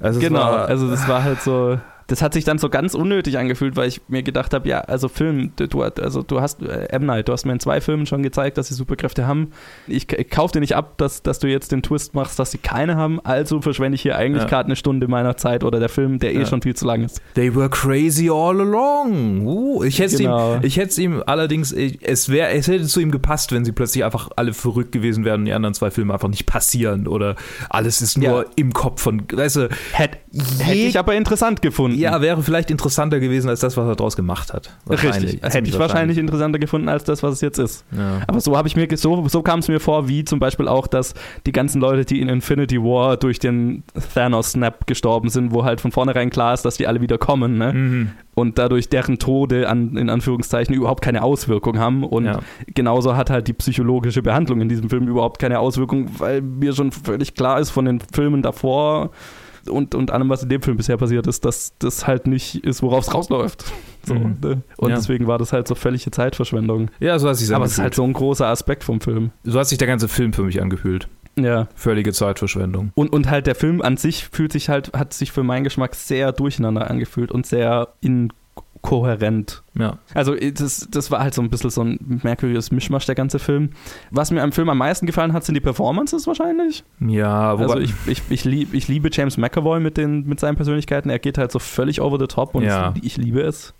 Also 0.00 0.18
Genau, 0.18 0.40
war, 0.40 0.66
also 0.66 0.90
das 0.90 1.06
war 1.06 1.22
halt 1.22 1.40
so. 1.42 1.78
Das 2.10 2.22
hat 2.22 2.34
sich 2.34 2.42
dann 2.44 2.58
so 2.58 2.68
ganz 2.68 2.94
unnötig 2.94 3.38
angefühlt, 3.38 3.76
weil 3.76 3.86
ich 3.88 4.00
mir 4.08 4.22
gedacht 4.24 4.52
habe, 4.52 4.68
ja, 4.68 4.80
also 4.80 5.08
Film, 5.08 5.52
du, 5.56 5.82
also 5.82 6.22
du 6.22 6.40
hast 6.40 6.60
äh, 6.62 6.86
M. 6.90 7.06
Night, 7.06 7.28
du 7.28 7.32
hast 7.32 7.46
mir 7.46 7.52
in 7.52 7.60
zwei 7.60 7.80
Filmen 7.80 8.04
schon 8.04 8.22
gezeigt, 8.24 8.58
dass 8.58 8.66
sie 8.68 8.74
Superkräfte 8.74 9.26
haben. 9.28 9.52
Ich, 9.86 10.12
ich 10.12 10.28
kaufe 10.28 10.52
dir 10.54 10.60
nicht 10.60 10.74
ab, 10.74 10.98
dass, 10.98 11.22
dass 11.22 11.38
du 11.38 11.46
jetzt 11.46 11.70
den 11.70 11.82
Twist 11.82 12.14
machst, 12.14 12.38
dass 12.40 12.50
sie 12.50 12.58
keine 12.58 12.96
haben, 12.96 13.20
also 13.24 13.60
verschwende 13.62 13.94
ich 13.94 14.02
hier 14.02 14.16
eigentlich 14.16 14.42
Ja. 14.42 14.48
gerade 14.48 14.66
eine 14.66 14.74
Stunde 14.76 15.06
meiner 15.06 15.36
Zeit 15.36 15.62
oder 15.62 15.78
der 15.78 15.88
Film, 15.88 16.18
der 16.18 16.34
eh 16.34 16.40
Ja. 16.40 16.46
schon 16.46 16.62
viel 16.62 16.74
zu 16.74 16.84
lang 16.84 17.04
ist. 17.04 17.22
They 17.34 17.54
were 17.54 17.68
crazy 17.70 18.28
all 18.28 18.60
along. 18.60 19.46
Uh, 19.46 19.84
ich 19.84 20.00
hätte 20.00 20.16
Genau. 20.16 20.56
ihm, 20.56 20.60
ich 20.64 20.76
hätte 20.78 20.88
es 20.88 20.98
ihm 20.98 21.22
allerdings, 21.24 21.70
ich- 21.72 21.98
es 22.02 22.28
wäre, 22.28 22.48
es 22.50 22.66
hätte 22.66 22.86
zu 22.86 22.98
ihm 23.00 23.12
gepasst, 23.12 23.52
wenn 23.52 23.64
sie 23.64 23.72
plötzlich 23.72 24.04
einfach 24.04 24.30
alle 24.34 24.52
verrückt 24.52 24.90
gewesen 24.90 25.24
wären 25.24 25.42
und 25.42 25.44
die 25.46 25.52
anderen 25.52 25.74
zwei 25.74 25.90
Filme 25.92 26.12
einfach 26.12 26.28
nicht 26.28 26.46
passieren 26.46 27.06
oder 27.06 27.36
alles 27.68 28.02
ist 28.02 28.18
nur 28.18 28.42
Ja. 28.42 28.50
im 28.56 28.72
Kopf 28.72 29.00
von, 29.00 29.22
weißt 29.32 29.56
du, 29.56 29.68
Hätte 29.92 30.18
je- 30.64 30.88
ich 30.88 30.98
aber 30.98 31.14
interessant 31.14 31.62
gefunden. 31.62 31.99
Ja, 32.00 32.20
wäre 32.20 32.42
vielleicht 32.42 32.70
interessanter 32.70 33.20
gewesen 33.20 33.48
als 33.48 33.60
das, 33.60 33.76
was 33.76 33.86
er 33.86 33.96
daraus 33.96 34.16
gemacht 34.16 34.52
hat. 34.52 34.76
Richtig. 34.88 35.40
Hätte 35.42 35.68
ich 35.68 35.78
wahrscheinlich 35.78 36.18
interessanter 36.18 36.58
gefunden 36.58 36.88
als 36.88 37.04
das, 37.04 37.22
was 37.22 37.34
es 37.34 37.40
jetzt 37.40 37.58
ist. 37.58 37.84
Ja. 37.96 38.20
Aber 38.26 38.40
so 38.40 38.56
habe 38.56 38.68
ich 38.68 38.76
mir 38.76 38.88
so, 38.96 39.26
so 39.28 39.42
kam 39.42 39.60
es 39.60 39.68
mir 39.68 39.80
vor, 39.80 40.08
wie 40.08 40.24
zum 40.24 40.38
Beispiel 40.40 40.68
auch, 40.68 40.86
dass 40.86 41.14
die 41.46 41.52
ganzen 41.52 41.80
Leute, 41.80 42.04
die 42.04 42.20
in 42.20 42.28
Infinity 42.28 42.78
War 42.82 43.16
durch 43.16 43.38
den 43.38 43.82
Thanos 44.14 44.52
Snap 44.52 44.86
gestorben 44.86 45.28
sind, 45.28 45.52
wo 45.52 45.64
halt 45.64 45.80
von 45.80 45.92
vornherein 45.92 46.30
klar 46.30 46.54
ist, 46.54 46.64
dass 46.64 46.76
die 46.76 46.86
alle 46.86 47.00
wieder 47.00 47.18
kommen, 47.18 47.58
ne? 47.58 47.72
Mhm. 47.72 48.10
Und 48.34 48.58
dadurch 48.58 48.88
deren 48.88 49.18
Tode 49.18 49.68
an, 49.68 49.96
in 49.96 50.08
Anführungszeichen 50.08 50.74
überhaupt 50.74 51.02
keine 51.02 51.22
Auswirkung 51.22 51.78
haben. 51.78 52.04
Und 52.04 52.24
Ja. 52.24 52.38
genauso 52.74 53.16
hat 53.16 53.28
halt 53.28 53.48
die 53.48 53.52
psychologische 53.52 54.22
Behandlung 54.22 54.60
in 54.62 54.68
diesem 54.68 54.88
Film 54.88 55.08
überhaupt 55.08 55.38
keine 55.40 55.58
Auswirkung, 55.58 56.08
weil 56.18 56.40
mir 56.40 56.72
schon 56.72 56.90
völlig 56.92 57.34
klar 57.34 57.60
ist 57.60 57.70
von 57.70 57.84
den 57.84 58.00
Filmen 58.12 58.40
davor 58.42 59.10
und, 59.68 59.94
und 59.94 60.10
allem, 60.10 60.28
was 60.28 60.42
in 60.42 60.48
dem 60.48 60.62
Film 60.62 60.76
bisher 60.76 60.96
passiert 60.96 61.26
ist, 61.26 61.44
dass 61.44 61.74
das 61.78 62.06
halt 62.06 62.26
nicht 62.26 62.64
ist, 62.64 62.82
worauf 62.82 63.06
es 63.06 63.14
rausläuft. 63.14 63.64
So, 64.06 64.14
Mhm. 64.14 64.36
ne? 64.42 64.62
Und 64.78 64.90
Ja. 64.90 64.96
deswegen 64.96 65.26
war 65.26 65.38
das 65.38 65.52
halt 65.52 65.68
so 65.68 65.74
völlige 65.74 66.10
Zeitverschwendung. 66.10 66.90
ja, 67.00 67.18
so 67.18 67.28
hat 67.28 67.36
sich 67.36 67.54
Aber 67.54 67.64
es 67.66 67.72
ist 67.72 67.78
halt 67.78 67.94
so 67.94 68.02
ein 68.04 68.12
großer 68.12 68.46
Aspekt 68.46 68.82
vom 68.84 69.00
Film. 69.00 69.30
so 69.44 69.58
hat 69.58 69.66
sich 69.66 69.78
der 69.78 69.88
ganze 69.88 70.08
Film 70.08 70.32
für 70.32 70.42
mich 70.42 70.62
angefühlt. 70.62 71.08
Ja. 71.38 71.68
Völlige 71.74 72.12
Zeitverschwendung. 72.12 72.90
Und, 72.94 73.12
und 73.12 73.30
halt 73.30 73.46
der 73.46 73.54
Film 73.54 73.80
an 73.82 73.96
sich 73.96 74.28
fühlt 74.32 74.52
sich 74.52 74.68
halt, 74.68 74.92
hat 74.94 75.12
sich 75.14 75.32
für 75.32 75.42
meinen 75.42 75.64
Geschmack 75.64 75.94
sehr 75.94 76.32
durcheinander 76.32 76.90
angefühlt 76.90 77.30
und 77.30 77.46
sehr 77.46 77.88
inkohärent. 78.82 79.62
Ja. 79.78 79.98
Also 80.14 80.34
das, 80.34 80.88
das 80.90 81.10
war 81.10 81.20
halt 81.20 81.34
so 81.34 81.42
ein 81.42 81.50
bisschen 81.50 81.70
so 81.70 81.82
ein 81.82 82.20
merkwürdiges 82.22 82.70
Mischmasch, 82.70 83.06
der 83.06 83.14
ganze 83.14 83.38
Film. 83.38 83.70
Was 84.10 84.30
mir 84.30 84.42
am 84.42 84.52
Film 84.52 84.68
am 84.68 84.78
meisten 84.78 85.06
gefallen 85.06 85.32
hat, 85.32 85.44
sind 85.44 85.54
die 85.54 85.60
Performances 85.60 86.26
wahrscheinlich. 86.26 86.84
Ja, 87.00 87.58
wobei, 87.58 87.74
also 87.74 87.78
ich, 87.78 87.92
ich, 88.06 88.22
ich, 88.30 88.44
lieb, 88.44 88.74
ich 88.74 88.88
liebe 88.88 89.08
James 89.12 89.36
McAvoy 89.36 89.80
mit, 89.80 89.96
den, 89.96 90.26
mit 90.26 90.40
seinen 90.40 90.56
Persönlichkeiten. 90.56 91.10
Er 91.10 91.18
geht 91.18 91.38
halt 91.38 91.52
so 91.52 91.58
völlig 91.58 92.00
over 92.00 92.18
the 92.18 92.26
top 92.26 92.54
und 92.54 92.64
Ja. 92.64 92.94
ich 93.02 93.16
liebe 93.16 93.40
es. 93.40 93.74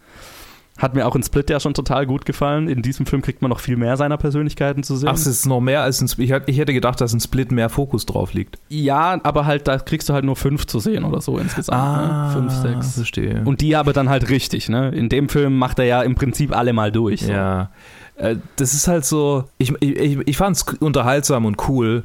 Hat 0.81 0.95
mir 0.95 1.07
auch 1.07 1.15
in 1.15 1.23
Split 1.23 1.51
ja 1.51 1.61
schon 1.61 1.75
total 1.75 2.07
gut 2.07 2.25
gefallen. 2.25 2.67
In 2.69 2.81
diesem 2.83 3.05
Film 3.07 3.21
kriegt 3.23 3.43
man 3.43 3.51
noch 3.51 3.61
viel 3.61 3.77
mehr 3.77 3.97
seiner 3.97 4.17
Persönlichkeiten 4.17 4.83
zu 4.83 4.97
sehen. 4.97 5.09
Ach, 5.11 5.15
es 5.15 5.27
ist 5.27 5.47
noch 5.47 5.61
mehr 5.61 5.83
als 5.83 6.01
ein 6.01 6.09
Split. 6.09 6.43
Ich, 6.47 6.59
hätte- 6.59 6.73
gedacht, 6.73 7.01
dass 7.01 7.13
ein 7.13 7.21
Split 7.21 7.53
mehr 7.53 7.69
Fokus 7.69 8.07
drauf 8.07 8.33
liegt. 8.33 8.59
Ja, 8.69 9.21
aber 9.23 9.45
halt, 9.47 9.69
da 9.69 9.77
kriegst 9.79 10.09
du 10.09 10.15
halt 10.15 10.25
nur 10.25 10.37
fünf 10.37 10.67
zu 10.67 10.81
sehen 10.81 11.05
oder 11.05 11.21
so 11.21 11.37
insgesamt. 11.39 11.79
ne? 11.79 12.31
Fünf, 12.33 12.53
sechs. 12.55 12.95
verstehe. 12.95 13.43
Und 13.45 13.61
die 13.61 13.77
aber 13.77 13.93
dann 13.93 14.09
halt 14.09 14.31
richtig, 14.31 14.69
ne? 14.69 14.89
In 14.91 15.09
dem 15.09 15.29
Film 15.29 15.59
macht 15.59 15.79
er 15.79 15.85
ja 15.85 16.03
im 16.03 16.15
Prinzip 16.15 16.57
alle 16.57 16.73
mal 16.73 16.91
durch. 16.91 17.23
So. 17.27 17.33
Ja. 17.33 17.71
Äh, 18.17 18.37
Das 18.57 18.73
ist 18.75 18.89
halt 18.89 19.05
so, 19.05 19.45
ich, 19.59 19.73
ich, 19.83 20.19
ich 20.27 20.37
fand 20.37 20.57
es 20.57 20.63
unterhaltsam 20.81 21.45
und 21.45 21.69
cool, 21.69 22.05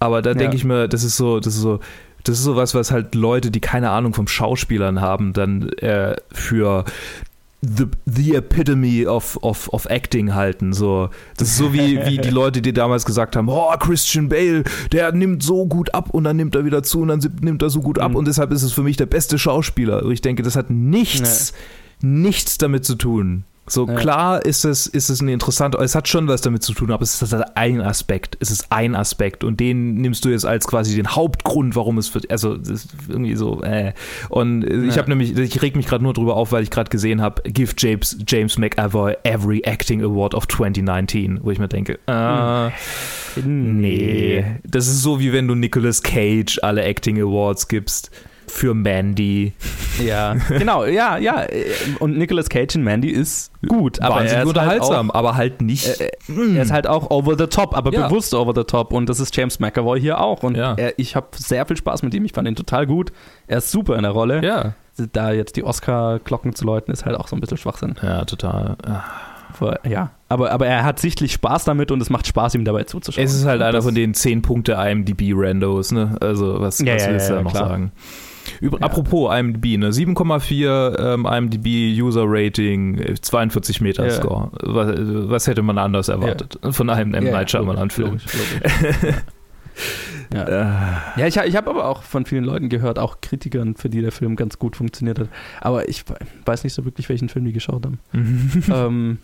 aber 0.00 0.20
da 0.22 0.30
Ja. 0.30 0.34
denke 0.34 0.56
ich 0.56 0.64
mir, 0.64 0.88
das 0.88 1.04
ist 1.04 1.16
so, 1.16 1.38
das 1.40 1.54
ist 1.54 1.60
so 1.62 1.78
Das 2.24 2.38
ist 2.38 2.44
sowas, 2.44 2.74
was 2.74 2.90
halt 2.90 3.14
Leute, 3.14 3.52
die 3.52 3.60
keine 3.60 3.90
Ahnung 3.90 4.12
vom 4.12 4.26
Schauspielern 4.26 5.00
haben, 5.00 5.32
dann 5.32 5.68
äh, 5.78 6.16
für 6.32 6.84
the, 7.66 7.86
the 8.06 8.34
epitome 8.34 9.06
of, 9.06 9.38
of, 9.42 9.68
of 9.72 9.86
acting 9.90 10.34
halten. 10.34 10.72
So, 10.72 11.10
das 11.36 11.48
ist 11.48 11.56
so 11.56 11.72
wie, 11.72 11.98
wie 12.06 12.18
die 12.18 12.30
Leute, 12.30 12.62
die 12.62 12.72
damals 12.72 13.04
gesagt 13.04 13.36
haben, 13.36 13.48
oh, 13.48 13.70
Christian 13.78 14.28
Bale, 14.28 14.64
der 14.92 15.12
nimmt 15.12 15.42
so 15.42 15.66
gut 15.66 15.94
ab 15.94 16.10
und 16.10 16.24
dann 16.24 16.36
nimmt 16.36 16.54
er 16.54 16.64
wieder 16.64 16.82
zu 16.82 17.00
und 17.00 17.08
dann 17.08 17.20
nimmt 17.40 17.62
er 17.62 17.70
so 17.70 17.80
gut 17.80 17.98
ab 17.98 18.10
Mhm. 18.10 18.16
und 18.16 18.28
deshalb 18.28 18.52
ist 18.52 18.62
es 18.62 18.72
für 18.72 18.82
mich 18.82 18.96
der 18.96 19.06
beste 19.06 19.38
Schauspieler. 19.38 20.04
Und 20.04 20.12
ich 20.12 20.20
denke, 20.20 20.42
das 20.42 20.54
hat 20.56 20.70
nichts, 20.70 21.52
nichts 22.02 22.58
damit 22.58 22.84
zu 22.84 22.94
tun. 22.94 23.44
So 23.68 23.86
Ja. 23.88 23.94
klar 23.94 24.44
ist 24.46 24.64
es, 24.64 24.86
ist 24.86 25.08
es 25.08 25.20
ein 25.20 25.28
interessanter, 25.28 25.80
es 25.80 25.94
hat 25.96 26.06
schon 26.06 26.28
was 26.28 26.40
damit 26.40 26.62
zu 26.62 26.72
tun, 26.72 26.92
aber 26.92 27.02
es 27.02 27.20
ist 27.20 27.32
halt 27.32 27.44
ein 27.56 27.80
Aspekt. 27.80 28.36
Es 28.40 28.50
ist 28.52 28.66
ein 28.70 28.94
Aspekt 28.94 29.42
und 29.42 29.58
den 29.58 29.94
nimmst 29.94 30.24
du 30.24 30.28
jetzt 30.28 30.46
als 30.46 30.66
quasi 30.68 30.94
den 30.94 31.08
Hauptgrund, 31.16 31.74
warum 31.74 31.98
es 31.98 32.14
wird. 32.14 32.30
Also 32.30 32.56
irgendwie 33.08 33.34
so. 33.34 33.62
Äh. 33.62 33.92
Und 34.28 34.62
ich 34.64 34.94
Ja. 34.94 34.98
habe 34.98 35.08
nämlich, 35.10 35.36
ich 35.36 35.62
reg 35.62 35.74
mich 35.74 35.86
gerade 35.86 36.04
nur 36.04 36.12
drüber 36.12 36.36
auf, 36.36 36.52
weil 36.52 36.62
ich 36.62 36.70
gerade 36.70 36.90
gesehen 36.90 37.20
habe, 37.20 37.42
give 37.50 37.74
James 37.76 38.16
James 38.26 38.56
McAvoy 38.56 39.14
every 39.24 39.60
acting 39.64 40.02
award 40.02 40.34
of 40.34 40.46
2019, 40.46 41.40
wo 41.42 41.50
ich 41.50 41.58
mir 41.58 41.68
denke, 41.68 41.98
äh, 42.06 42.70
nee, 43.44 44.44
das 44.64 44.86
ist 44.86 45.02
so 45.02 45.20
wie 45.20 45.32
wenn 45.32 45.48
du 45.48 45.54
Nicolas 45.54 46.02
Cage 46.02 46.58
alle 46.62 46.82
Acting 46.84 47.20
Awards 47.20 47.68
gibst 47.68 48.10
für 48.50 48.74
Mandy. 48.74 49.52
Ja, 50.04 50.34
genau, 50.48 50.84
ja, 50.84 51.16
ja. 51.16 51.46
Und 52.00 52.18
Nicolas 52.18 52.48
Cage 52.48 52.74
in 52.74 52.84
Mandy 52.84 53.08
ist 53.08 53.50
gut, 53.66 54.00
aber 54.02 54.16
Wahnsinnig 54.16 54.32
er 54.36 54.42
ist 54.42 54.48
unterhaltsam, 54.48 55.06
Halt 55.08 55.14
aber 55.16 55.36
halt 55.36 55.62
nicht. 55.62 55.88
auch, 55.88 56.00
äh, 56.00 56.56
er 56.56 56.62
ist 56.62 56.70
halt 56.72 56.86
auch 56.86 57.10
over 57.10 57.36
the 57.38 57.46
top, 57.46 57.74
aber 57.76 57.92
Ja. 57.92 58.08
bewusst 58.08 58.34
over 58.34 58.52
the 58.54 58.64
top. 58.64 58.92
Und 58.92 59.08
das 59.08 59.20
ist 59.20 59.34
James 59.36 59.58
McAvoy 59.58 60.00
hier 60.00 60.20
auch. 60.20 60.42
Und 60.42 60.56
Ja. 60.56 60.74
er, 60.76 60.98
ich 60.98 61.16
habe 61.16 61.28
sehr 61.36 61.64
viel 61.66 61.76
Spaß 61.76 62.02
mit 62.02 62.12
ihm. 62.14 62.24
Ich 62.24 62.32
fand 62.32 62.46
ihn 62.46 62.56
total 62.56 62.86
gut. 62.86 63.10
Er 63.46 63.58
ist 63.58 63.70
super 63.70 63.96
in 63.96 64.02
der 64.02 64.12
Rolle. 64.12 64.42
ja. 64.44 64.74
Da 65.12 65.30
jetzt 65.30 65.56
die 65.56 65.62
Oscar-Glocken 65.64 66.54
zu 66.54 66.64
läuten, 66.64 66.90
ist 66.90 67.04
halt 67.04 67.16
auch 67.16 67.28
so 67.28 67.36
ein 67.36 67.40
bisschen 67.40 67.58
Schwachsinn. 67.58 67.96
Ja, 68.02 68.24
total. 68.24 68.76
Ah. 68.86 69.04
Ja, 69.88 70.10
aber, 70.28 70.50
aber 70.52 70.66
er 70.66 70.84
hat 70.84 70.98
sichtlich 70.98 71.32
Spaß 71.32 71.64
damit 71.64 71.90
und 71.90 72.00
es 72.02 72.10
macht 72.10 72.26
Spaß, 72.26 72.54
ihm 72.54 72.64
dabei 72.64 72.84
zuzuschauen. 72.84 73.24
Es 73.24 73.34
ist 73.34 73.44
halt 73.46 73.62
einer 73.62 73.80
von 73.82 73.94
den 73.94 74.12
10 74.14 74.42
Punkte 74.42 74.72
IMDb-Randos, 74.72 75.92
ne? 75.92 76.16
Also, 76.20 76.60
was, 76.60 76.78
Ja, 76.80 76.94
was 76.94 77.04
ja, 77.06 77.10
willst 77.12 77.28
du 77.28 77.32
ja, 77.32 77.38
da 77.38 77.42
noch 77.44 77.50
klar. 77.52 77.68
sagen? 77.68 77.92
Über, 78.60 78.78
Ja. 78.78 78.84
Apropos 78.86 79.34
IMDb, 79.34 79.78
ne? 79.78 79.90
7,4 79.90 81.14
ähm, 81.14 81.26
IMDb 81.26 82.00
User 82.00 82.24
Rating, 82.26 82.98
äh, 82.98 83.14
42 83.20 83.80
Meter 83.80 84.04
Ja. 84.06 84.10
Score. 84.10 84.50
Was, 84.62 84.94
was 85.30 85.46
hätte 85.46 85.62
man 85.62 85.78
anders 85.78 86.08
erwartet 86.08 86.58
von 86.70 86.90
einem 86.90 87.14
M. 87.14 87.26
Ja, 87.26 87.32
Night 87.32 87.50
Shyamalan-Film? 87.50 88.18
ja. 90.34 90.42
Äh, 90.42 91.20
Ja, 91.20 91.26
ich, 91.26 91.36
ich 91.36 91.56
habe 91.56 91.70
aber 91.70 91.86
auch 91.88 92.02
von 92.02 92.24
vielen 92.26 92.44
Leuten 92.44 92.68
gehört, 92.68 92.98
auch 92.98 93.20
Kritikern, 93.20 93.74
für 93.74 93.88
die 93.88 94.00
der 94.02 94.12
Film 94.12 94.36
ganz 94.36 94.58
gut 94.58 94.76
funktioniert 94.76 95.18
hat. 95.18 95.28
Aber 95.60 95.88
ich 95.88 96.04
weiß 96.44 96.64
nicht 96.64 96.74
so 96.74 96.84
wirklich, 96.84 97.08
welchen 97.08 97.28
Film 97.28 97.44
die 97.44 97.52
geschaut 97.52 97.84
haben. 97.86 97.98
ähm, 98.72 99.18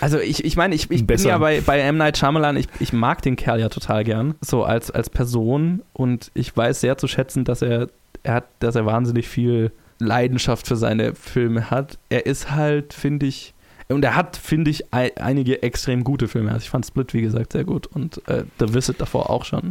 also 0.00 0.18
ich, 0.18 0.44
ich 0.44 0.56
meine, 0.56 0.74
ich, 0.74 0.90
ich 0.90 1.06
bin 1.06 1.18
ja 1.18 1.38
bei, 1.38 1.60
bei 1.60 1.80
M. 1.80 1.96
Night 1.96 2.18
Shyamalan, 2.18 2.56
ich, 2.56 2.66
ich 2.80 2.92
mag 2.92 3.22
den 3.22 3.36
Kerl 3.36 3.60
ja 3.60 3.68
total 3.68 4.04
gern, 4.04 4.34
so 4.40 4.64
als, 4.64 4.90
als 4.90 5.10
Person 5.10 5.82
und 5.92 6.30
ich 6.34 6.56
weiß 6.56 6.80
sehr 6.80 6.98
zu 6.98 7.06
schätzen, 7.06 7.44
dass 7.44 7.62
er, 7.62 7.88
er 8.22 8.34
hat, 8.34 8.44
dass 8.58 8.74
er 8.74 8.86
wahnsinnig 8.86 9.28
viel 9.28 9.72
Leidenschaft 9.98 10.66
für 10.66 10.76
seine 10.76 11.14
Filme 11.14 11.70
hat. 11.70 11.98
Er 12.08 12.26
ist 12.26 12.50
halt, 12.50 12.92
finde 12.92 13.26
ich, 13.26 13.54
und 13.92 14.04
er 14.04 14.14
hat, 14.16 14.36
finde 14.36 14.70
ich, 14.70 14.92
ei- 14.92 15.12
einige 15.16 15.62
extrem 15.62 16.04
gute 16.04 16.28
Filme. 16.28 16.50
Also 16.50 16.62
ich 16.64 16.70
fand 16.70 16.84
Split, 16.86 17.14
wie 17.14 17.22
gesagt, 17.22 17.52
sehr 17.52 17.64
gut 17.64 17.86
und 17.86 18.26
äh, 18.28 18.44
The 18.58 18.74
Visit 18.74 19.00
davor 19.00 19.30
auch 19.30 19.44
schon. 19.44 19.70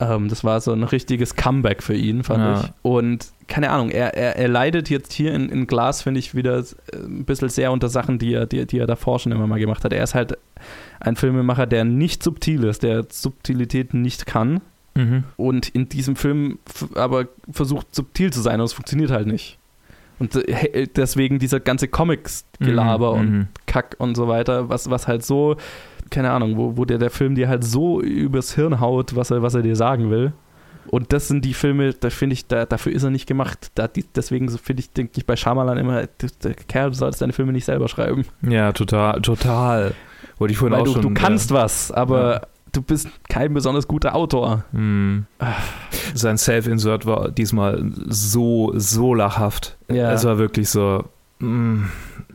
Ähm, 0.00 0.28
das 0.28 0.44
war 0.44 0.60
so 0.60 0.72
ein 0.72 0.82
richtiges 0.82 1.34
Comeback 1.36 1.82
für 1.82 1.94
ihn, 1.94 2.22
fand 2.24 2.40
Ja. 2.40 2.60
ich. 2.60 2.70
Und 2.82 3.26
keine 3.46 3.70
Ahnung, 3.70 3.90
er, 3.90 4.14
er, 4.14 4.36
er 4.36 4.48
leidet 4.48 4.88
jetzt 4.90 5.12
hier 5.12 5.34
in, 5.34 5.48
in 5.50 5.66
Glas, 5.66 6.02
finde 6.02 6.18
ich, 6.20 6.34
wieder 6.34 6.58
äh, 6.58 6.96
ein 6.96 7.24
bisschen 7.24 7.48
sehr 7.48 7.72
unter 7.72 7.88
Sachen, 7.88 8.18
die 8.18 8.32
er, 8.34 8.46
die, 8.46 8.66
die 8.66 8.78
er 8.78 8.86
davor 8.86 9.18
schon 9.18 9.32
immer 9.32 9.46
mal 9.46 9.58
gemacht 9.58 9.84
hat. 9.84 9.92
Er 9.92 10.02
ist 10.04 10.14
halt 10.14 10.36
ein 11.00 11.16
Filmemacher, 11.16 11.66
der 11.66 11.84
nicht 11.84 12.22
subtil 12.22 12.64
ist, 12.64 12.82
der 12.82 13.04
Subtilität 13.10 13.92
nicht 13.94 14.24
kann 14.26 14.60
mhm. 14.94 15.24
und 15.36 15.68
in 15.68 15.88
diesem 15.88 16.16
Film 16.16 16.58
aber 16.94 17.26
versucht 17.50 17.94
subtil 17.94 18.32
zu 18.32 18.40
sein 18.40 18.60
und 18.60 18.66
es 18.66 18.72
funktioniert 18.72 19.10
halt 19.10 19.26
nicht. 19.26 19.58
Und 20.18 20.36
äh, 20.36 20.54
he- 20.54 20.86
deswegen 20.94 21.38
dieser 21.38 21.60
ganze 21.60 21.88
Comics-Gelaber 21.88 23.14
Mhm, 23.14 23.20
und 23.20 23.30
mhm. 23.32 23.48
Kack 23.66 23.96
und 23.98 24.16
so 24.16 24.28
weiter, 24.28 24.68
was, 24.68 24.90
was 24.90 25.08
halt 25.08 25.24
so, 25.24 25.56
keine 26.10 26.30
Ahnung, 26.30 26.56
wo, 26.56 26.76
wo 26.76 26.84
der, 26.84 26.98
der 26.98 27.10
Film 27.10 27.34
dir 27.34 27.48
halt 27.48 27.64
so 27.64 28.00
übers 28.00 28.54
Hirn 28.54 28.80
haut, 28.80 29.16
was 29.16 29.30
er, 29.30 29.42
was 29.42 29.54
er 29.54 29.62
dir 29.62 29.76
sagen 29.76 30.10
will. 30.10 30.32
Und 30.88 31.12
das 31.12 31.28
sind 31.28 31.44
die 31.44 31.54
Filme, 31.54 31.94
da 31.94 32.10
finde 32.10 32.34
ich, 32.34 32.46
da, 32.46 32.66
dafür 32.66 32.92
ist 32.92 33.02
er 33.02 33.10
nicht 33.10 33.26
gemacht. 33.26 33.70
Da, 33.74 33.88
die, 33.88 34.04
deswegen 34.14 34.48
so 34.48 34.58
finde 34.58 34.80
ich, 34.80 34.92
denke 34.92 35.12
ich 35.16 35.26
bei 35.26 35.34
Shyamalan 35.34 35.78
immer, 35.78 36.06
der, 36.42 36.54
Kerl, 36.54 36.90
du 36.90 36.94
solltest 36.96 37.22
deine 37.22 37.32
Filme 37.32 37.52
nicht 37.52 37.64
selber 37.64 37.88
schreiben. 37.88 38.26
Ja, 38.42 38.70
total, 38.72 39.20
total. 39.22 39.94
Wollte 40.38 40.52
ich 40.52 40.58
vorhin 40.58 40.74
Weil 40.74 40.82
auch 40.82 40.84
du, 40.86 40.92
schon. 40.92 41.02
du 41.02 41.10
kannst 41.14 41.50
ja. 41.50 41.56
was, 41.56 41.90
aber 41.90 42.32
Ja. 42.34 42.40
Du 42.74 42.82
bist 42.82 43.08
kein 43.28 43.54
besonders 43.54 43.88
guter 43.88 44.14
Autor. 44.14 44.64
Hm. 44.72 45.24
Sein 46.14 46.36
Self-Insert 46.38 47.06
war 47.06 47.30
diesmal 47.30 47.84
so, 48.08 48.72
so 48.76 49.14
lachhaft. 49.14 49.76
Ja. 49.90 50.12
Es 50.12 50.24
war 50.24 50.38
wirklich 50.38 50.68
so. 50.68 51.04
mm. 51.40 51.84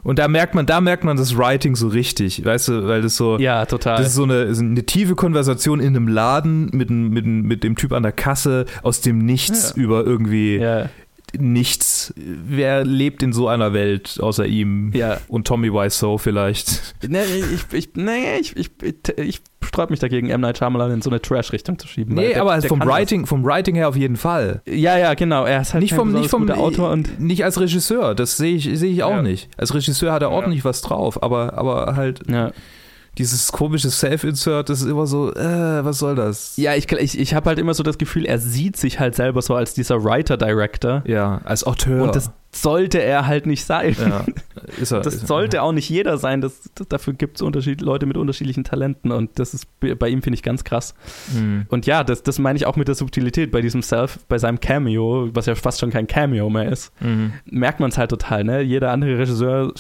Und 0.02 0.18
da 0.18 0.28
merkt 0.30 0.56
man, 0.56 0.66
da 0.66 0.80
merkt 0.80 1.04
man 1.04 1.18
das 1.18 1.38
Writing 1.38 1.76
so 1.76 1.90
richtig, 1.90 2.44
weißt 2.46 2.70
du, 2.70 2.88
weil 2.88 3.02
das 3.02 3.18
so. 3.18 3.38
Ja, 3.38 3.66
total. 3.66 3.98
Das 3.98 4.08
ist 4.08 4.16
so 4.16 4.24
eine, 4.24 4.48
eine 4.58 4.86
tiefe 4.86 5.14
Konversation 5.16 5.82
in 5.82 5.88
einem 5.96 6.08
Laden 6.08 6.70
mit, 6.72 6.90
dem- 6.90 7.10
mit, 7.10 7.26
mit 7.26 7.64
dem 7.64 7.76
Typ 7.76 7.92
an 7.92 8.04
der 8.04 8.14
Kasse 8.14 8.66
aus 8.82 9.02
dem 9.02 9.20
Nichts 9.20 9.74
Ja. 9.76 9.84
über 9.84 10.06
irgendwie 10.06 10.56
ja, 10.58 10.90
nichts. 11.38 12.14
Wer 12.16 12.84
lebt 12.86 13.22
in 13.24 13.34
so 13.34 13.48
einer 13.48 13.74
Welt 13.74 14.20
außer 14.22 14.46
ihm? 14.46 14.92
ja. 14.94 15.18
Und 15.28 15.48
Tommy 15.48 15.72
Wiseau 15.72 16.18
vielleicht. 16.18 16.96
Nee, 17.08 17.20
ich, 17.54 17.74
ich, 17.78 17.90
nee, 17.96 18.38
ich, 18.40 18.56
ich, 18.58 18.72
ich, 18.82 19.18
ich 19.18 19.42
sträub 19.64 19.90
mich 19.90 20.00
dagegen, 20.00 20.30
M. 20.30 20.42
Night 20.42 20.58
Shyamalan 20.58 20.92
in 20.92 21.02
so 21.02 21.10
eine 21.10 21.22
Trash-Richtung 21.22 21.78
zu 21.78 21.88
schieben. 21.88 22.16
Nee, 22.16 22.30
der- 22.30 22.42
aber 22.42 22.58
der 22.58 22.68
vom 22.70 22.82
Writing, 22.82 23.26
vom 23.26 23.44
Writing 23.46 23.76
her 23.76 23.90
auf 23.90 23.96
jeden 23.96 24.16
Fall. 24.18 24.62
Ja, 24.68 24.98
ja, 24.98 25.14
genau. 25.14 25.46
Er 25.46 25.62
ist 25.62 25.74
halt 25.74 25.82
nicht 25.84 25.94
vom, 25.94 26.12
nicht 26.12 26.30
vom 26.30 26.48
guter 26.48 26.58
Autor 26.58 26.92
und 26.92 27.20
nicht 27.20 27.44
als 27.44 27.60
Regisseur, 27.60 28.16
das 28.16 28.38
sehe 28.38 28.56
ich, 28.56 28.70
sehe 28.80 28.92
ich 28.92 29.04
auch 29.04 29.12
Ja. 29.12 29.22
nicht. 29.22 29.50
Als 29.58 29.74
Regisseur 29.74 30.12
hat 30.12 30.22
er 30.24 30.30
Ja. 30.30 30.36
ordentlich 30.36 30.66
was 30.66 30.82
drauf, 30.82 31.22
aber, 31.22 31.58
aber 31.58 31.96
halt 31.96 32.22
ja. 32.30 32.52
Dieses 33.20 33.52
komische 33.52 33.90
Self-Insert, 33.90 34.70
das 34.70 34.82
ist 34.82 34.88
immer 34.88 35.06
so, 35.06 35.34
äh, 35.34 35.84
was 35.84 36.00
soll 36.00 36.16
das? 36.16 36.56
Ja, 36.56 36.74
ich, 36.76 36.90
ich, 36.92 37.20
ich 37.20 37.34
habe 37.34 37.50
halt 37.50 37.60
immer 37.60 37.74
so 37.74 37.84
das 37.84 37.98
Gefühl, 37.98 38.26
er 38.26 38.40
sieht 38.40 38.78
sich 38.78 39.00
halt 39.00 39.14
selber 39.16 39.42
so 39.42 39.56
als 39.56 39.74
dieser 39.74 40.04
Writer-Director. 40.04 41.04
Ja, 41.06 41.42
als 41.44 41.66
Auteur. 41.66 42.04
Und 42.04 42.16
das 42.16 42.32
sollte 42.52 43.00
er 43.02 43.28
halt 43.28 43.46
nicht 43.46 43.64
sein. 43.64 43.96
ja, 44.00 44.26
ist 44.82 44.92
er, 44.92 45.02
Das 45.02 45.14
ist 45.14 45.22
er. 45.24 45.28
sollte 45.28 45.62
auch 45.62 45.72
nicht 45.72 45.88
jeder 45.90 46.18
sein. 46.18 46.42
Das, 46.42 46.70
das, 46.76 46.88
dafür 46.88 47.14
gibt 47.14 47.40
es 47.42 47.82
Leute 47.82 48.06
mit 48.08 48.18
unterschiedlichen 48.18 48.64
Talenten 48.64 49.12
und 49.12 49.38
das 49.38 49.54
ist 49.54 49.68
bei 49.80 50.10
ihm, 50.10 50.22
finde 50.24 50.36
ich, 50.36 50.44
ganz 50.44 50.64
krass. 50.64 50.96
Hm. 51.34 51.66
Und 51.70 51.86
ja, 51.86 52.04
das, 52.04 52.24
das 52.24 52.40
meine 52.40 52.58
ich 52.58 52.66
auch 52.66 52.76
mit 52.76 52.88
der 52.88 52.96
Subtilität 52.96 53.52
bei 53.52 53.62
diesem 53.62 53.82
Self, 53.84 54.20
bei 54.28 54.38
seinem 54.40 54.60
Cameo, 54.60 55.30
was 55.34 55.46
ja 55.46 55.54
fast 55.56 55.80
schon 55.80 55.92
kein 55.92 56.08
Cameo 56.08 56.50
mehr 56.50 56.70
ist. 56.72 56.92
Mhm. 57.02 57.34
merkt 57.46 57.80
man 57.80 57.90
es 57.92 57.98
halt 57.98 58.10
total, 58.10 58.44
ne? 58.44 58.62
Jeder 58.62 58.92
andere 58.92 59.18
Regisseur 59.20 59.72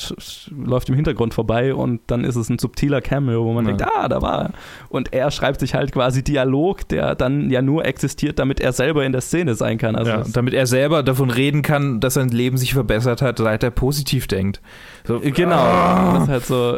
läuft 0.56 0.90
im 0.90 0.96
Hintergrund 0.96 1.34
vorbei 1.34 1.74
und 1.74 2.02
dann 2.08 2.24
ist 2.24 2.36
es 2.36 2.50
ein 2.50 2.60
subtiler 2.60 3.02
Cameo, 3.02 3.46
wo 3.46 3.54
man 3.54 3.66
Ja. 3.66 3.74
denkt, 3.74 3.92
ah, 3.96 4.08
da 4.08 4.22
war 4.22 4.42
er. 4.46 4.52
Und 4.90 5.12
er 5.14 5.32
schreibt 5.32 5.60
sich 5.60 5.74
halt 5.74 5.92
quasi 5.92 6.24
Dialog, 6.24 6.88
der 6.88 7.16
dann 7.16 7.50
ja 7.50 7.62
nur 7.62 7.86
existiert, 7.86 8.38
damit 8.40 8.60
er 8.60 8.74
selber 8.74 9.06
in 9.06 9.12
der 9.12 9.22
Szene 9.22 9.56
sein 9.56 9.78
kann. 9.78 9.96
Also 9.96 10.12
ja, 10.12 10.24
damit 10.32 10.54
er 10.54 10.68
selber 10.68 11.02
davon 11.04 11.30
reden 11.32 11.62
kann, 11.64 12.00
dass 12.00 12.14
sein 12.14 12.30
Leben 12.30 12.58
sich 12.60 12.74
verbessert 12.74 13.22
hat, 13.22 13.39
seit 13.39 13.64
er 13.64 13.72
positiv 13.72 14.28
denkt. 14.28 14.62
So, 15.05 15.20
genau. 15.20 15.55
Ah. 15.55 16.14
Das 16.14 16.24
ist 16.24 16.30
halt 16.30 16.45
so, 16.45 16.78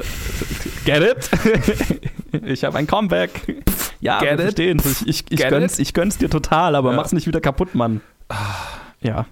get 0.86 1.02
it? 1.04 1.30
ich 2.46 2.64
habe 2.64 2.78
ein 2.78 2.88
Comeback. 2.88 3.64
Ja, 4.00 4.20
Get 4.20 4.30
wir 4.30 4.34
it? 4.36 4.42
verstehen's. 4.42 5.02
Ich, 5.02 5.26
ich, 5.30 5.40
ich, 5.40 5.48
gönn's, 5.48 5.78
ich 5.80 5.94
gönn's 5.94 6.18
dir 6.18 6.30
total, 6.30 6.76
aber 6.76 6.92
Ja. 6.92 6.96
mach's 6.96 7.12
nicht 7.12 7.28
wieder 7.28 7.42
kaputt, 7.42 7.76
Mann. 7.76 8.02
Ja. 9.02 9.26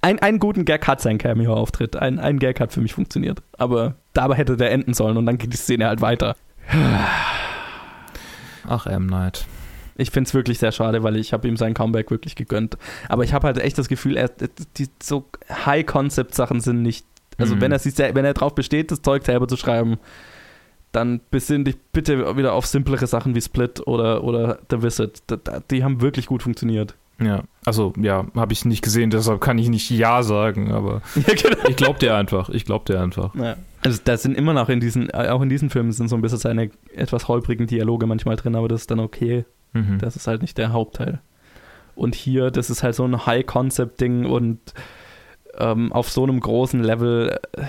Ein, 0.00 0.18
einen 0.18 0.38
guten 0.38 0.64
Gag 0.64 0.86
hat 0.86 1.00
sein 1.00 1.18
Cameo-Auftritt. 1.18 1.96
Ein, 1.96 2.18
ein 2.18 2.38
Gag 2.38 2.60
hat 2.60 2.72
für 2.72 2.80
mich 2.80 2.92
funktioniert. 2.94 3.42
Aber 3.58 3.94
dabei 4.12 4.36
hätte 4.36 4.56
der 4.56 4.70
enden 4.70 4.94
sollen 4.94 5.16
und 5.16 5.26
dann 5.26 5.38
geht 5.38 5.52
die 5.52 5.56
Szene 5.56 5.86
halt 5.86 6.00
weiter. 6.02 6.36
Ach, 8.68 8.86
M. 8.86 9.06
Night. 9.06 9.46
Ich 9.96 10.10
finde 10.10 10.28
es 10.28 10.34
wirklich 10.34 10.58
sehr 10.58 10.72
schade, 10.72 11.02
weil 11.02 11.16
ich 11.16 11.32
habe 11.32 11.46
ihm 11.46 11.56
sein 11.56 11.74
Comeback 11.74 12.10
wirklich 12.10 12.34
gegönnt. 12.34 12.76
Aber 13.08 13.22
ich 13.24 13.32
habe 13.32 13.46
halt 13.46 13.58
echt 13.58 13.78
das 13.78 13.88
Gefühl, 13.88 14.16
er, 14.16 14.30
die 14.76 14.88
so 15.02 15.24
High-Concept-Sachen 15.48 16.60
sind 16.60 16.82
nicht. 16.82 17.06
Also 17.38 17.56
Mhm. 17.56 17.60
wenn 17.60 17.72
er 17.72 17.80
wenn 18.14 18.24
er 18.24 18.34
drauf 18.34 18.54
besteht, 18.54 18.90
das 18.90 19.02
Zeug 19.02 19.24
selber 19.24 19.48
zu 19.48 19.56
schreiben, 19.56 19.98
dann 20.92 21.20
besinn 21.30 21.64
dich 21.64 21.76
bitte 21.92 22.36
wieder 22.36 22.52
auf 22.52 22.66
simplere 22.66 23.06
Sachen 23.06 23.34
wie 23.34 23.40
Split 23.40 23.84
oder, 23.86 24.22
oder 24.22 24.58
The 24.70 24.82
Visit. 24.82 25.22
Die 25.70 25.82
haben 25.82 26.00
wirklich 26.00 26.26
gut 26.26 26.42
funktioniert. 26.44 26.94
Ja, 27.20 27.44
also 27.64 27.92
ja, 27.96 28.26
habe 28.34 28.52
ich 28.52 28.64
nicht 28.64 28.82
gesehen, 28.82 29.10
deshalb 29.10 29.40
kann 29.40 29.56
ich 29.58 29.68
nicht 29.68 29.88
Ja 29.90 30.22
sagen, 30.24 30.72
aber 30.72 31.00
Ja, 31.14 31.34
genau. 31.34 31.68
ich 31.68 31.76
glaub 31.76 31.98
dir 32.00 32.16
einfach. 32.16 32.48
Ich 32.48 32.64
glaub 32.64 32.84
dir 32.86 33.00
einfach. 33.00 33.34
Ja. 33.36 33.56
Also 33.82 34.00
da 34.04 34.16
sind 34.16 34.36
immer 34.36 34.52
noch 34.52 34.68
in 34.68 34.80
diesen, 34.80 35.10
äh, 35.10 35.28
auch 35.28 35.40
in 35.42 35.48
diesen 35.48 35.70
Filmen 35.70 35.92
sind 35.92 36.08
so 36.08 36.16
ein 36.16 36.22
bisschen 36.22 36.38
seine 36.38 36.70
etwas 36.94 37.28
holprigen 37.28 37.66
Dialoge 37.68 38.06
manchmal 38.06 38.34
drin, 38.36 38.56
aber 38.56 38.66
das 38.68 38.82
ist 38.82 38.90
dann 38.90 38.98
okay. 39.00 39.44
Mhm. 39.74 39.98
Das 39.98 40.16
ist 40.16 40.26
halt 40.26 40.40
nicht 40.40 40.56
der 40.56 40.72
Hauptteil. 40.72 41.20
Und 41.94 42.14
hier, 42.14 42.50
das 42.50 42.70
ist 42.70 42.82
halt 42.82 42.94
so 42.94 43.04
ein 43.04 43.26
High-Concept-Ding 43.26 44.24
und 44.26 44.58
ähm, 45.58 45.92
auf 45.92 46.10
so 46.10 46.22
einem 46.24 46.40
großen 46.40 46.82
Level, 46.82 47.38
äh, 47.52 47.62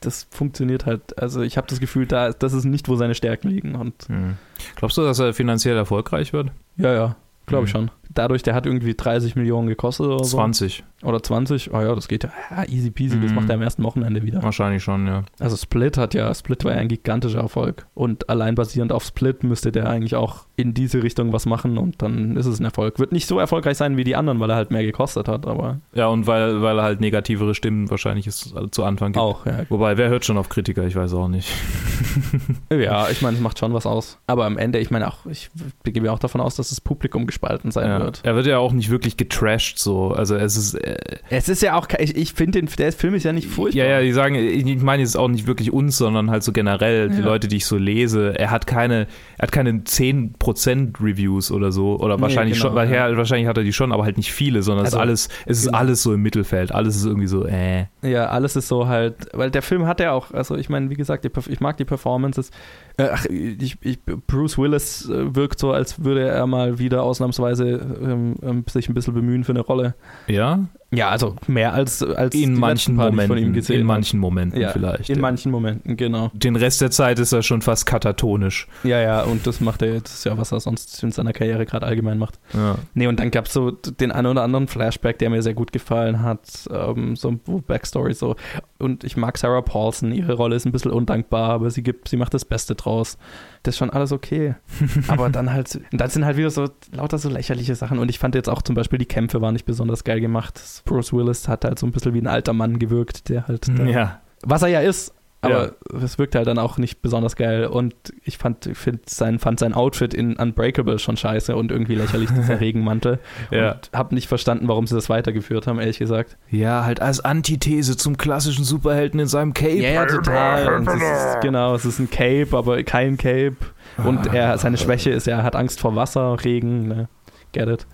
das 0.00 0.26
funktioniert 0.30 0.86
halt. 0.86 1.18
Also 1.18 1.42
ich 1.42 1.56
habe 1.56 1.66
das 1.66 1.80
Gefühl, 1.80 2.06
da, 2.06 2.30
das 2.30 2.52
ist 2.54 2.64
nicht, 2.64 2.88
wo 2.88 2.96
seine 2.96 3.14
Stärken 3.14 3.48
liegen. 3.48 3.74
Und 3.74 4.04
Hm. 4.08 4.36
Glaubst 4.76 4.96
du, 4.96 5.02
dass 5.02 5.18
er 5.18 5.34
finanziell 5.34 5.76
erfolgreich 5.76 6.32
wird? 6.32 6.50
ja, 6.76 6.92
ja, 6.94 7.16
glaube 7.46 7.64
ich 7.66 7.72
Mhm. 7.72 7.76
schon. 7.78 7.90
Dadurch, 8.14 8.42
der 8.42 8.54
hat 8.54 8.64
irgendwie 8.64 8.94
30 8.94 9.36
Millionen 9.36 9.68
gekostet 9.68 10.06
oder 10.06 10.24
so. 10.24 10.36
20. 10.38 10.84
Oder 11.02 11.22
20. 11.22 11.74
Oh 11.74 11.80
ja, 11.80 11.94
das 11.94 12.08
geht 12.08 12.24
ja. 12.24 12.30
ja 12.50 12.64
easy 12.64 12.90
peasy, 12.90 13.20
das 13.20 13.30
Mhm. 13.30 13.34
macht 13.36 13.48
er 13.50 13.56
am 13.56 13.62
ersten 13.62 13.82
Wochenende 13.82 14.22
wieder. 14.22 14.42
Wahrscheinlich 14.42 14.82
schon, 14.82 15.06
ja. 15.06 15.22
Also 15.38 15.56
Split 15.56 15.98
hat 15.98 16.14
ja, 16.14 16.32
Split 16.34 16.64
war 16.64 16.72
ja 16.72 16.78
ein 16.78 16.88
gigantischer 16.88 17.40
Erfolg. 17.40 17.86
Und 17.94 18.30
allein 18.30 18.54
basierend 18.54 18.92
auf 18.92 19.04
Split 19.04 19.44
müsste 19.44 19.70
der 19.70 19.90
eigentlich 19.90 20.14
auch 20.16 20.46
in 20.56 20.72
diese 20.72 21.02
Richtung 21.02 21.34
was 21.34 21.44
machen 21.44 21.76
und 21.76 22.00
dann 22.00 22.36
ist 22.38 22.46
es 22.46 22.58
ein 22.58 22.64
Erfolg. 22.64 22.98
Wird 22.98 23.12
nicht 23.12 23.26
so 23.26 23.38
erfolgreich 23.38 23.76
sein 23.76 23.98
wie 23.98 24.04
die 24.04 24.16
anderen, 24.16 24.40
weil 24.40 24.48
er 24.48 24.56
halt 24.56 24.70
mehr 24.70 24.84
gekostet 24.84 25.28
hat, 25.28 25.46
aber 25.46 25.80
Ja, 25.92 26.06
und 26.06 26.26
weil, 26.26 26.62
weil 26.62 26.78
er 26.78 26.84
halt 26.84 27.00
negativere 27.00 27.54
Stimmen 27.54 27.90
wahrscheinlich 27.90 28.26
ist, 28.26 28.54
äh, 28.56 28.70
zu 28.70 28.84
Anfang 28.84 29.12
gibt. 29.12 29.22
auch, 29.22 29.44
ja. 29.44 29.64
Wobei, 29.68 29.98
wer 29.98 30.08
hört 30.08 30.24
schon 30.24 30.38
auf 30.38 30.48
Kritiker? 30.48 30.86
Ich 30.86 30.96
weiß 30.96 31.12
auch 31.12 31.28
nicht. 31.28 31.50
Ja, 32.70 33.08
ich 33.08 33.22
meine, 33.22 33.36
es 33.36 33.42
macht 33.42 33.58
schon 33.58 33.72
was 33.72 33.86
aus. 33.86 34.18
Aber 34.26 34.44
am 34.44 34.58
Ende, 34.58 34.78
ich 34.78 34.90
meine 34.90 35.08
auch, 35.08 35.24
ich 35.26 35.50
gehe 35.84 36.02
mir 36.02 36.12
auch 36.12 36.18
davon 36.18 36.40
aus, 36.40 36.56
dass 36.56 36.70
das 36.70 36.80
Publikum 36.80 37.26
gespalten 37.36 37.70
sein 37.70 37.88
Ja. 37.88 38.00
wird. 38.00 38.20
Er 38.22 38.34
wird 38.34 38.46
ja 38.46 38.58
auch 38.58 38.72
nicht 38.72 38.90
wirklich 38.90 39.16
getrashed 39.16 39.78
so. 39.78 40.08
Also 40.12 40.34
es 40.36 40.56
ist. 40.56 40.74
Äh, 40.74 40.96
Es 41.28 41.48
ist 41.48 41.62
ja 41.62 41.74
auch, 41.76 41.86
ich, 41.98 42.16
ich 42.16 42.32
finde, 42.32 42.62
den- 42.62 42.68
der 42.78 42.92
Film 42.92 43.14
ist 43.14 43.24
ja 43.24 43.32
nicht 43.32 43.48
furchtbar. 43.48 43.84
ja, 43.84 43.90
ja, 43.90 44.00
die 44.00 44.12
sagen, 44.12 44.34
ich 44.36 44.66
ich 44.66 44.82
meine 44.82 45.02
jetzt 45.02 45.16
auch 45.16 45.28
nicht 45.28 45.46
wirklich 45.46 45.72
uns, 45.72 45.98
sondern 45.98 46.30
halt 46.30 46.42
so 46.42 46.52
generell 46.52 47.08
die 47.10 47.18
Ja. 47.18 47.24
Leute, 47.24 47.48
die 47.48 47.56
ich 47.56 47.66
so 47.66 47.76
lese. 47.76 48.38
Er 48.38 48.50
hat 48.50 48.66
keine, 48.66 49.06
er 49.38 49.42
hat 49.42 49.52
keine 49.52 49.84
10% 49.84 51.00
Reviews 51.00 51.50
oder 51.50 51.72
so. 51.72 51.96
Oder 51.98 52.16
Nee, 52.16 52.22
wahrscheinlich 52.22 52.56
genau, 52.58 52.68
schon, 52.68 52.74
weil 52.76 52.90
ja. 52.90 53.08
er, 53.08 53.16
wahrscheinlich 53.16 53.48
hat 53.48 53.56
er 53.56 53.64
die 53.64 53.72
schon, 53.72 53.92
aber 53.92 54.04
halt 54.04 54.16
nicht 54.16 54.32
viele, 54.32 54.62
sondern 54.62 54.86
es 54.86 54.94
Also, 54.94 54.98
ist 54.98 55.02
alles, 55.02 55.28
es 55.46 55.58
ist 55.58 55.66
genau. 55.66 55.78
alles 55.78 56.02
so 56.02 56.12
im 56.14 56.22
Mittelfeld. 56.22 56.72
Alles 56.72 56.96
ist 56.96 57.04
irgendwie 57.04 57.26
so, 57.26 57.44
äh. 57.46 57.86
Ja, 58.02 58.26
alles 58.26 58.56
ist 58.56 58.68
so 58.68 58.86
halt, 58.88 59.14
weil 59.32 59.50
der 59.50 59.62
Film 59.62 59.86
hat 59.86 60.00
ja 60.00 60.12
auch, 60.12 60.32
also 60.32 60.56
ich 60.56 60.68
meine, 60.68 60.90
wie 60.90 60.94
gesagt, 60.94 61.24
die, 61.24 61.30
ich 61.50 61.60
mag 61.60 61.76
die 61.76 61.84
Performances. 61.84 62.50
Äh, 62.98 63.08
Ach, 63.12 63.24
ich, 63.26 63.76
ich, 63.80 63.98
Bruce 64.04 64.58
Willis 64.58 65.08
äh, 65.08 65.34
wirkt 65.34 65.58
so, 65.58 65.72
als 65.72 66.02
würde 66.02 66.28
er 66.28 66.46
mal 66.46 66.78
wieder 66.78 67.02
ausnahmsweise 67.02 67.68
ähm, 68.02 68.36
ähm, 68.42 68.64
sich 68.68 68.88
ein 68.88 68.94
bisschen 68.94 69.14
bemühen 69.14 69.44
für 69.44 69.52
eine 69.52 69.60
Rolle. 69.60 69.94
Ja? 70.26 70.66
Ja, 70.96 71.10
also 71.10 71.36
mehr 71.46 71.74
als, 71.74 72.02
als 72.02 72.34
In 72.34 72.54
manchen 72.54 72.96
Momenten. 72.96 73.26
von 73.26 73.38
ihm 73.38 73.52
gesehen 73.52 73.80
in 73.80 73.86
manchen 73.86 74.18
Momenten 74.18 74.60
ja, 74.60 74.70
vielleicht. 74.70 75.10
In 75.10 75.16
ja. 75.16 75.20
manchen 75.20 75.52
Momenten, 75.52 75.96
genau. 75.96 76.30
Den 76.32 76.56
Rest 76.56 76.80
der 76.80 76.90
Zeit 76.90 77.18
ist 77.18 77.32
er 77.32 77.42
schon 77.42 77.60
fast 77.60 77.84
katatonisch. 77.84 78.66
Ja, 78.82 79.00
ja, 79.00 79.22
und 79.22 79.46
das 79.46 79.60
macht 79.60 79.82
er 79.82 79.92
jetzt, 79.92 80.24
ja, 80.24 80.38
was 80.38 80.52
er 80.52 80.60
sonst 80.60 81.02
in 81.02 81.12
seiner 81.12 81.34
Karriere 81.34 81.66
gerade 81.66 81.84
allgemein 81.84 82.18
macht. 82.18 82.38
Ja. 82.54 82.76
Nee, 82.94 83.08
und 83.08 83.20
dann 83.20 83.30
gab 83.30 83.46
es 83.46 83.52
so 83.52 83.70
den 83.70 84.10
einen 84.10 84.28
oder 84.28 84.42
anderen 84.42 84.68
Flashback, 84.68 85.18
der 85.18 85.28
mir 85.28 85.42
sehr 85.42 85.54
gut 85.54 85.70
gefallen 85.70 86.22
hat. 86.22 86.40
Ähm, 86.70 87.14
so 87.14 87.38
Backstory 87.66 88.14
so. 88.14 88.36
Und 88.78 89.04
ich 89.04 89.18
mag 89.18 89.36
Sarah 89.36 89.62
Paulson. 89.62 90.12
Ihre 90.12 90.32
Rolle 90.32 90.56
ist 90.56 90.64
ein 90.64 90.72
bisschen 90.72 90.92
undankbar, 90.92 91.50
aber 91.50 91.70
sie 91.70 91.82
gibt, 91.82 92.08
sie 92.08 92.16
macht 92.16 92.32
das 92.32 92.46
Beste 92.46 92.74
draus. 92.74 93.18
Das 93.66 93.74
ist 93.74 93.78
schon 93.78 93.90
alles 93.90 94.12
okay. 94.12 94.54
aber 95.08 95.28
dann 95.28 95.52
halt, 95.52 95.80
dann 95.90 96.08
sind 96.08 96.24
halt 96.24 96.36
wieder 96.36 96.50
so 96.50 96.68
lauter 96.92 97.18
so 97.18 97.28
lächerliche 97.28 97.74
Sachen. 97.74 97.98
Und 97.98 98.08
ich 98.08 98.18
fand 98.18 98.36
jetzt 98.36 98.48
auch 98.48 98.62
zum 98.62 98.76
Beispiel, 98.76 98.98
die 98.98 99.06
Kämpfe 99.06 99.40
waren 99.40 99.54
nicht 99.54 99.66
besonders 99.66 100.04
geil 100.04 100.20
gemacht. 100.20 100.60
Bruce 100.84 101.12
Willis 101.12 101.48
hat 101.48 101.64
halt 101.64 101.78
so 101.78 101.86
ein 101.86 101.90
bisschen 101.90 102.14
wie 102.14 102.20
ein 102.20 102.28
alter 102.28 102.52
Mann 102.52 102.78
gewirkt, 102.78 103.28
der 103.28 103.48
halt. 103.48 103.66
Da, 103.76 103.84
ja. 103.84 104.20
Was 104.42 104.62
er 104.62 104.68
ja 104.68 104.80
ist. 104.80 105.12
Aber 105.46 106.02
es 106.02 106.18
wirkt 106.18 106.34
halt 106.34 106.46
dann 106.46 106.58
auch 106.58 106.78
nicht 106.78 107.02
besonders 107.02 107.36
geil. 107.36 107.66
Und 107.66 107.94
ich 108.24 108.38
fand, 108.38 108.68
sein, 109.06 109.38
fand 109.38 109.60
sein 109.60 109.74
Outfit 109.74 110.14
in 110.14 110.36
Unbreakable 110.36 110.98
schon 110.98 111.16
scheiße 111.16 111.56
und 111.56 111.70
irgendwie 111.70 111.94
lächerlich, 111.94 112.30
dieser 112.30 112.60
Regenmantel. 112.60 113.18
Ja. 113.50 113.72
Und 113.72 113.90
hab 113.92 114.12
nicht 114.12 114.28
verstanden, 114.28 114.68
warum 114.68 114.86
sie 114.86 114.94
das 114.94 115.08
weitergeführt 115.08 115.66
haben, 115.66 115.78
ehrlich 115.78 115.98
gesagt. 115.98 116.36
Ja, 116.50 116.84
halt 116.84 117.00
als 117.00 117.20
Antithese 117.20 117.96
zum 117.96 118.16
klassischen 118.16 118.64
Superhelden 118.64 119.20
in 119.20 119.26
seinem 119.26 119.54
Cape. 119.54 119.76
Ja, 119.76 119.90
ja, 119.90 120.06
total. 120.06 120.74
Und 120.74 120.88
es 120.88 120.94
ist, 120.94 121.40
genau, 121.40 121.74
es 121.74 121.84
ist 121.84 121.98
ein 121.98 122.10
Cape, 122.10 122.48
aber 122.56 122.82
kein 122.82 123.16
Cape. 123.16 123.56
Und 124.04 124.26
er, 124.32 124.58
seine 124.58 124.76
Schwäche 124.76 125.10
ist, 125.10 125.26
er 125.26 125.42
hat 125.42 125.56
Angst 125.56 125.80
vor 125.80 125.96
Wasser, 125.96 126.36
Regen, 126.44 126.88
ne? 126.88 127.08
Get 127.52 127.68
it? 127.68 127.86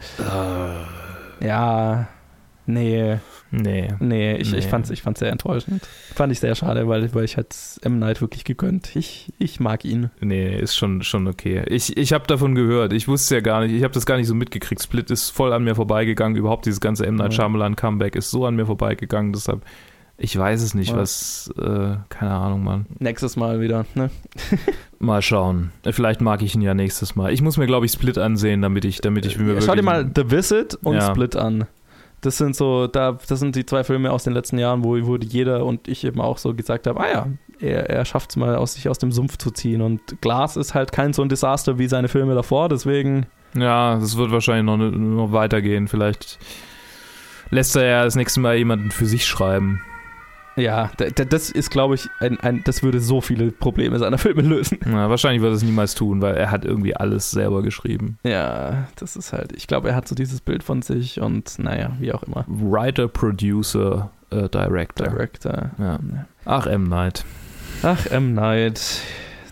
Ja, 1.40 2.08
nee, 2.66 3.18
Nee. 3.54 3.88
nee, 4.00 4.32
ich, 4.36 4.52
ich 4.54 4.64
Nee. 4.64 4.70
fand's, 4.70 4.88
ich 4.90 5.02
fand's 5.02 5.20
sehr 5.20 5.30
enttäuschend. 5.30 5.86
Fand 6.14 6.32
ich 6.32 6.40
sehr 6.40 6.54
schade, 6.54 6.88
weil, 6.88 7.14
weil 7.14 7.24
ich 7.24 7.36
hätte 7.36 7.54
M. 7.82 7.98
Night 7.98 8.20
wirklich 8.22 8.44
gegönnt. 8.44 8.96
Ich, 8.96 9.32
ich 9.38 9.60
mag 9.60 9.84
ihn. 9.84 10.10
Nee, 10.20 10.58
ist 10.58 10.74
schon, 10.74 11.02
schon 11.02 11.26
okay. 11.28 11.62
Ich, 11.68 11.96
ich 11.98 12.14
habe 12.14 12.26
davon 12.26 12.54
gehört. 12.54 12.94
Ich 12.94 13.08
wusste 13.08 13.34
ja 13.34 13.40
gar 13.42 13.60
nicht, 13.60 13.72
ich 13.74 13.82
habe 13.84 13.92
das 13.92 14.06
gar 14.06 14.16
nicht 14.16 14.26
so 14.26 14.34
mitgekriegt. 14.34 14.82
Split 14.82 15.10
ist 15.10 15.28
voll 15.30 15.52
an 15.52 15.64
mir 15.64 15.74
vorbeigegangen. 15.74 16.36
Überhaupt 16.36 16.64
dieses 16.64 16.80
ganze 16.80 17.06
M. 17.06 17.16
Night. 17.16 17.34
Shyamalan 17.34 17.76
Comeback 17.76 18.16
ist 18.16 18.30
so 18.30 18.46
an 18.46 18.56
mir 18.56 18.64
vorbeigegangen. 18.64 19.34
Deshalb, 19.34 19.62
ich 20.16 20.38
weiß 20.38 20.62
es 20.62 20.72
nicht, 20.74 20.94
was, 20.96 21.52
äh, 21.58 21.96
keine 22.08 22.30
Ahnung, 22.30 22.64
Mann. 22.64 22.86
Nächstes 23.00 23.36
Mal 23.36 23.60
wieder, 23.60 23.84
ne? 23.94 24.08
Mal 24.98 25.20
schauen. 25.20 25.72
Vielleicht 25.90 26.20
mag 26.22 26.40
ich 26.42 26.54
ihn 26.54 26.62
ja 26.62 26.74
nächstes 26.74 27.16
Mal. 27.16 27.32
Ich 27.32 27.42
muss 27.42 27.58
mir, 27.58 27.66
glaube 27.66 27.84
ich, 27.86 27.92
Split 27.92 28.16
ansehen, 28.18 28.62
damit 28.62 28.84
ich, 28.84 29.00
damit 29.02 29.26
ich 29.26 29.38
mir 29.38 29.54
Ja, 29.54 29.60
Schau 29.60 29.74
dir 29.74 29.84
wirklich- 29.84 29.84
mal 29.84 30.10
The 30.14 30.30
Visit 30.30 30.74
und 30.82 30.94
Ja. 30.94 31.10
Split 31.10 31.36
an. 31.36 31.66
Das 32.22 32.38
sind 32.38 32.56
so, 32.56 32.86
da, 32.86 33.18
das 33.28 33.40
sind 33.40 33.56
die 33.56 33.66
zwei 33.66 33.84
Filme 33.84 34.10
aus 34.12 34.24
den 34.24 34.32
letzten 34.32 34.58
Jahren, 34.58 34.84
wo, 34.84 34.96
wo 35.06 35.16
jeder 35.16 35.66
und 35.66 35.88
ich 35.88 36.04
eben 36.04 36.20
auch 36.20 36.38
so 36.38 36.54
gesagt 36.54 36.86
habe, 36.86 37.00
ah 37.00 37.10
ja, 37.12 37.26
er, 37.60 37.90
er 37.90 38.04
schafft 38.04 38.30
es 38.30 38.36
mal 38.36 38.56
aus 38.56 38.74
sich 38.74 38.88
aus 38.88 38.98
dem 38.98 39.12
Sumpf 39.12 39.38
zu 39.38 39.50
ziehen. 39.50 39.82
Und 39.82 40.20
Glass 40.20 40.56
ist 40.56 40.74
halt 40.74 40.92
kein 40.92 41.12
so 41.12 41.22
ein 41.22 41.28
Desaster 41.28 41.78
wie 41.78 41.88
seine 41.88 42.08
Filme 42.08 42.34
davor, 42.34 42.68
deswegen. 42.68 43.26
Ja, 43.54 43.96
das 43.96 44.16
wird 44.16 44.30
wahrscheinlich 44.30 44.64
noch, 44.64 44.78
noch 44.78 45.32
weitergehen. 45.32 45.88
Vielleicht 45.88 46.38
lässt 47.50 47.76
er 47.76 47.84
ja 47.84 48.04
das 48.04 48.16
nächste 48.16 48.40
Mal 48.40 48.56
jemanden 48.56 48.90
für 48.90 49.06
sich 49.06 49.26
schreiben. 49.26 49.82
Ja, 50.56 50.90
da- 50.98 51.08
da- 51.10 51.24
das 51.24 51.50
ist, 51.50 51.70
glaube 51.70 51.94
ich, 51.94 52.08
ein, 52.20 52.38
ein, 52.40 52.62
das 52.64 52.82
würde 52.82 53.00
so 53.00 53.20
viele 53.20 53.50
Probleme 53.52 53.98
seiner 53.98 54.18
Filme 54.18 54.42
lösen. 54.42 54.78
Ja, 54.84 55.08
wahrscheinlich 55.08 55.40
wird 55.42 55.52
er 55.52 55.56
es 55.56 55.62
niemals 55.62 55.94
tun, 55.94 56.20
weil 56.20 56.36
er 56.36 56.50
hat 56.50 56.64
irgendwie 56.64 56.94
alles 56.94 57.30
selber 57.30 57.62
geschrieben. 57.62 58.18
Ja, 58.22 58.88
das 58.96 59.16
ist 59.16 59.32
halt, 59.32 59.52
ich 59.52 59.66
glaube, 59.66 59.88
er 59.90 59.94
hat 59.96 60.06
so 60.08 60.14
dieses 60.14 60.40
Bild 60.40 60.62
von 60.62 60.82
sich 60.82 61.20
und 61.20 61.58
naja, 61.58 61.92
wie 62.00 62.12
auch 62.12 62.22
immer. 62.22 62.44
Writer, 62.48 63.08
Producer, 63.08 64.10
äh, 64.30 64.48
Director. 64.48 65.06
Director. 65.08 65.70
Ja. 65.78 65.98
Ach, 66.44 66.66
M. 66.66 66.84
Night. 66.84 67.24
Ach, 67.82 68.06
M. 68.06 68.34
Night, 68.34 69.00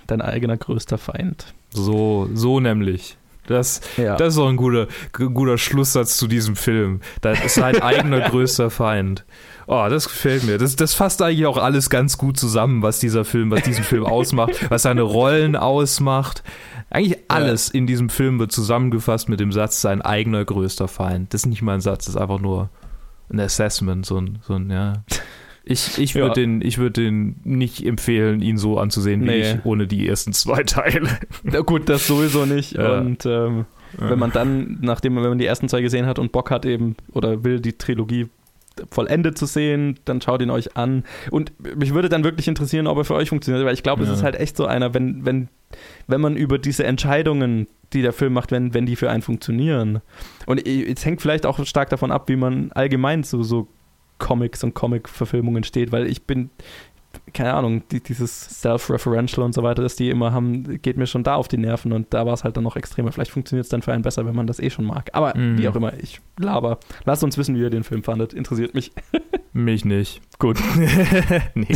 dein 0.07 0.21
eigener 0.21 0.57
größter 0.57 0.99
Feind. 0.99 1.55
So, 1.71 2.29
so 2.35 2.61
nämlich. 2.61 3.17
Das, 3.47 3.81
Ja. 3.97 4.17
das 4.17 4.35
ist 4.35 4.39
auch 4.39 4.49
ein 4.49 4.57
guter, 4.57 4.87
guter 5.13 5.59
Schlusssatz 5.59 6.17
zu 6.19 6.29
diesem 6.29 6.55
Film. 6.55 7.01
Das 7.21 7.43
ist 7.45 7.55
sein 7.55 7.81
eigener 7.83 8.21
größter 8.29 8.71
Feind. 8.71 9.25
Oh, 9.67 9.87
das 9.89 10.09
gefällt 10.09 10.45
mir. 10.45 10.59
Das, 10.59 10.75
das 10.77 10.95
fasst 10.95 11.23
eigentlich 11.23 11.47
auch 11.47 11.57
alles 11.59 11.91
ganz 11.91 12.19
gut 12.19 12.37
zusammen, 12.37 12.83
was 12.83 12.99
dieser 12.99 13.25
Film, 13.25 13.51
was 13.51 13.63
diesen 13.63 13.85
Film 13.85 14.05
ausmacht, 14.05 14.67
was 14.71 14.83
seine 14.83 15.03
Rollen 15.03 15.57
ausmacht. 15.57 16.43
Eigentlich 16.91 17.19
alles 17.29 17.69
in 17.71 17.87
diesem 17.87 18.09
Film 18.09 18.39
wird 18.39 18.51
zusammengefasst 18.53 19.29
mit 19.29 19.39
dem 19.41 19.53
Satz, 19.53 19.81
sein 19.81 20.03
eigener 20.03 20.45
größter 20.45 20.89
Feind. 20.89 21.33
Das 21.33 21.43
ist 21.43 21.47
nicht 21.47 21.63
mal 21.63 21.75
ein 21.75 21.81
Satz, 21.81 22.07
das 22.07 22.17
ist 22.17 22.21
einfach 22.21 22.41
nur 22.41 22.69
ein 23.33 23.39
Assessment, 23.39 24.05
so 24.05 24.19
ein, 24.21 24.39
so 24.43 24.55
ein 24.55 24.71
ja. 24.71 25.05
Ich, 25.63 25.99
ich 25.99 26.15
Ja. 26.15 26.23
würde 26.23 26.41
den, 26.41 26.63
ich 26.63 26.79
würd 26.79 26.97
den 26.97 27.37
nicht 27.45 27.87
empfehlen, 27.87 28.41
ihn 28.41 28.57
so 28.59 28.79
anzusehen 28.79 29.21
wie 29.23 29.27
Nee. 29.27 29.41
ich, 29.53 29.65
ohne 29.65 29.87
die 29.87 30.09
ersten 30.09 30.33
zwei 30.33 30.65
Teile. 30.65 31.09
Na 31.45 31.61
gut, 31.61 31.89
das 31.89 32.09
sowieso 32.09 32.45
nicht. 32.45 32.73
Ja. 32.73 32.99
Und 32.99 33.25
ähm, 33.27 33.67
wenn 33.99 34.19
man 34.19 34.33
dann, 34.33 34.79
nachdem 34.81 35.15
wenn 35.17 35.23
man 35.23 35.39
die 35.39 35.47
ersten 35.47 35.69
zwei 35.69 35.81
gesehen 35.83 36.07
hat 36.07 36.19
und 36.19 36.33
Bock 36.33 36.51
hat 36.51 36.65
eben 36.67 36.97
oder 37.13 37.45
will 37.45 37.61
die 37.61 37.75
Trilogie 37.75 38.29
vollendet 38.91 39.37
zu 39.39 39.47
sehen, 39.47 39.99
dann 40.05 40.21
schaut 40.21 40.43
ihn 40.43 40.51
euch 40.51 40.77
an. 40.77 41.05
Und 41.31 41.53
mich 41.77 41.95
würde 41.95 42.09
dann 42.09 42.25
wirklich 42.25 42.49
interessieren, 42.49 42.87
ob 42.87 42.99
er 42.99 43.05
für 43.05 43.15
euch 43.15 43.29
funktioniert, 43.29 43.65
weil 43.65 43.75
ich 43.75 43.83
glaube, 43.83 44.03
es 44.03 44.09
Ja. 44.09 44.15
ist 44.15 44.23
halt 44.23 44.37
echt 44.37 44.57
so 44.57 44.67
einer, 44.67 44.95
wenn, 44.95 45.25
wenn, 45.25 45.49
wenn 46.07 46.21
man 46.21 46.37
über 46.37 46.59
diese 46.59 46.85
Entscheidungen, 46.85 47.67
die 47.93 48.03
der 48.03 48.13
Film 48.13 48.33
macht, 48.33 48.53
wenn, 48.53 48.73
wenn 48.75 48.87
die 48.87 48.97
für 48.97 49.11
einen 49.11 49.23
funktionieren. 49.23 50.01
Und 50.47 50.67
es 50.67 51.05
hängt 51.05 51.21
vielleicht 51.23 51.47
auch 51.47 51.65
stark 51.67 51.91
davon 51.91 52.11
ab, 52.13 52.29
wie 52.29 52.37
man 52.37 52.71
allgemein 52.73 53.25
zu 53.25 53.43
so 53.43 53.69
Comics 54.19 54.63
und 54.63 54.75
Comic-Verfilmungen 54.75 55.65
steht, 55.65 55.93
weil 55.93 56.07
ich 56.07 56.25
bin, 56.25 56.51
keine 57.33 57.55
Ahnung, 57.55 57.83
die, 57.91 58.01
dieses 58.03 58.61
Self-Referential 58.63 59.45
und 59.45 59.53
so 59.55 59.63
weiter, 59.63 59.83
das 59.83 59.97
die 59.97 60.11
immer 60.11 60.33
haben, 60.33 60.81
geht 60.83 60.97
mir 60.97 61.07
schon 61.07 61.23
da 61.23 61.35
auf 61.37 61.49
die 61.49 61.59
Nerven 61.59 61.93
und 61.93 62.13
da 62.13 62.27
war 62.27 62.35
es 62.35 62.45
halt 62.45 62.57
dann 62.57 62.65
noch 62.65 62.77
extremer. 62.77 63.13
Vielleicht 63.13 63.31
funktioniert 63.31 63.65
es 63.65 63.71
dann 63.71 63.83
für 63.83 63.93
einen 63.93 64.03
besser, 64.03 64.27
wenn 64.27 64.35
man 64.35 64.47
das 64.47 64.61
eh 64.61 64.71
schon 64.71 64.85
mag. 64.85 65.11
Aber 65.13 65.37
Mhm. 65.37 65.59
wie 65.59 65.69
auch 65.69 65.77
immer, 65.77 65.93
ich 66.01 66.21
laber. 66.39 66.79
Lasst 67.05 67.23
uns 67.25 67.37
wissen, 67.39 67.55
wie 67.57 67.61
ihr 67.61 67.71
den 67.71 67.85
Film 67.85 68.03
fandet. 68.03 68.33
Interessiert 68.35 68.75
mich. 68.75 68.93
Mich 69.53 69.85
nicht. 69.85 70.21
Gut. 70.39 70.59
nee. 71.55 71.67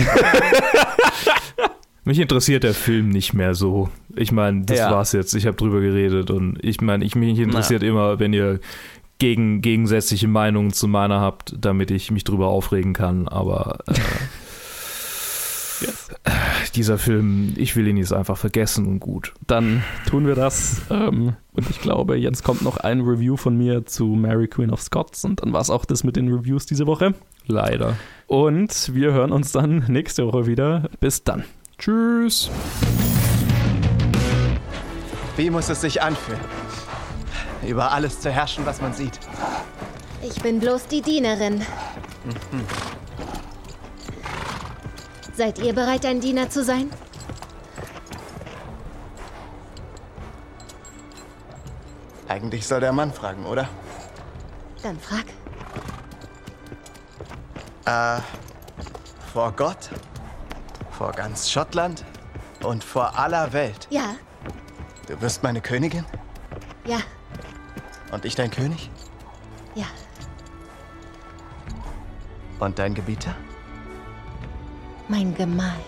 Mich 2.05 2.19
interessiert 2.21 2.65
der 2.65 2.75
Film 2.75 3.09
nicht 3.09 3.33
mehr 3.33 3.55
so. 3.55 3.89
Ich 4.15 4.31
meine, 4.31 4.63
das 4.65 4.79
Ja. 4.79 4.91
war's 4.91 5.13
jetzt. 5.13 5.35
Ich 5.35 5.47
habe 5.47 5.57
drüber 5.57 5.81
geredet 5.81 6.31
und 6.31 6.59
ich 6.63 6.81
meine, 6.83 7.05
ich 7.05 7.15
mich 7.17 7.39
interessiert 7.39 7.83
immer, 7.83 8.19
wenn 8.21 8.33
ihr 8.35 8.61
gegen, 9.19 9.63
gegensätzliche 9.63 10.29
Meinungen 10.29 10.73
zu 10.73 10.87
meiner 10.87 11.21
habt, 11.21 11.55
damit 11.59 11.91
ich 11.91 12.11
mich 12.11 12.25
drüber 12.25 12.49
aufregen 12.49 12.93
kann. 12.93 13.27
Aber 13.27 13.79
äh, 13.89 13.95
dieser 16.75 16.99
Film, 16.99 17.55
ich 17.57 17.77
will 17.77 17.87
ihn 17.87 17.97
jetzt 17.97 18.13
einfach 18.13 18.37
vergessen 18.37 18.87
und 18.87 19.01
gut. 19.01 19.33
Dann 19.47 19.83
tun 20.07 20.27
wir 20.27 20.35
das. 20.35 20.83
Ähm, 20.91 21.35
und 21.53 21.71
ich 21.71 21.81
glaube, 21.81 22.17
jetzt 22.17 22.43
kommt 22.43 22.63
noch 22.63 22.77
ein 22.79 23.01
Review 23.01 23.37
von 23.37 23.57
mir 23.57 23.87
zu 23.87 24.07
Mary 24.07 24.49
Queen 24.49 24.71
of 24.71 24.83
Scots. 24.83 25.25
Und 25.25 25.43
dann 25.43 25.53
war 25.53 25.61
es 25.61 25.71
auch 25.71 25.85
das 25.85 26.05
mit 26.05 26.17
den 26.17 26.33
Reviews 26.33 26.67
diese 26.67 26.87
Woche. 26.87 27.15
Leider. 27.47 27.97
Und 28.27 28.95
wir 28.95 29.13
hören 29.13 29.33
uns 29.33 29.53
dann 29.53 29.85
nächste 29.89 30.27
Woche 30.27 30.47
wieder. 30.47 30.89
Bis 31.01 31.25
dann. 31.25 31.45
Tschüss. 31.79 32.51
Wie 35.37 35.51
muss 35.51 35.69
es 35.69 35.81
sich 35.81 36.03
anfühlen? 36.03 36.41
Über 37.67 37.93
alles 37.93 38.21
zu 38.21 38.31
herrschen, 38.31 38.67
was 38.67 38.81
man 38.81 38.93
sieht. 38.93 39.19
Ich 40.23 40.41
bin 40.43 40.61
bloß 40.61 40.87
die 40.87 41.03
Dienerin. 41.03 41.63
Seid 45.37 45.59
ihr 45.59 45.75
bereit, 45.75 46.07
ein 46.07 46.21
Diener 46.21 46.49
zu 46.49 46.63
sein? 46.63 46.91
Eigentlich 52.29 52.67
soll 52.67 52.81
der 52.81 52.93
Mann 52.93 53.13
fragen, 53.13 53.45
oder? 53.45 53.69
Dann 54.83 54.99
frag. 54.99 55.25
Äh, 57.87 58.21
vor 59.33 59.53
Gott, 59.53 59.91
vor 60.91 61.13
ganz 61.13 61.51
Schottland 61.51 62.05
und 62.63 62.83
vor 62.83 63.19
aller 63.19 63.53
Welt. 63.53 63.87
Ja, 63.91 64.15
Du 65.07 65.21
wirst 65.21 65.43
meine 65.43 65.61
Königin 65.61 66.05
ja, 66.87 66.99
und 68.11 68.25
ich 68.25 68.35
dein 68.35 68.51
König 68.51 68.91
ja. 69.75 69.87
und 72.59 72.79
dein 72.79 72.95
Gebieter? 72.95 73.35
Mein 75.09 75.35
Gemahl. 75.35 75.79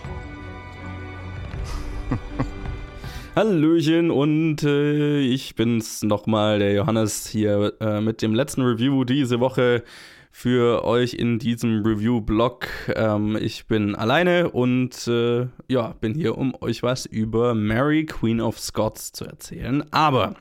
Hallöchen 3.35 4.11
und 4.11 4.63
äh, 4.63 5.19
ich 5.19 5.55
bin's 5.55 6.03
nochmal, 6.03 6.59
der 6.59 6.73
Johannes 6.73 7.27
hier 7.27 7.73
äh, 7.79 7.99
mit 7.99 8.21
dem 8.21 8.33
letzten 8.35 8.61
Review 8.61 9.03
diese 9.03 9.39
Woche 9.39 9.83
für 10.31 10.83
euch 10.85 11.15
in 11.15 11.39
diesem 11.39 11.83
Review-Blog. 11.83 12.67
Ähm, 12.95 13.35
ich 13.41 13.65
bin 13.65 13.95
alleine 13.95 14.51
und 14.51 15.07
äh, 15.07 15.47
ja, 15.67 15.95
bin 15.99 16.13
hier, 16.13 16.37
um 16.37 16.53
euch 16.61 16.83
was 16.83 17.07
über 17.07 17.55
Mary 17.55 18.05
Queen 18.05 18.39
of 18.39 18.59
Scots 18.59 19.13
zu 19.13 19.25
erzählen. 19.25 19.83
Aber 19.91 20.35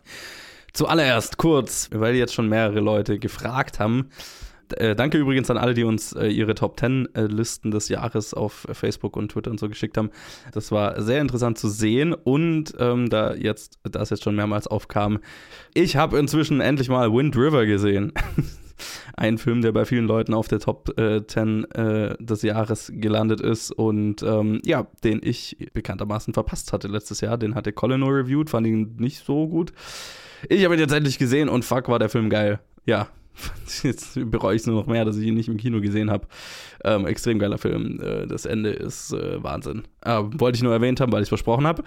zuallererst 0.74 1.38
kurz, 1.38 1.88
weil 1.92 2.14
jetzt 2.14 2.34
schon 2.34 2.50
mehrere 2.50 2.80
Leute 2.80 3.18
gefragt 3.18 3.78
haben, 3.78 4.10
äh, 4.74 4.94
danke 4.96 5.18
übrigens 5.18 5.50
an 5.50 5.58
alle, 5.58 5.74
die 5.74 5.84
uns 5.84 6.12
äh, 6.12 6.28
ihre 6.28 6.54
Top 6.54 6.78
10 6.78 7.14
äh, 7.14 7.22
Listen 7.22 7.70
des 7.70 7.88
Jahres 7.88 8.34
auf 8.34 8.66
Facebook 8.72 9.16
und 9.16 9.32
Twitter 9.32 9.50
und 9.50 9.60
so 9.60 9.68
geschickt 9.68 9.96
haben. 9.96 10.10
Das 10.52 10.72
war 10.72 11.00
sehr 11.02 11.20
interessant 11.20 11.58
zu 11.58 11.68
sehen 11.68 12.14
und 12.14 12.74
ähm, 12.78 13.08
da 13.08 13.34
jetzt, 13.34 13.78
da 13.84 14.00
es 14.02 14.10
jetzt 14.10 14.24
schon 14.24 14.36
mehrmals 14.36 14.66
aufkam, 14.66 15.18
ich 15.74 15.96
habe 15.96 16.18
inzwischen 16.18 16.60
endlich 16.60 16.88
mal 16.88 17.12
Wind 17.12 17.36
River 17.36 17.66
gesehen. 17.66 18.12
Ein 19.16 19.38
Film, 19.38 19.62
der 19.62 19.72
bei 19.72 19.86
vielen 19.86 20.06
Leuten 20.06 20.34
auf 20.34 20.48
der 20.48 20.60
Top 20.60 20.98
äh, 20.98 21.26
10 21.26 21.64
äh, 21.70 22.16
des 22.18 22.42
Jahres 22.42 22.92
gelandet 22.94 23.40
ist 23.40 23.70
und 23.70 24.22
ähm, 24.22 24.60
ja, 24.64 24.86
den 25.02 25.20
ich 25.22 25.56
bekanntermaßen 25.72 26.34
verpasst 26.34 26.72
hatte 26.74 26.88
letztes 26.88 27.22
Jahr. 27.22 27.38
Den 27.38 27.54
hatte 27.54 27.72
Colin 27.72 28.00
nur 28.00 28.14
reviewed, 28.14 28.50
fand 28.50 28.66
ihn 28.66 28.96
nicht 28.98 29.24
so 29.24 29.48
gut. 29.48 29.72
Ich 30.48 30.64
habe 30.64 30.74
ihn 30.74 30.80
jetzt 30.80 30.92
endlich 30.92 31.18
gesehen 31.18 31.48
und 31.48 31.64
fuck, 31.64 31.88
war 31.88 31.98
der 31.98 32.10
Film 32.10 32.28
geil. 32.28 32.60
Ja, 32.84 33.08
Jetzt 33.82 34.18
bereue 34.30 34.54
ich 34.54 34.62
es 34.62 34.66
nur 34.66 34.76
noch 34.76 34.86
mehr, 34.86 35.04
dass 35.04 35.16
ich 35.16 35.26
ihn 35.26 35.34
nicht 35.34 35.48
im 35.48 35.56
Kino 35.56 35.80
gesehen 35.80 36.10
habe. 36.10 36.26
Ähm, 36.84 37.06
extrem 37.06 37.38
geiler 37.38 37.58
Film. 37.58 38.00
Äh, 38.00 38.26
das 38.26 38.46
Ende 38.46 38.70
ist 38.70 39.12
äh, 39.12 39.42
Wahnsinn. 39.42 39.84
Äh, 40.02 40.22
wollte 40.38 40.56
ich 40.56 40.62
nur 40.62 40.72
erwähnt 40.72 41.00
haben, 41.00 41.12
weil 41.12 41.20
ich 41.20 41.26
es 41.26 41.30
versprochen 41.30 41.66
habe. 41.66 41.82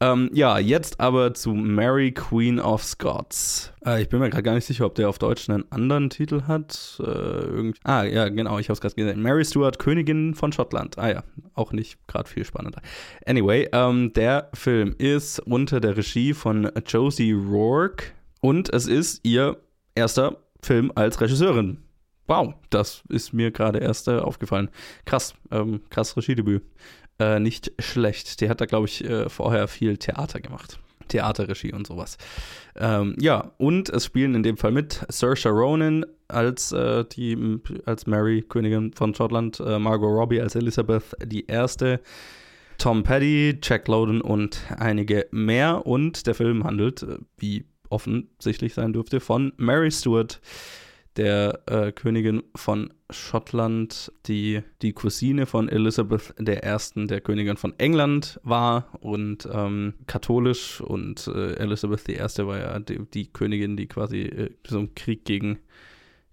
Ähm, 0.00 0.30
ja, 0.32 0.58
jetzt 0.58 1.00
aber 1.00 1.34
zu 1.34 1.52
Mary 1.52 2.12
Queen 2.12 2.60
of 2.60 2.84
Scots. 2.84 3.72
Äh, 3.84 4.02
ich 4.02 4.08
bin 4.08 4.20
mir 4.20 4.30
gerade 4.30 4.42
gar 4.42 4.54
nicht 4.54 4.64
sicher, 4.64 4.86
ob 4.86 4.94
der 4.94 5.08
auf 5.08 5.18
Deutsch 5.18 5.48
einen 5.48 5.70
anderen 5.70 6.10
Titel 6.10 6.42
hat. 6.42 7.00
Äh, 7.04 7.72
ah, 7.84 8.04
ja, 8.04 8.28
genau, 8.28 8.58
ich 8.58 8.68
habe 8.68 8.74
es 8.74 8.80
gerade 8.80 8.94
gesehen. 8.94 9.22
Mary 9.22 9.44
Stuart, 9.44 9.78
Königin 9.78 10.34
von 10.34 10.52
Schottland. 10.52 10.98
Ah 10.98 11.10
ja, 11.10 11.24
auch 11.54 11.72
nicht 11.72 11.98
gerade 12.06 12.28
viel 12.28 12.44
spannender. 12.44 12.80
Anyway, 13.26 13.68
ähm, 13.72 14.12
der 14.12 14.50
Film 14.54 14.94
ist 14.98 15.40
unter 15.40 15.80
der 15.80 15.96
Regie 15.96 16.34
von 16.34 16.70
Josie 16.86 17.32
Rourke 17.32 18.06
und 18.40 18.72
es 18.72 18.86
ist 18.86 19.20
ihr 19.24 19.56
erster 19.94 20.43
Film 20.64 20.90
als 20.94 21.20
Regisseurin. 21.20 21.78
Wow, 22.26 22.54
das 22.70 23.02
ist 23.08 23.32
mir 23.32 23.50
gerade 23.50 23.78
erst 23.78 24.08
äh, 24.08 24.18
aufgefallen. 24.18 24.70
Krass, 25.04 25.34
ähm, 25.50 25.82
krass 25.90 26.16
Regiedebüt. 26.16 26.62
Äh, 27.18 27.38
nicht 27.38 27.72
schlecht. 27.78 28.40
Die 28.40 28.48
hat 28.48 28.60
da, 28.60 28.66
glaube 28.66 28.86
ich, 28.86 29.04
äh, 29.04 29.28
vorher 29.28 29.68
viel 29.68 29.98
Theater 29.98 30.40
gemacht. 30.40 30.78
Theaterregie 31.08 31.72
und 31.72 31.86
sowas. 31.86 32.16
Ähm, 32.76 33.14
ja, 33.20 33.52
und 33.58 33.90
es 33.90 34.06
spielen 34.06 34.34
in 34.34 34.42
dem 34.42 34.56
Fall 34.56 34.72
mit 34.72 35.04
Saoirse 35.08 35.50
Ronan 35.50 36.06
als, 36.28 36.72
äh, 36.72 37.04
die, 37.04 37.60
als 37.84 38.06
Mary, 38.06 38.42
Königin 38.42 38.92
von 38.94 39.14
Schottland, 39.14 39.60
äh, 39.60 39.78
Margot 39.78 40.08
Robbie 40.08 40.40
als 40.40 40.54
Elizabeth 40.54 41.04
die 41.22 41.46
Erste, 41.46 42.00
Tom 42.78 43.02
Petty, 43.02 43.58
Jack 43.62 43.86
Lowden 43.86 44.22
und 44.22 44.62
einige 44.78 45.26
mehr. 45.30 45.86
Und 45.86 46.26
der 46.26 46.34
Film 46.34 46.64
handelt, 46.64 47.02
äh, 47.02 47.18
wie 47.36 47.66
offensichtlich 47.94 48.74
sein 48.74 48.92
dürfte, 48.92 49.20
von 49.20 49.52
Mary 49.56 49.90
Stuart, 49.90 50.40
der 51.16 51.60
äh, 51.66 51.92
Königin 51.92 52.42
von 52.56 52.92
Schottland, 53.10 54.12
die 54.26 54.62
die 54.82 54.92
Cousine 54.92 55.46
von 55.46 55.68
Elizabeth 55.68 56.34
I., 56.40 57.06
der 57.06 57.20
Königin 57.20 57.56
von 57.56 57.72
England 57.78 58.40
war 58.42 58.88
und 59.00 59.48
ähm, 59.52 59.94
katholisch 60.06 60.80
und 60.80 61.28
äh, 61.28 61.54
Elizabeth 61.54 62.08
I. 62.08 62.18
war 62.18 62.58
ja 62.58 62.78
die, 62.80 62.98
die 63.14 63.32
Königin, 63.32 63.76
die 63.76 63.86
quasi 63.86 64.22
äh, 64.22 64.50
so 64.66 64.78
einen 64.78 64.94
Krieg 64.94 65.24
gegen 65.24 65.60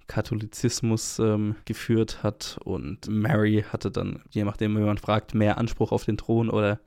Katholizismus 0.07 1.19
ähm, 1.19 1.55
geführt 1.63 2.21
hat 2.21 2.59
und 2.65 3.07
Mary 3.07 3.63
hatte 3.71 3.91
dann, 3.91 4.21
je 4.29 4.43
nachdem, 4.43 4.75
wie 4.75 4.81
man 4.81 4.97
fragt, 4.97 5.33
mehr 5.33 5.57
Anspruch 5.57 5.93
auf 5.93 6.03
den 6.03 6.17
Thron 6.17 6.49
oder 6.49 6.81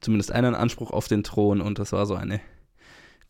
zumindest 0.00 0.32
einen 0.32 0.54
Anspruch 0.54 0.90
auf 0.90 1.06
den 1.06 1.22
Thron 1.22 1.60
und 1.60 1.78
das 1.78 1.92
war 1.92 2.06
so 2.06 2.14
eine 2.14 2.40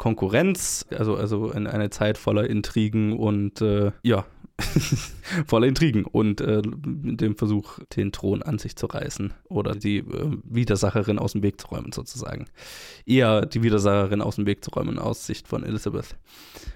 Konkurrenz, 0.00 0.86
also, 0.96 1.14
also 1.14 1.50
in 1.50 1.66
eine 1.66 1.90
Zeit 1.90 2.16
voller 2.16 2.48
Intrigen 2.48 3.12
und 3.12 3.60
äh, 3.60 3.92
ja, 4.02 4.24
voller 5.46 5.66
Intrigen 5.66 6.04
und 6.04 6.40
äh, 6.40 6.62
dem 6.62 7.36
Versuch, 7.36 7.78
den 7.96 8.12
Thron 8.12 8.42
an 8.42 8.58
sich 8.58 8.76
zu 8.76 8.86
reißen 8.86 9.32
oder 9.48 9.74
die 9.74 9.98
äh, 9.98 10.38
Widersacherin 10.44 11.18
aus 11.18 11.32
dem 11.32 11.42
Weg 11.42 11.60
zu 11.60 11.68
räumen, 11.68 11.92
sozusagen. 11.92 12.46
Eher 13.06 13.46
die 13.46 13.62
Widersacherin 13.62 14.20
aus 14.20 14.36
dem 14.36 14.46
Weg 14.46 14.64
zu 14.64 14.70
räumen 14.70 14.98
aus 14.98 15.26
Sicht 15.26 15.48
von 15.48 15.64
Elizabeth. 15.64 16.16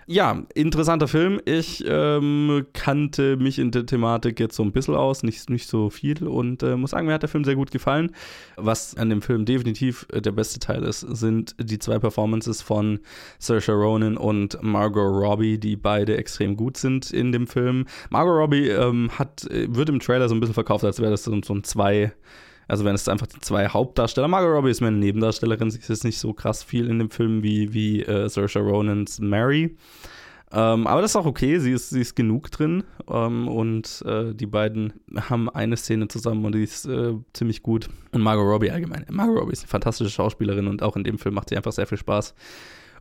Ja, 0.07 0.43
interessanter 0.55 1.09
Film. 1.09 1.41
Ich 1.47 1.83
ähm, 1.87 2.67
kannte 2.75 3.37
mich 3.37 3.59
in 3.59 3.71
der 3.71 3.87
Thematik 3.87 4.39
jetzt 4.39 4.57
so 4.57 4.63
ein 4.63 4.73
bisschen 4.73 4.95
aus, 4.95 5.23
nicht, 5.23 5.49
nicht 5.49 5.67
so 5.67 5.89
viel 5.89 6.27
und 6.27 6.63
äh, 6.63 6.77
muss 6.77 6.91
sagen, 6.91 7.07
mir 7.07 7.15
hat 7.15 7.23
der 7.23 7.31
Film 7.31 7.45
sehr 7.45 7.57
gut 7.57 7.71
gefallen. 7.71 8.13
Was 8.57 8.97
an 8.97 9.09
dem 9.09 9.23
Film 9.23 9.47
definitiv 9.47 10.07
äh, 10.13 10.21
der 10.21 10.33
beste 10.33 10.59
Teil 10.59 10.83
ist, 10.83 11.01
sind 11.01 11.55
die 11.59 11.79
zwei 11.79 11.99
Performances 11.99 12.61
von 12.61 13.01
Saoirse 13.39 13.73
Ronan 13.73 14.19
und 14.19 14.59
Margot 14.63 15.11
Robbie, 15.11 15.59
die 15.59 15.77
beide 15.77 16.17
extrem 16.19 16.57
gut 16.57 16.77
sind 16.77 17.11
in 17.11 17.33
dem 17.33 17.47
Film. 17.47 17.74
Margot 18.11 18.35
Robbie 18.35 18.69
ähm, 18.69 19.11
hat, 19.19 19.45
äh, 19.51 19.67
wird 19.75 19.89
im 19.89 20.01
Trailer 20.01 20.29
so 20.29 20.35
ein 20.35 20.41
bisschen 20.41 20.55
verkauft, 20.55 20.85
als 20.85 21.01
wäre 21.01 21.11
das 21.11 21.25
so, 21.25 21.33
ein 21.33 21.65
zwei 21.65 22.13
also 22.67 22.85
wenn 22.85 22.95
es 22.95 23.09
einfach 23.09 23.27
die 23.27 23.41
zwei 23.41 23.69
Hauptdarsteller, 23.69 24.29
Margot 24.29 24.55
Robbie 24.55 24.71
ist 24.71 24.81
mehr 24.81 24.89
eine 24.89 24.97
Nebendarstellerin, 24.99 25.71
sie 25.71 25.79
ist 25.79 25.89
jetzt 25.89 26.05
nicht 26.05 26.19
so 26.19 26.33
krass 26.33 26.63
viel 26.63 26.89
in 26.89 26.99
dem 26.99 27.11
Film 27.11 27.43
wie, 27.43 27.75
wie 27.75 28.03
äh, 28.03 28.29
Saoirse 28.29 28.61
Ronans 28.61 29.21
Mary. 29.21 29.77
Ähm, 30.53 30.87
aber 30.87 31.03
das 31.03 31.13
ist 31.13 31.17
auch 31.17 31.27
okay, 31.27 31.59
sie 31.59 31.73
ist, 31.73 31.91
sie 31.91 32.01
ist 32.01 32.15
genug 32.15 32.51
drin 32.51 32.85
ähm, 33.09 33.49
und 33.49 34.05
äh, 34.07 34.33
die 34.35 34.47
beiden 34.47 34.93
haben 35.17 35.51
eine 35.51 35.77
Szene 35.77 36.07
zusammen 36.07 36.45
und 36.45 36.55
die 36.55 36.63
ist 36.63 36.87
äh, 36.87 37.15
ziemlich 37.33 37.63
gut. 37.63 37.89
Und 38.13 38.23
Margot 38.23 38.47
Robbie 38.47 38.71
allgemein. 38.71 39.05
Margot 39.11 39.37
Robbie 39.37 39.53
ist 39.53 39.63
eine 39.63 39.69
fantastische 39.69 40.11
Schauspielerin 40.11 40.69
und 40.69 40.83
auch 40.83 40.97
in 40.97 41.03
dem 41.03 41.19
Film 41.19 41.35
macht 41.35 41.49
sie 41.49 41.57
einfach 41.57 41.73
sehr 41.73 41.89
viel 41.89 41.99
Spaß. 41.99 42.35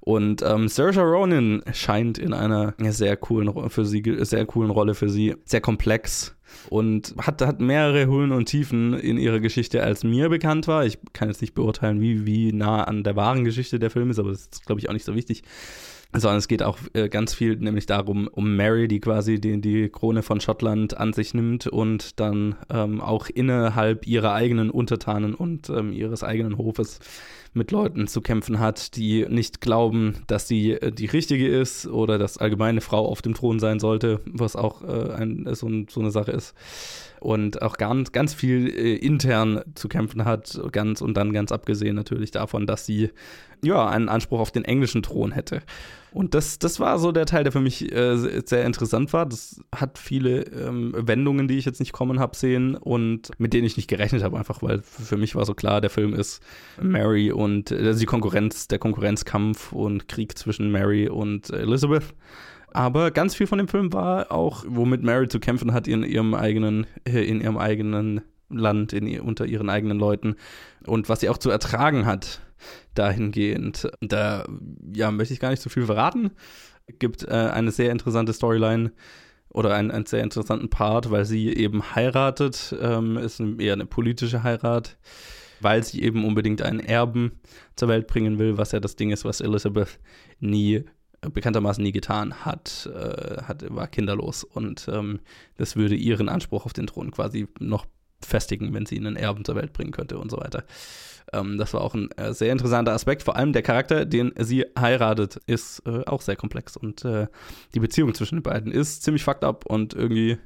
Und 0.05 0.41
ähm, 0.41 0.67
Saoirse 0.67 1.01
Ronan 1.01 1.63
scheint 1.71 2.17
in 2.17 2.33
einer 2.33 2.73
sehr 2.77 3.15
coolen 3.15 3.69
für 3.69 3.85
sie 3.85 4.03
sehr 4.19 4.45
coolen 4.45 4.69
Rolle 4.69 4.95
für 4.95 5.07
sie 5.07 5.35
sehr 5.45 5.61
komplex 5.61 6.35
und 6.69 7.15
hat, 7.17 7.41
hat 7.41 7.61
mehrere 7.61 8.05
Höhen 8.05 8.33
und 8.33 8.45
Tiefen 8.45 8.93
in 8.93 9.17
ihrer 9.17 9.39
Geschichte, 9.39 9.81
als 9.81 10.03
mir 10.03 10.27
bekannt 10.27 10.67
war. 10.67 10.85
Ich 10.85 10.97
kann 11.13 11.29
jetzt 11.29 11.39
nicht 11.39 11.53
beurteilen, 11.53 12.01
wie, 12.01 12.25
wie 12.25 12.51
nah 12.51 12.83
an 12.83 13.03
der 13.03 13.15
wahren 13.15 13.45
Geschichte 13.45 13.79
der 13.79 13.89
Film 13.89 14.09
ist, 14.09 14.19
aber 14.19 14.31
das 14.31 14.41
ist, 14.41 14.65
glaube 14.65 14.79
ich, 14.81 14.89
auch 14.89 14.93
nicht 14.93 15.05
so 15.05 15.15
wichtig. 15.15 15.43
Sondern 16.13 16.37
es 16.37 16.47
geht 16.47 16.63
auch 16.63 16.77
äh, 16.93 17.09
ganz 17.09 17.33
viel 17.33 17.55
nämlich 17.57 17.85
darum, 17.85 18.27
um 18.27 18.55
Mary, 18.55 18.87
die 18.87 18.99
quasi 18.99 19.39
die, 19.39 19.59
die 19.59 19.89
Krone 19.89 20.21
von 20.21 20.39
Schottland 20.39 20.95
an 20.97 21.13
sich 21.13 21.33
nimmt 21.33 21.67
und 21.67 22.19
dann 22.19 22.55
ähm, 22.69 23.01
auch 23.01 23.27
innerhalb 23.29 24.05
ihrer 24.07 24.33
eigenen 24.33 24.69
Untertanen 24.69 25.33
und 25.33 25.69
ähm, 25.69 25.91
ihres 25.91 26.23
eigenen 26.23 26.57
Hofes 26.57 26.99
mit 27.53 27.71
Leuten 27.71 28.07
zu 28.07 28.21
kämpfen 28.21 28.59
hat, 28.59 28.95
die 28.95 29.25
nicht 29.29 29.61
glauben, 29.61 30.15
dass 30.27 30.47
sie 30.47 30.71
äh, 30.71 30.91
die 30.91 31.05
richtige 31.05 31.47
ist 31.47 31.87
oder 31.87 32.17
dass 32.17 32.37
allgemeine 32.37 32.81
Frau 32.81 33.07
auf 33.07 33.21
dem 33.21 33.33
Thron 33.33 33.59
sein 33.59 33.79
sollte, 33.79 34.21
was 34.25 34.55
auch 34.55 34.83
äh, 34.83 35.13
ein, 35.13 35.47
so, 35.53 35.69
so, 35.89 35.99
eine 35.99 36.11
Sache 36.11 36.31
ist. 36.31 36.53
Und 37.23 37.61
auch 37.61 37.77
ganz, 37.77 38.11
ganz 38.11 38.33
viel 38.33 38.67
äh, 38.67 38.95
intern 38.95 39.61
zu 39.75 39.87
kämpfen 39.87 40.25
hat, 40.25 40.59
ganz 40.73 40.99
und 40.99 41.15
dann 41.15 41.31
ganz 41.31 41.53
abgesehen 41.53 41.95
natürlich 41.95 42.31
davon, 42.31 42.67
dass 42.67 42.85
sie 42.85 43.11
ja 43.61 43.87
einen 43.87 44.09
Anspruch 44.09 44.41
auf 44.41 44.51
den 44.51 44.65
englischen 44.65 45.03
Thron 45.03 45.31
hätte. 45.31 45.61
Und 46.11 46.33
das, 46.33 46.59
das 46.59 46.81
war 46.81 46.99
so 46.99 47.13
der 47.13 47.25
Teil, 47.25 47.43
der 47.43 47.53
für 47.53 47.61
mich 47.61 47.89
äh, 47.93 48.17
sehr 48.17 48.65
interessant 48.65 49.13
war. 49.13 49.25
Das 49.25 49.61
hat 49.73 49.97
viele 49.97 50.41
ähm, 50.47 50.93
Wendungen, 50.97 51.47
die 51.47 51.57
ich 51.57 51.63
jetzt 51.63 51.79
nicht 51.79 51.93
kommen 51.93 52.19
habe 52.19 52.35
sehen 52.35 52.75
und 52.75 53.31
mit 53.39 53.53
denen 53.53 53.65
ich 53.65 53.77
nicht 53.77 53.87
gerechnet 53.87 54.21
habe, 54.21 54.37
einfach 54.37 54.61
weil 54.61 54.81
für 54.81 55.15
mich 55.15 55.33
war 55.33 55.45
so 55.45 55.53
klar, 55.53 55.79
der 55.79 55.89
Film 55.89 56.13
ist 56.13 56.43
Mary 56.81 57.31
und 57.31 57.71
also 57.71 58.01
die 58.01 58.05
Konkurrenz, 58.05 58.67
der 58.67 58.79
Konkurrenzkampf 58.79 59.71
und 59.71 60.09
Krieg 60.09 60.37
zwischen 60.37 60.73
Mary 60.73 61.07
und 61.07 61.51
Elizabeth. 61.51 62.13
Aber 62.73 63.11
ganz 63.11 63.35
viel 63.35 63.47
von 63.47 63.59
dem 63.59 63.67
Film 63.67 63.93
war 63.93 64.31
auch, 64.31 64.65
womit 64.67 65.03
Mary 65.03 65.27
zu 65.27 65.39
kämpfen 65.39 65.73
hat 65.73 65.87
in 65.87 66.03
ihrem 66.03 66.33
eigenen, 66.33 66.87
äh, 67.07 67.23
in 67.23 67.39
ihrem 67.39 67.57
eigenen 67.57 68.21
Land, 68.49 68.93
in, 68.93 69.19
unter 69.21 69.45
ihren 69.45 69.69
eigenen 69.69 69.99
Leuten 69.99 70.35
und 70.85 71.07
was 71.09 71.19
sie 71.19 71.29
auch 71.29 71.37
zu 71.37 71.49
ertragen 71.49 72.05
hat 72.05 72.41
dahingehend. 72.95 73.89
Da 74.01 74.45
ja, 74.93 75.11
möchte 75.11 75.33
ich 75.33 75.39
gar 75.39 75.49
nicht 75.49 75.61
so 75.61 75.69
viel 75.69 75.85
verraten. 75.85 76.31
Gibt 76.99 77.23
äh, 77.23 77.31
eine 77.31 77.71
sehr 77.71 77.91
interessante 77.91 78.33
Storyline 78.33 78.91
oder 79.49 79.75
einen, 79.75 79.91
einen, 79.91 80.05
sehr 80.05 80.23
interessanten 80.23 80.69
Part, 80.69 81.11
weil 81.11 81.25
sie 81.25 81.53
eben 81.53 81.95
heiratet, 81.95 82.75
ähm, 82.81 83.17
ist 83.17 83.39
eher 83.39 83.73
eine 83.73 83.85
politische 83.85 84.43
Heirat, 84.43 84.97
weil 85.61 85.83
sie 85.83 86.01
eben 86.01 86.25
unbedingt 86.25 86.61
einen 86.61 86.79
Erben 86.79 87.39
zur 87.75 87.87
Welt 87.87 88.07
bringen 88.07 88.39
will, 88.39 88.57
was 88.57 88.71
ja 88.71 88.79
das 88.79 88.95
Ding 88.95 89.11
ist, 89.11 89.25
was 89.25 89.41
Elizabeth 89.41 89.99
nie 90.39 90.83
bekanntermaßen 91.29 91.83
nie 91.83 91.91
getan 91.91 92.45
hat, 92.45 92.89
äh, 92.93 93.41
hat 93.43 93.63
war 93.73 93.87
kinderlos 93.87 94.43
und 94.43 94.87
ähm, 94.91 95.19
das 95.57 95.75
würde 95.75 95.95
ihren 95.95 96.29
Anspruch 96.29 96.65
auf 96.65 96.73
den 96.73 96.87
Thron 96.87 97.11
quasi 97.11 97.47
noch 97.59 97.85
festigen, 98.21 98.73
wenn 98.73 98.85
sie 98.85 98.97
einen 98.97 99.15
Erben 99.15 99.45
zur 99.45 99.55
Welt 99.55 99.73
bringen 99.73 99.91
könnte 99.91 100.17
und 100.17 100.31
so 100.31 100.37
weiter. 100.37 100.63
Ähm, 101.31 101.57
das 101.57 101.73
war 101.73 101.81
auch 101.81 101.93
ein 101.93 102.11
äh, 102.11 102.33
sehr 102.33 102.51
interessanter 102.51 102.93
Aspekt. 102.93 103.23
Vor 103.23 103.35
allem 103.35 103.53
der 103.53 103.61
Charakter, 103.61 104.05
den 104.05 104.33
sie 104.39 104.65
heiratet, 104.77 105.39
ist 105.47 105.81
äh, 105.85 106.05
auch 106.05 106.21
sehr 106.21 106.35
komplex. 106.35 106.77
Und 106.77 107.05
äh, 107.05 107.27
die 107.73 107.79
Beziehung 107.79 108.13
zwischen 108.13 108.37
den 108.37 108.43
beiden 108.43 108.71
ist 108.71 109.03
ziemlich 109.03 109.23
fucked 109.23 109.43
up 109.43 109.65
und 109.65 109.93
irgendwie 109.93 110.37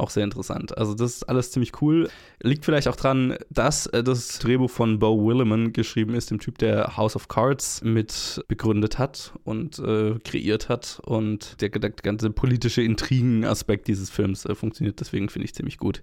auch 0.00 0.10
sehr 0.10 0.24
interessant. 0.24 0.76
Also 0.76 0.94
das 0.94 1.16
ist 1.16 1.22
alles 1.24 1.50
ziemlich 1.50 1.80
cool. 1.80 2.08
Liegt 2.42 2.64
vielleicht 2.64 2.88
auch 2.88 2.96
dran, 2.96 3.36
dass 3.50 3.86
äh, 3.86 4.02
das 4.02 4.38
Drehbuch 4.38 4.70
von 4.70 4.98
Bo 4.98 5.26
Williman 5.26 5.72
geschrieben 5.72 6.14
ist, 6.14 6.30
dem 6.30 6.38
Typ, 6.38 6.58
der 6.58 6.96
House 6.96 7.16
of 7.16 7.28
Cards 7.28 7.82
mit 7.82 8.44
begründet 8.48 8.98
hat 8.98 9.32
und 9.44 9.78
äh, 9.78 10.18
kreiert 10.24 10.68
hat. 10.68 11.00
Und 11.04 11.60
der, 11.60 11.70
der 11.70 11.90
ganze 11.90 12.30
politische 12.30 12.82
Intrigenaspekt 12.82 13.88
dieses 13.88 14.10
Films 14.10 14.44
äh, 14.44 14.54
funktioniert 14.54 15.00
deswegen, 15.00 15.28
finde 15.28 15.46
ich, 15.46 15.54
ziemlich 15.54 15.78
gut. 15.78 16.02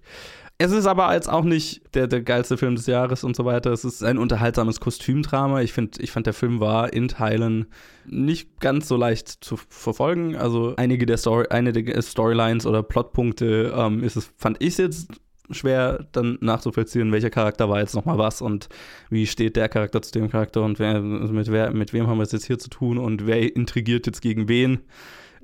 Es 0.58 0.72
ist 0.72 0.86
aber 0.86 1.14
jetzt 1.14 1.30
auch 1.30 1.44
nicht 1.44 1.82
der, 1.96 2.08
der 2.08 2.22
geilste 2.22 2.58
Film 2.58 2.76
des 2.76 2.88
Jahres 2.88 3.26
und 3.26 3.36
so 3.36 3.44
weiter. 3.44 3.74
Es 3.74 3.84
ist 3.84 4.04
ein 4.04 4.18
unterhaltsames 4.18 4.80
Kostümdrama. 4.80 5.62
Ich, 5.62 5.74
find, 5.74 6.00
ich 6.00 6.12
fand, 6.12 6.28
der 6.28 6.34
Film 6.34 6.62
war 6.62 6.94
in 6.94 7.10
Teilen 7.10 7.66
nicht 8.06 8.62
ganz 8.62 8.88
so 8.88 8.96
leicht 8.96 9.28
zu 9.28 9.58
verfolgen. 9.58 10.38
Also 10.38 10.74
einige 10.78 11.06
der 11.06 11.18
Story, 11.18 11.48
eine 11.50 11.74
der 11.74 12.02
Storylines 12.02 12.66
oder 12.66 12.84
Plotpunkte 12.84 13.74
ähm, 13.76 14.02
ist 14.02 14.16
es, 14.16 14.32
fand 14.38 14.64
ich 14.64 14.78
jetzt 14.78 15.10
schwer 15.52 16.08
dann 16.14 16.38
nachzuvollziehen, 16.42 17.12
welcher 17.12 17.30
Charakter 17.30 17.70
war 17.70 17.80
jetzt 17.80 17.94
nochmal 17.94 18.18
was 18.18 18.42
und 18.42 18.70
wie 19.10 19.28
steht 19.28 19.58
der 19.58 19.70
Charakter 19.70 20.02
zu 20.02 20.12
dem 20.14 20.30
Charakter 20.30 20.64
und 20.64 20.80
wer, 20.80 21.02
mit, 21.02 21.52
wer, 21.52 21.72
mit 21.72 21.94
wem 21.94 22.08
haben 22.08 22.18
wir 22.18 22.24
es 22.24 22.32
jetzt 22.32 22.48
hier 22.48 22.58
zu 22.58 22.70
tun 22.70 22.98
und 22.98 23.28
wer 23.28 23.56
intrigiert 23.56 24.08
jetzt 24.08 24.22
gegen 24.22 24.48
wen. 24.48 24.80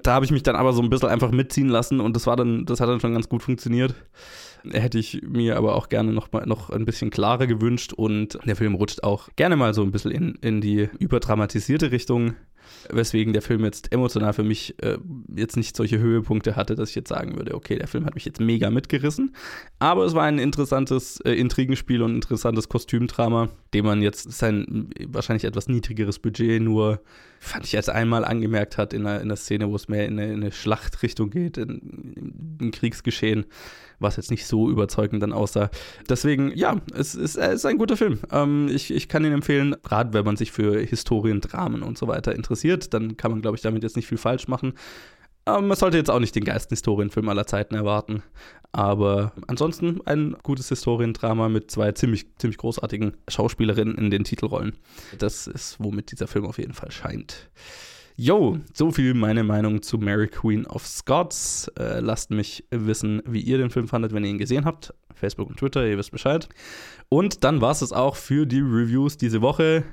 Da 0.04 0.14
habe 0.14 0.26
ich 0.26 0.32
mich 0.32 0.42
dann 0.42 0.56
aber 0.56 0.74
so 0.74 0.82
ein 0.82 0.90
bisschen 0.90 1.10
einfach 1.10 1.32
mitziehen 1.32 1.70
lassen 1.70 2.00
und 2.00 2.16
das 2.16 2.26
war 2.26 2.36
dann, 2.36 2.66
das 2.66 2.80
hat 2.80 2.90
dann 2.90 3.00
schon 3.00 3.14
ganz 3.14 3.30
gut 3.30 3.44
funktioniert. 3.44 3.94
Hätte 4.70 5.00
ich 5.00 5.22
mir 5.24 5.58
aber 5.58 5.76
auch 5.76 5.90
gerne 5.90 6.14
noch 6.14 6.32
mal 6.32 6.46
noch 6.46 6.70
ein 6.70 6.86
bisschen 6.86 7.10
klarer 7.10 7.48
gewünscht 7.48 7.94
und 7.94 8.38
der 8.46 8.56
Film 8.56 8.76
rutscht 8.76 9.04
auch 9.04 9.30
gerne 9.36 9.56
mal 9.56 9.74
so 9.74 9.82
ein 9.82 9.92
bisschen 9.92 10.12
in, 10.12 10.36
in 10.42 10.62
die 10.62 10.90
überdramatisierte 11.00 11.92
Richtung 11.92 12.36
weswegen 12.90 13.34
der 13.34 13.42
Film 13.42 13.64
jetzt 13.64 13.92
emotional 13.92 14.34
für 14.34 14.44
mich 14.44 14.76
äh, 14.82 14.98
jetzt 15.36 15.58
nicht 15.58 15.76
solche 15.76 16.00
Höhepunkte 16.00 16.56
hatte, 16.56 16.76
dass 16.76 16.90
ich 16.90 16.96
jetzt 16.96 17.10
sagen 17.10 17.38
würde, 17.38 17.56
okay, 17.56 17.78
der 17.78 17.88
Film 17.88 18.06
hat 18.06 18.16
mich 18.16 18.26
jetzt 18.26 18.40
mega 18.40 18.70
mitgerissen. 18.70 19.36
Aber 19.80 20.06
es 20.06 20.14
war 20.14 20.24
ein 20.24 20.40
interessantes 20.40 21.20
äh, 21.22 21.34
Intrigenspiel 21.34 22.02
und 22.02 22.12
ein 22.12 22.16
interessantes 22.16 22.70
Kostümdrama, 22.70 23.50
dem 23.74 23.86
man 23.86 24.02
jetzt 24.02 24.32
sein 24.32 24.90
wahrscheinlich 25.08 25.46
etwas 25.46 25.68
niedrigeres 25.68 26.20
Budget 26.20 26.62
nur, 26.62 27.02
fand 27.40 27.66
ich, 27.66 27.76
als 27.76 27.90
einmal 27.90 28.26
angemerkt 28.26 28.78
hat 28.78 28.94
in 28.94 29.06
einer, 29.06 29.18
in 29.18 29.28
einer 29.28 29.36
Szene, 29.36 29.70
wo 29.70 29.76
es 29.76 29.88
mehr 29.88 30.06
in 30.06 30.20
eine, 30.20 30.34
in 30.34 30.42
eine 30.42 30.52
Schlachtrichtung 30.52 31.30
geht, 31.30 31.58
in, 31.58 31.70
in, 32.16 32.58
in 32.60 32.72
Kriegsgeschehen 32.72 33.46
was 34.02 34.16
jetzt 34.18 34.32
nicht 34.32 34.46
so 34.46 34.70
überzeugend 34.70 35.24
dann 35.24 35.32
aussah. 35.32 35.70
Deswegen, 36.10 36.52
ja, 36.56 36.78
es 36.94 37.16
ist, 37.16 37.38
es 37.38 37.56
ist 37.56 37.66
ein 37.66 37.78
guter 37.78 37.96
Film. 37.96 38.20
Ähm, 38.32 38.68
ich, 38.70 38.92
ich 38.92 39.08
kann 39.08 39.24
ihn 39.24 39.32
empfehlen, 39.32 39.76
gerade 39.84 40.14
wenn 40.14 40.26
man 40.26 40.36
sich 40.36 40.52
für 40.52 40.80
Historien, 40.80 41.40
Dramen 41.40 41.84
und 41.84 41.98
so 41.98 42.08
weiter 42.08 42.36
interessiert, 42.36 42.51
dann 42.94 43.18
kann 43.18 43.32
man, 43.32 43.42
glaube 43.42 43.56
ich, 43.56 43.62
damit 43.62 43.84
jetzt 43.84 43.96
nicht 43.96 44.08
viel 44.08 44.18
falsch 44.18 44.48
machen. 44.48 44.74
Ähm, 45.46 45.68
man 45.68 45.78
sollte 45.78 45.98
jetzt 45.98 46.10
auch 46.10 46.20
nicht 46.20 46.36
den 46.36 46.44
geilsten 46.44 46.76
Historienfilm 46.76 47.28
aller 47.30 47.48
Zeiten 47.48 47.76
erwarten. 47.76 48.24
Aber 48.72 49.34
ansonsten 49.48 50.00
ein 50.06 50.36
gutes 50.44 50.70
Historiendrama 50.70 51.50
mit 51.50 51.72
zwei 51.72 51.92
ziemlich, 51.92 52.26
ziemlich 52.38 52.58
großartigen 52.58 53.18
Schauspielerinnen 53.28 53.96
in 53.96 54.12
den 54.12 54.24
Titelrollen. 54.24 54.74
Das 55.18 55.48
ist, 55.48 55.78
womit 55.80 56.12
dieser 56.12 56.28
Film 56.28 56.46
auf 56.46 56.58
jeden 56.58 56.74
Fall 56.74 56.92
scheint. 56.92 57.50
Jo, 58.16 58.60
so 58.74 58.92
viel 58.92 59.14
meine 59.14 59.44
Meinung 59.44 59.82
zu 59.82 59.98
Mary 59.98 60.28
Queen 60.28 60.68
of 60.68 60.86
Scots. 60.86 61.70
Äh, 61.80 62.02
lasst 62.02 62.30
mich 62.30 62.64
wissen, 62.70 63.22
wie 63.26 63.42
ihr 63.42 63.58
den 63.58 63.72
Film 63.72 63.88
fandet, 63.88 64.14
wenn 64.14 64.24
ihr 64.24 64.30
ihn 64.30 64.38
gesehen 64.38 64.66
habt. 64.66 64.94
Facebook 65.16 65.50
und 65.50 65.58
Twitter, 65.58 65.86
ihr 65.86 65.98
wisst 65.98 66.12
Bescheid. 66.12 66.48
Und 67.10 67.44
dann 67.44 67.62
war 67.62 67.72
es 67.72 67.82
es 67.82 67.92
auch 67.92 68.16
für 68.16 68.46
die 68.46 68.62
Reviews 68.62 69.18
diese 69.18 69.42
Woche. 69.42 69.84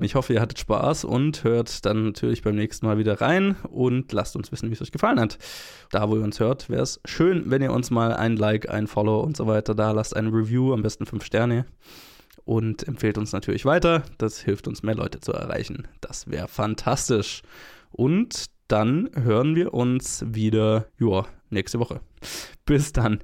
Ich 0.00 0.14
hoffe, 0.14 0.34
ihr 0.34 0.40
hattet 0.40 0.58
Spaß 0.58 1.04
und 1.04 1.44
hört 1.44 1.84
dann 1.86 2.06
natürlich 2.06 2.42
beim 2.42 2.56
nächsten 2.56 2.86
Mal 2.86 2.98
wieder 2.98 3.20
rein 3.20 3.56
und 3.70 4.12
lasst 4.12 4.36
uns 4.36 4.50
wissen, 4.52 4.68
wie 4.68 4.74
es 4.74 4.82
euch 4.82 4.92
gefallen 4.92 5.20
hat. 5.20 5.38
Da, 5.90 6.08
wo 6.08 6.16
ihr 6.16 6.24
uns 6.24 6.40
hört, 6.40 6.68
wäre 6.68 6.82
es 6.82 7.00
schön, 7.04 7.50
wenn 7.50 7.62
ihr 7.62 7.72
uns 7.72 7.90
mal 7.90 8.14
ein 8.14 8.36
Like, 8.36 8.68
ein 8.68 8.86
Follow 8.86 9.20
und 9.20 9.36
so 9.36 9.46
weiter 9.46 9.74
da 9.74 9.92
lasst. 9.92 10.16
Ein 10.16 10.28
Review, 10.28 10.72
am 10.72 10.82
besten 10.82 11.06
fünf 11.06 11.24
Sterne 11.24 11.66
und 12.46 12.86
empfehlt 12.88 13.18
uns 13.18 13.32
natürlich 13.32 13.64
weiter. 13.64 14.04
Das 14.18 14.40
hilft 14.40 14.66
uns, 14.68 14.82
mehr 14.82 14.94
Leute 14.94 15.20
zu 15.20 15.32
erreichen. 15.32 15.86
Das 16.00 16.30
wäre 16.30 16.48
fantastisch. 16.48 17.42
Und 17.90 18.46
dann 18.68 19.10
hören 19.14 19.54
wir 19.54 19.74
uns 19.74 20.24
wieder, 20.26 20.86
ja, 20.98 21.26
nächste 21.50 21.78
Woche. 21.78 22.00
Bis 22.64 22.92
dann. 22.92 23.20